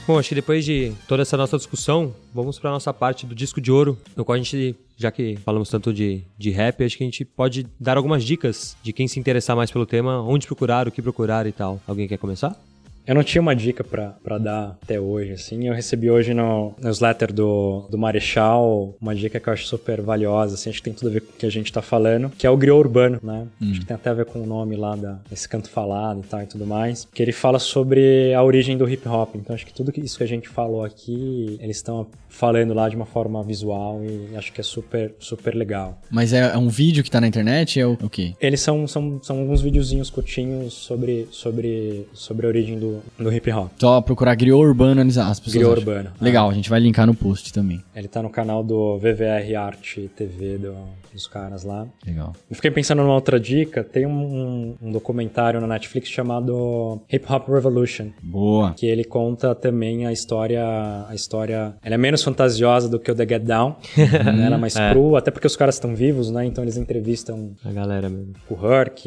[0.07, 3.61] Bom, acho que depois de toda essa nossa discussão, vamos para nossa parte do disco
[3.61, 7.03] de ouro, no qual a gente, já que falamos tanto de, de rap, acho que
[7.03, 10.87] a gente pode dar algumas dicas de quem se interessar mais pelo tema, onde procurar,
[10.87, 11.79] o que procurar e tal.
[11.87, 12.59] Alguém quer começar?
[13.05, 15.67] Eu não tinha uma dica para dar até hoje, assim.
[15.67, 20.55] Eu recebi hoje no newsletter do, do Marechal uma dica que eu acho super valiosa,
[20.55, 20.69] assim.
[20.69, 22.49] Acho que tem tudo a ver com o que a gente tá falando, que é
[22.49, 23.47] o griot urbano, né?
[23.61, 23.71] Hum.
[23.71, 26.27] Acho que tem até a ver com o nome lá da, desse canto falado e
[26.27, 27.07] tal e tudo mais.
[27.13, 29.35] Que ele fala sobre a origem do hip hop.
[29.35, 32.95] Então acho que tudo isso que a gente falou aqui, eles estão falando lá de
[32.95, 35.99] uma forma visual e acho que é super, super legal.
[36.09, 37.79] Mas é, é um vídeo que tá na internet?
[37.79, 38.33] É o, o quê?
[38.39, 43.51] Eles são, são, são alguns videozinhos curtinhos sobre, sobre, sobre a origem do, do hip
[43.51, 43.71] hop.
[43.77, 46.11] Só procurar griot urbano, as pessoas Griot urbano.
[46.19, 46.51] Legal, ah.
[46.51, 47.83] a gente vai linkar no post também.
[47.95, 50.75] Ele tá no canal do VVR Arte TV do,
[51.13, 51.87] dos caras lá.
[52.05, 52.33] Legal.
[52.49, 57.49] Eu fiquei pensando numa outra dica, tem um, um documentário na Netflix chamado Hip Hop
[57.49, 58.09] Revolution.
[58.21, 58.73] Boa.
[58.73, 60.63] Que ele conta também a história,
[61.07, 64.45] a história, ela é menos fantasiosa do que o The Get Down, né?
[64.45, 64.91] ela é mais é.
[64.91, 66.45] crua, até porque os caras estão vivos, né?
[66.45, 68.33] Então eles entrevistam a galera mesmo.
[68.49, 69.05] O Herc,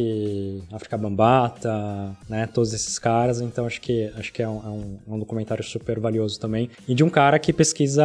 [0.73, 2.47] África Bambata, né?
[2.47, 5.65] Todos esses caras, então acho que, acho que é um, é um, é um documentário
[5.65, 6.71] super valioso também.
[6.87, 8.05] E de um cara que pesquisa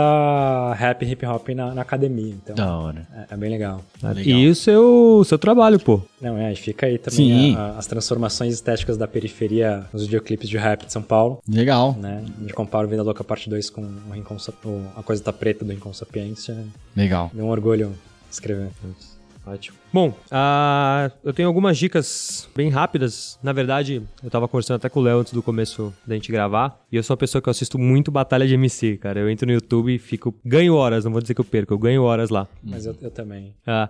[0.74, 2.34] rap e hip hop na, na academia.
[2.34, 3.08] Então, da hora.
[3.30, 3.84] É, é bem legal.
[4.02, 4.40] Ah, legal.
[4.40, 6.02] E o seu, seu trabalho, pô.
[6.20, 10.58] Não, é, fica aí também a, a, as transformações estéticas da periferia nos videoclipes de
[10.58, 11.40] rap de São Paulo.
[11.48, 11.96] Legal.
[12.00, 12.24] Né?
[12.38, 15.32] A gente compara o Vida Louca Parte 2 com o Rincon, o, A Coisa Tá
[15.32, 16.58] Preta do Rincon Sapiência.
[16.96, 17.30] Legal.
[17.34, 17.94] Deu um orgulho
[18.30, 18.70] escrever.
[19.46, 19.79] Ótimo.
[19.92, 23.40] Bom, uh, eu tenho algumas dicas bem rápidas.
[23.42, 26.80] Na verdade, eu tava conversando até com o Léo antes do começo da gente gravar.
[26.92, 29.20] E eu sou uma pessoa que eu assisto muito Batalha de MC, cara.
[29.20, 30.36] Eu entro no YouTube e fico.
[30.46, 32.48] Ganho horas, não vou dizer que eu perco, eu ganho horas lá.
[32.64, 33.56] Mas eu, eu também.
[33.66, 33.90] Ah,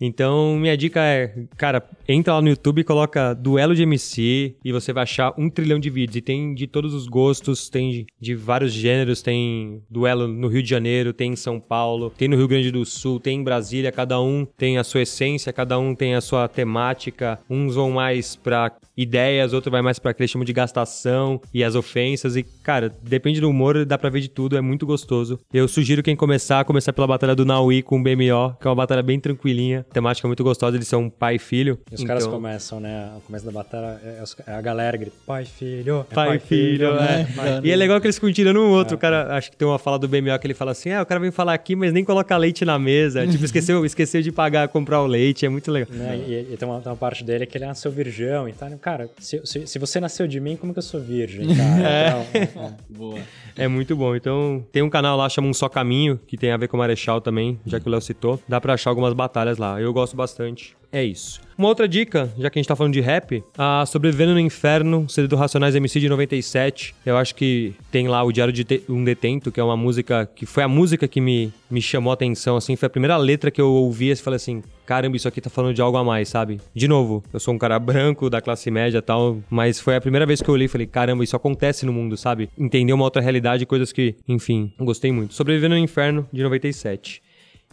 [0.00, 4.72] então, minha dica é, cara, entra lá no YouTube e coloca duelo de MC e
[4.72, 6.16] você vai achar um trilhão de vídeos.
[6.16, 9.22] E tem de todos os gostos, tem de vários gêneros.
[9.22, 12.84] Tem duelo no Rio de Janeiro, tem em São Paulo, tem no Rio Grande do
[12.84, 13.90] Sul, tem em Brasília.
[13.90, 18.36] Cada um tem a sua essência cada um tem a sua temática, uns vão mais
[18.36, 22.36] pra ideias, outro vai mais pra que eles chamam de gastação e as ofensas.
[22.36, 25.38] E, cara, depende do humor, dá pra ver de tudo, é muito gostoso.
[25.52, 28.76] Eu sugiro quem começar, começar pela batalha do Naui com o BMO, que é uma
[28.76, 31.78] batalha bem tranquilinha, temática muito gostosa, eles são pai e filho.
[31.90, 32.06] E os então...
[32.06, 33.12] caras começam, né?
[33.16, 36.90] O começo da batalha é, é a galera grita, pai filho, é pai, pai filho,
[36.90, 37.20] filho, é.
[37.20, 37.60] é.
[37.64, 38.94] E é legal que eles ficam tirando um outro.
[38.94, 38.96] É.
[38.96, 41.06] O cara, acho que tem uma fala do BMO que ele fala assim: ah, o
[41.06, 43.26] cara vem falar aqui, mas nem coloca leite na mesa.
[43.26, 45.88] tipo, esqueceu, esqueceu de pagar, comprar o leite, é muito legal.
[45.90, 46.16] Né?
[46.26, 48.70] E, e tem, uma, tem, uma, parte dele que ele nasceu virgão e tal.
[48.82, 51.82] Cara, se, se, se, você nasceu de mim, como que eu sou virgem, cara?
[51.88, 52.08] é.
[52.42, 52.74] Então, é.
[52.90, 53.20] Boa.
[53.56, 54.16] É muito bom.
[54.16, 56.80] Então, tem um canal lá, chama Um Só Caminho, que tem a ver com o
[56.80, 58.42] Marechal também, já que o Léo citou.
[58.48, 59.80] Dá pra achar algumas batalhas lá.
[59.80, 60.76] Eu gosto bastante.
[60.92, 61.40] É isso.
[61.56, 65.08] Uma outra dica, já que a gente tá falando de rap, a Sobrevivendo no Inferno,
[65.08, 66.94] CD do Racionais MC de 97.
[67.06, 70.44] Eu acho que tem lá o Diário de um Detento, que é uma música que
[70.44, 72.76] foi a música que me, me chamou a atenção, assim.
[72.76, 75.74] Foi a primeira letra que eu ouvi e falei assim: caramba, isso aqui tá falando
[75.74, 76.60] de algo a mais, sabe?
[76.74, 80.00] De novo, eu sou um cara branco, da classe média e tal, mas foi a
[80.00, 82.50] primeira vez que eu olhei e falei: caramba, isso acontece no mundo, sabe?
[82.58, 85.32] Entender uma outra realidade, coisas que, enfim, gostei muito.
[85.32, 87.22] Sobrevivendo no Inferno de 97.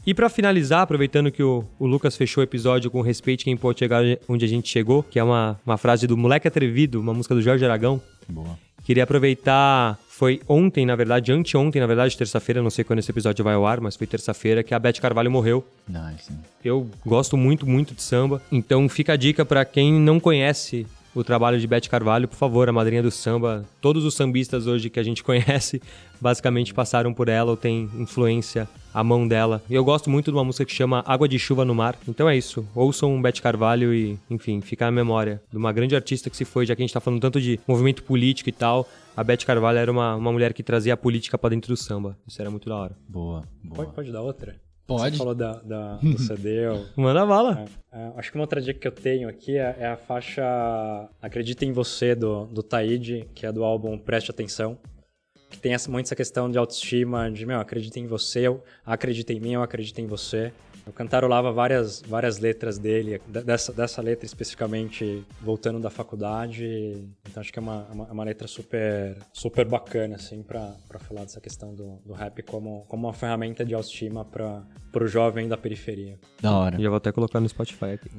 [0.06, 3.80] E para finalizar, aproveitando que o, o, Lucas fechou o episódio com respeito quem pode
[3.80, 7.36] chegar onde a gente chegou, que é uma, uma frase do Moleque Atrevido, uma música
[7.36, 8.02] do Jorge Aragão.
[8.28, 8.58] Boa.
[8.86, 13.42] Queria aproveitar foi ontem, na verdade, anteontem, na verdade, terça-feira, não sei quando esse episódio
[13.42, 15.66] vai ao ar, mas foi terça-feira que a Beth Carvalho morreu.
[15.88, 16.30] Nice.
[16.62, 20.86] Eu gosto muito, muito de samba, então fica a dica para quem não conhece
[21.16, 23.64] o trabalho de Beth Carvalho, por favor, a madrinha do samba.
[23.80, 25.82] Todos os sambistas hoje que a gente conhece
[26.20, 29.62] basicamente passaram por ela ou têm influência a mão dela.
[29.70, 31.96] E eu gosto muito de uma música que chama Água de Chuva no Mar.
[32.08, 32.68] Então é isso.
[32.76, 36.66] Ouçam Beth Carvalho e, enfim, ficar na memória de uma grande artista que se foi,
[36.66, 38.88] já que a gente tá falando tanto de movimento político e tal.
[39.16, 42.18] A Beth Carvalho era uma, uma mulher que trazia a política para dentro do samba.
[42.28, 42.96] Isso era muito da hora.
[43.08, 43.76] Boa, boa.
[43.84, 44.56] Pode, pode dar outra?
[44.88, 45.12] Pode.
[45.12, 46.66] Você falou da, da, do CD.
[46.66, 47.66] eu- Manda bala.
[47.92, 50.42] É, é, acho que uma outra dica que eu tenho aqui é, é a faixa
[51.22, 54.78] Acredita em Você, do, do Taíde, que é do álbum Preste Atenção.
[55.50, 59.32] Que tem essa, muito essa questão de autoestima, de, meu, acredita em você, eu acredito
[59.32, 60.52] em mim, eu acredito em você.
[60.86, 67.08] Eu cantarolava várias, várias letras dele, de- dessa, dessa letra especificamente, voltando da faculdade.
[67.30, 71.22] Então acho que é uma, uma, uma letra super, super bacana, assim, pra, pra falar
[71.22, 74.64] dessa questão do, do rap como, como uma ferramenta de autoestima para
[74.96, 76.18] o jovem da periferia.
[76.42, 76.80] Da hora.
[76.82, 78.10] Já vou até colocar no Spotify aqui.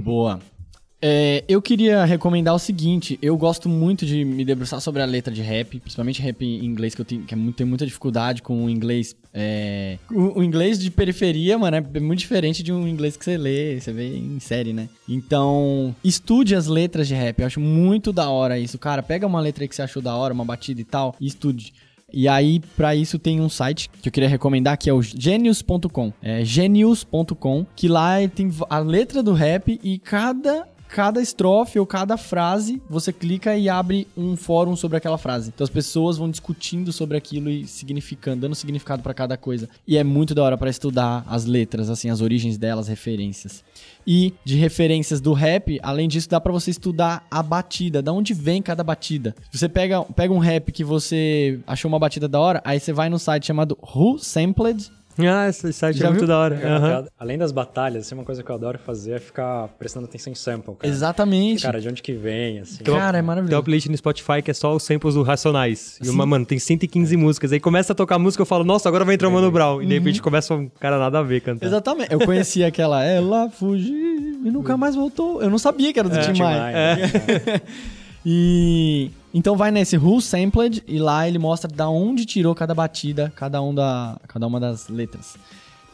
[0.00, 0.38] Boa.
[1.02, 5.32] É, eu queria recomendar o seguinte: eu gosto muito de me debruçar sobre a letra
[5.32, 8.42] de rap, principalmente rap em inglês, que eu tenho, que é muito- tenho muita dificuldade
[8.42, 9.16] com o inglês.
[9.32, 13.36] é, o, o inglês de periferia, mano, é muito diferente de um inglês que você
[13.38, 14.88] lê, você vê em série, né?
[15.08, 17.38] Então, estude as letras de rap.
[17.38, 18.76] Eu acho muito da hora isso.
[18.76, 21.72] Cara, pega uma letra que você achou da hora, uma batida e tal, e estude.
[22.12, 26.12] E aí, pra isso, tem um site que eu queria recomendar, que é o genius.com.
[26.20, 32.16] É genius.com, que lá tem a letra do rap e cada cada estrofe ou cada
[32.16, 35.50] frase, você clica e abre um fórum sobre aquela frase.
[35.54, 39.68] Então as pessoas vão discutindo sobre aquilo e significando, dando significado pra cada coisa.
[39.86, 43.62] E é muito da hora pra estudar as letras, assim, as origens delas, referências.
[44.06, 48.34] E de referências do rap, além disso, dá pra você estudar a batida, da onde
[48.34, 49.34] vem cada batida.
[49.52, 53.08] Você pega, pega um rap que você achou uma batida da hora, aí você vai
[53.08, 56.28] no site chamado Who Sampled Ah, esse site Já é muito viu?
[56.28, 56.56] da hora.
[56.56, 57.04] Cara, Aham.
[57.18, 60.36] Além das batalhas, assim, uma coisa que eu adoro fazer é ficar prestando atenção em
[60.36, 60.90] sample, cara.
[60.92, 61.62] Exatamente.
[61.62, 62.78] Cara, de onde que vem, assim.
[62.86, 63.62] Uma- Cara, é Tem uma maravilhoso.
[63.64, 65.98] playlist no Spotify que é só os samples do Racionais.
[66.00, 66.12] E Sim.
[66.14, 67.52] uma, mano, tem 115 músicas.
[67.52, 69.82] Aí começa a tocar música, eu falo, nossa, agora vai entrar o Mano Brown.
[69.82, 71.66] E de repente começa um cara nada a ver cantando.
[71.66, 72.12] Exatamente.
[72.12, 75.42] Eu conhecia aquela Ela fugiu e nunca mais voltou.
[75.42, 76.72] Eu não sabia que era do É, Tim Maia.
[76.96, 77.60] Né?
[78.24, 83.32] E então vai nesse Who Sampled e lá ele mostra da onde tirou cada batida,
[83.36, 85.36] cada, um da, cada uma das letras.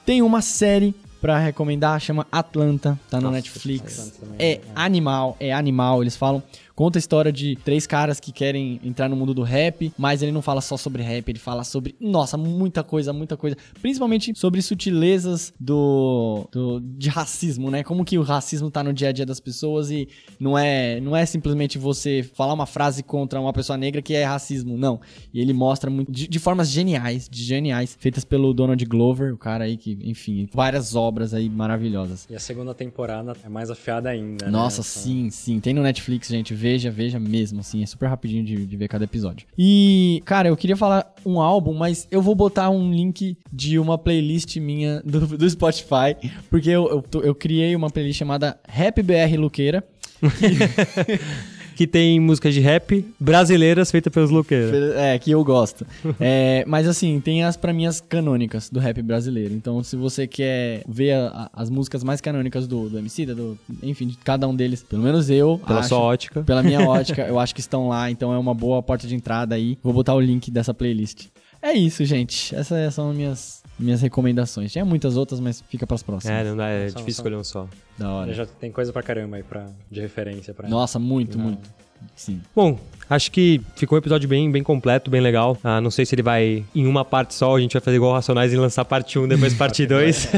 [0.04, 4.20] Tem uma série pra recomendar, chama Atlanta, tá no Nossa, Netflix.
[4.38, 4.60] É é.
[4.74, 6.02] animal, é animal.
[6.02, 6.42] Eles falam,
[6.76, 10.30] conta a história de três caras que querem entrar no mundo do rap, mas ele
[10.30, 13.56] não fala só sobre rap, ele fala sobre, nossa, muita coisa, muita coisa.
[13.80, 17.82] Principalmente sobre sutilezas do, do de racismo, né?
[17.82, 20.06] Como que o racismo tá no dia a dia das pessoas e
[20.38, 24.24] não é, não é simplesmente você falar uma frase contra uma pessoa negra que é
[24.24, 25.00] racismo, não.
[25.32, 29.38] E ele mostra muito de, de formas geniais, de geniais, feitas pelo Donald Glover, o
[29.38, 32.26] cara aí que, enfim, várias obras aí maravilhosas.
[32.28, 34.50] E a segunda temporada é mais afiada ainda, né?
[34.50, 35.58] Nossa, São- sim, sim.
[35.58, 36.54] Tem no Netflix, gente.
[36.66, 37.80] Veja, veja mesmo, assim.
[37.84, 39.46] É super rapidinho de, de ver cada episódio.
[39.56, 43.96] E, cara, eu queria falar um álbum, mas eu vou botar um link de uma
[43.96, 46.16] playlist minha do, do Spotify,
[46.50, 49.86] porque eu, eu, eu criei uma playlist chamada Rap BR Luqueira.
[51.76, 54.72] Que tem músicas de rap brasileiras feitas pelos Luqueiros.
[54.96, 55.86] É, que eu gosto.
[56.18, 59.52] É, mas assim, tem as pra mim as canônicas do rap brasileiro.
[59.54, 63.58] Então, se você quer ver a- a- as músicas mais canônicas do, do MC, do,
[63.82, 65.60] enfim, de cada um deles, pelo menos eu.
[65.66, 66.42] Pela acho- sua ótica.
[66.42, 69.54] Pela minha ótica, eu acho que estão lá, então é uma boa porta de entrada
[69.54, 69.78] aí.
[69.82, 71.26] Vou botar o link dessa playlist.
[71.60, 72.54] É isso, gente.
[72.54, 74.72] Essas são minhas, minhas recomendações.
[74.72, 76.36] Tinha muitas outras, mas fica pras próximas.
[76.36, 77.68] É, não dá, é São- difícil são- escolher um só.
[77.98, 78.32] Da hora.
[78.32, 81.44] Já tem coisa pra caramba aí pra, de referência pra Nossa, muito, Não.
[81.46, 81.68] muito.
[82.14, 82.42] Sim.
[82.54, 82.78] Bom,
[83.08, 85.56] acho que ficou um episódio bem, bem completo, bem legal.
[85.64, 88.12] Ah, não sei se ele vai em uma parte só, a gente vai fazer igual
[88.12, 90.28] Racionais e lançar parte 1, depois parte 2.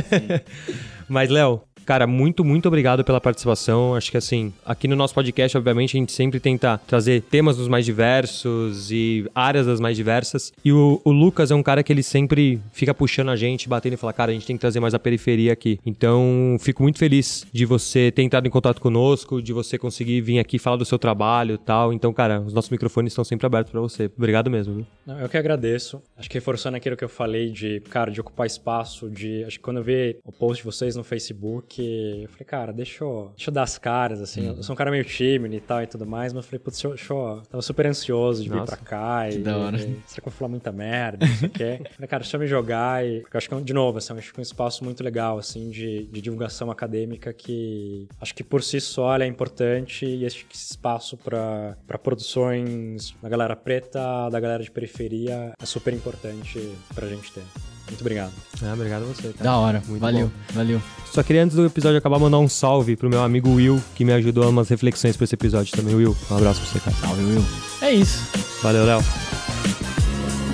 [1.08, 3.94] Mas, Léo, cara, muito, muito obrigado pela participação.
[3.94, 7.66] Acho que assim, aqui no nosso podcast, obviamente, a gente sempre tenta trazer temas dos
[7.66, 10.52] mais diversos e áreas das mais diversas.
[10.62, 13.94] E o, o Lucas é um cara que ele sempre fica puxando a gente, batendo
[13.94, 15.80] e fala, cara, a gente tem que trazer mais a periferia aqui.
[15.86, 20.38] Então, fico muito feliz de você ter entrado em contato conosco, de você conseguir vir
[20.38, 21.90] aqui falar do seu trabalho e tal.
[21.90, 24.10] Então, cara, os nossos microfones estão sempre abertos pra você.
[24.14, 24.74] Obrigado mesmo.
[24.74, 24.86] Viu?
[25.06, 26.02] Não, eu que agradeço.
[26.18, 29.42] Acho que reforçando aquilo que eu falei de, cara, de ocupar espaço, de.
[29.44, 32.72] Acho que quando eu vi o post de vocês no Facebook, que eu falei, cara,
[32.72, 34.48] deixa eu, deixa eu dar as caras, assim.
[34.48, 36.82] Eu sou um cara meio tímido e tal e tudo mais, mas eu falei, putz,
[36.82, 39.30] deixa eu, tava super ansioso de vir Nossa, pra cá.
[39.30, 39.76] E, da hora.
[39.76, 41.24] e- será que eu vou falar muita merda?
[41.26, 41.80] Não sei o quê.
[41.94, 43.20] Falei, cara, deixa eu me jogar e.
[43.20, 45.38] Porque eu acho que, é de novo, assim, acho que é um espaço muito legal,
[45.38, 50.44] assim, de, de divulgação acadêmica que acho que por si só é importante e acho
[50.46, 56.72] que esse espaço pra produções da galera preta, da galera de periferia, é super importante
[56.94, 57.77] pra gente ter.
[57.88, 58.32] Muito obrigado.
[58.62, 59.44] Ah, obrigado a você, cara.
[59.44, 59.82] Da hora.
[59.86, 60.54] Muito valeu, bom.
[60.54, 60.82] valeu.
[61.12, 64.12] Só queria, antes do episódio acabar, mandar um salve pro meu amigo Will, que me
[64.12, 65.94] ajudou a umas reflexões pra esse episódio também.
[65.94, 66.96] Will, um abraço pra você, cara.
[66.96, 67.44] Salve, Will.
[67.80, 68.22] É isso.
[68.62, 69.02] Valeu, Léo.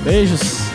[0.04, 0.73] Beijos.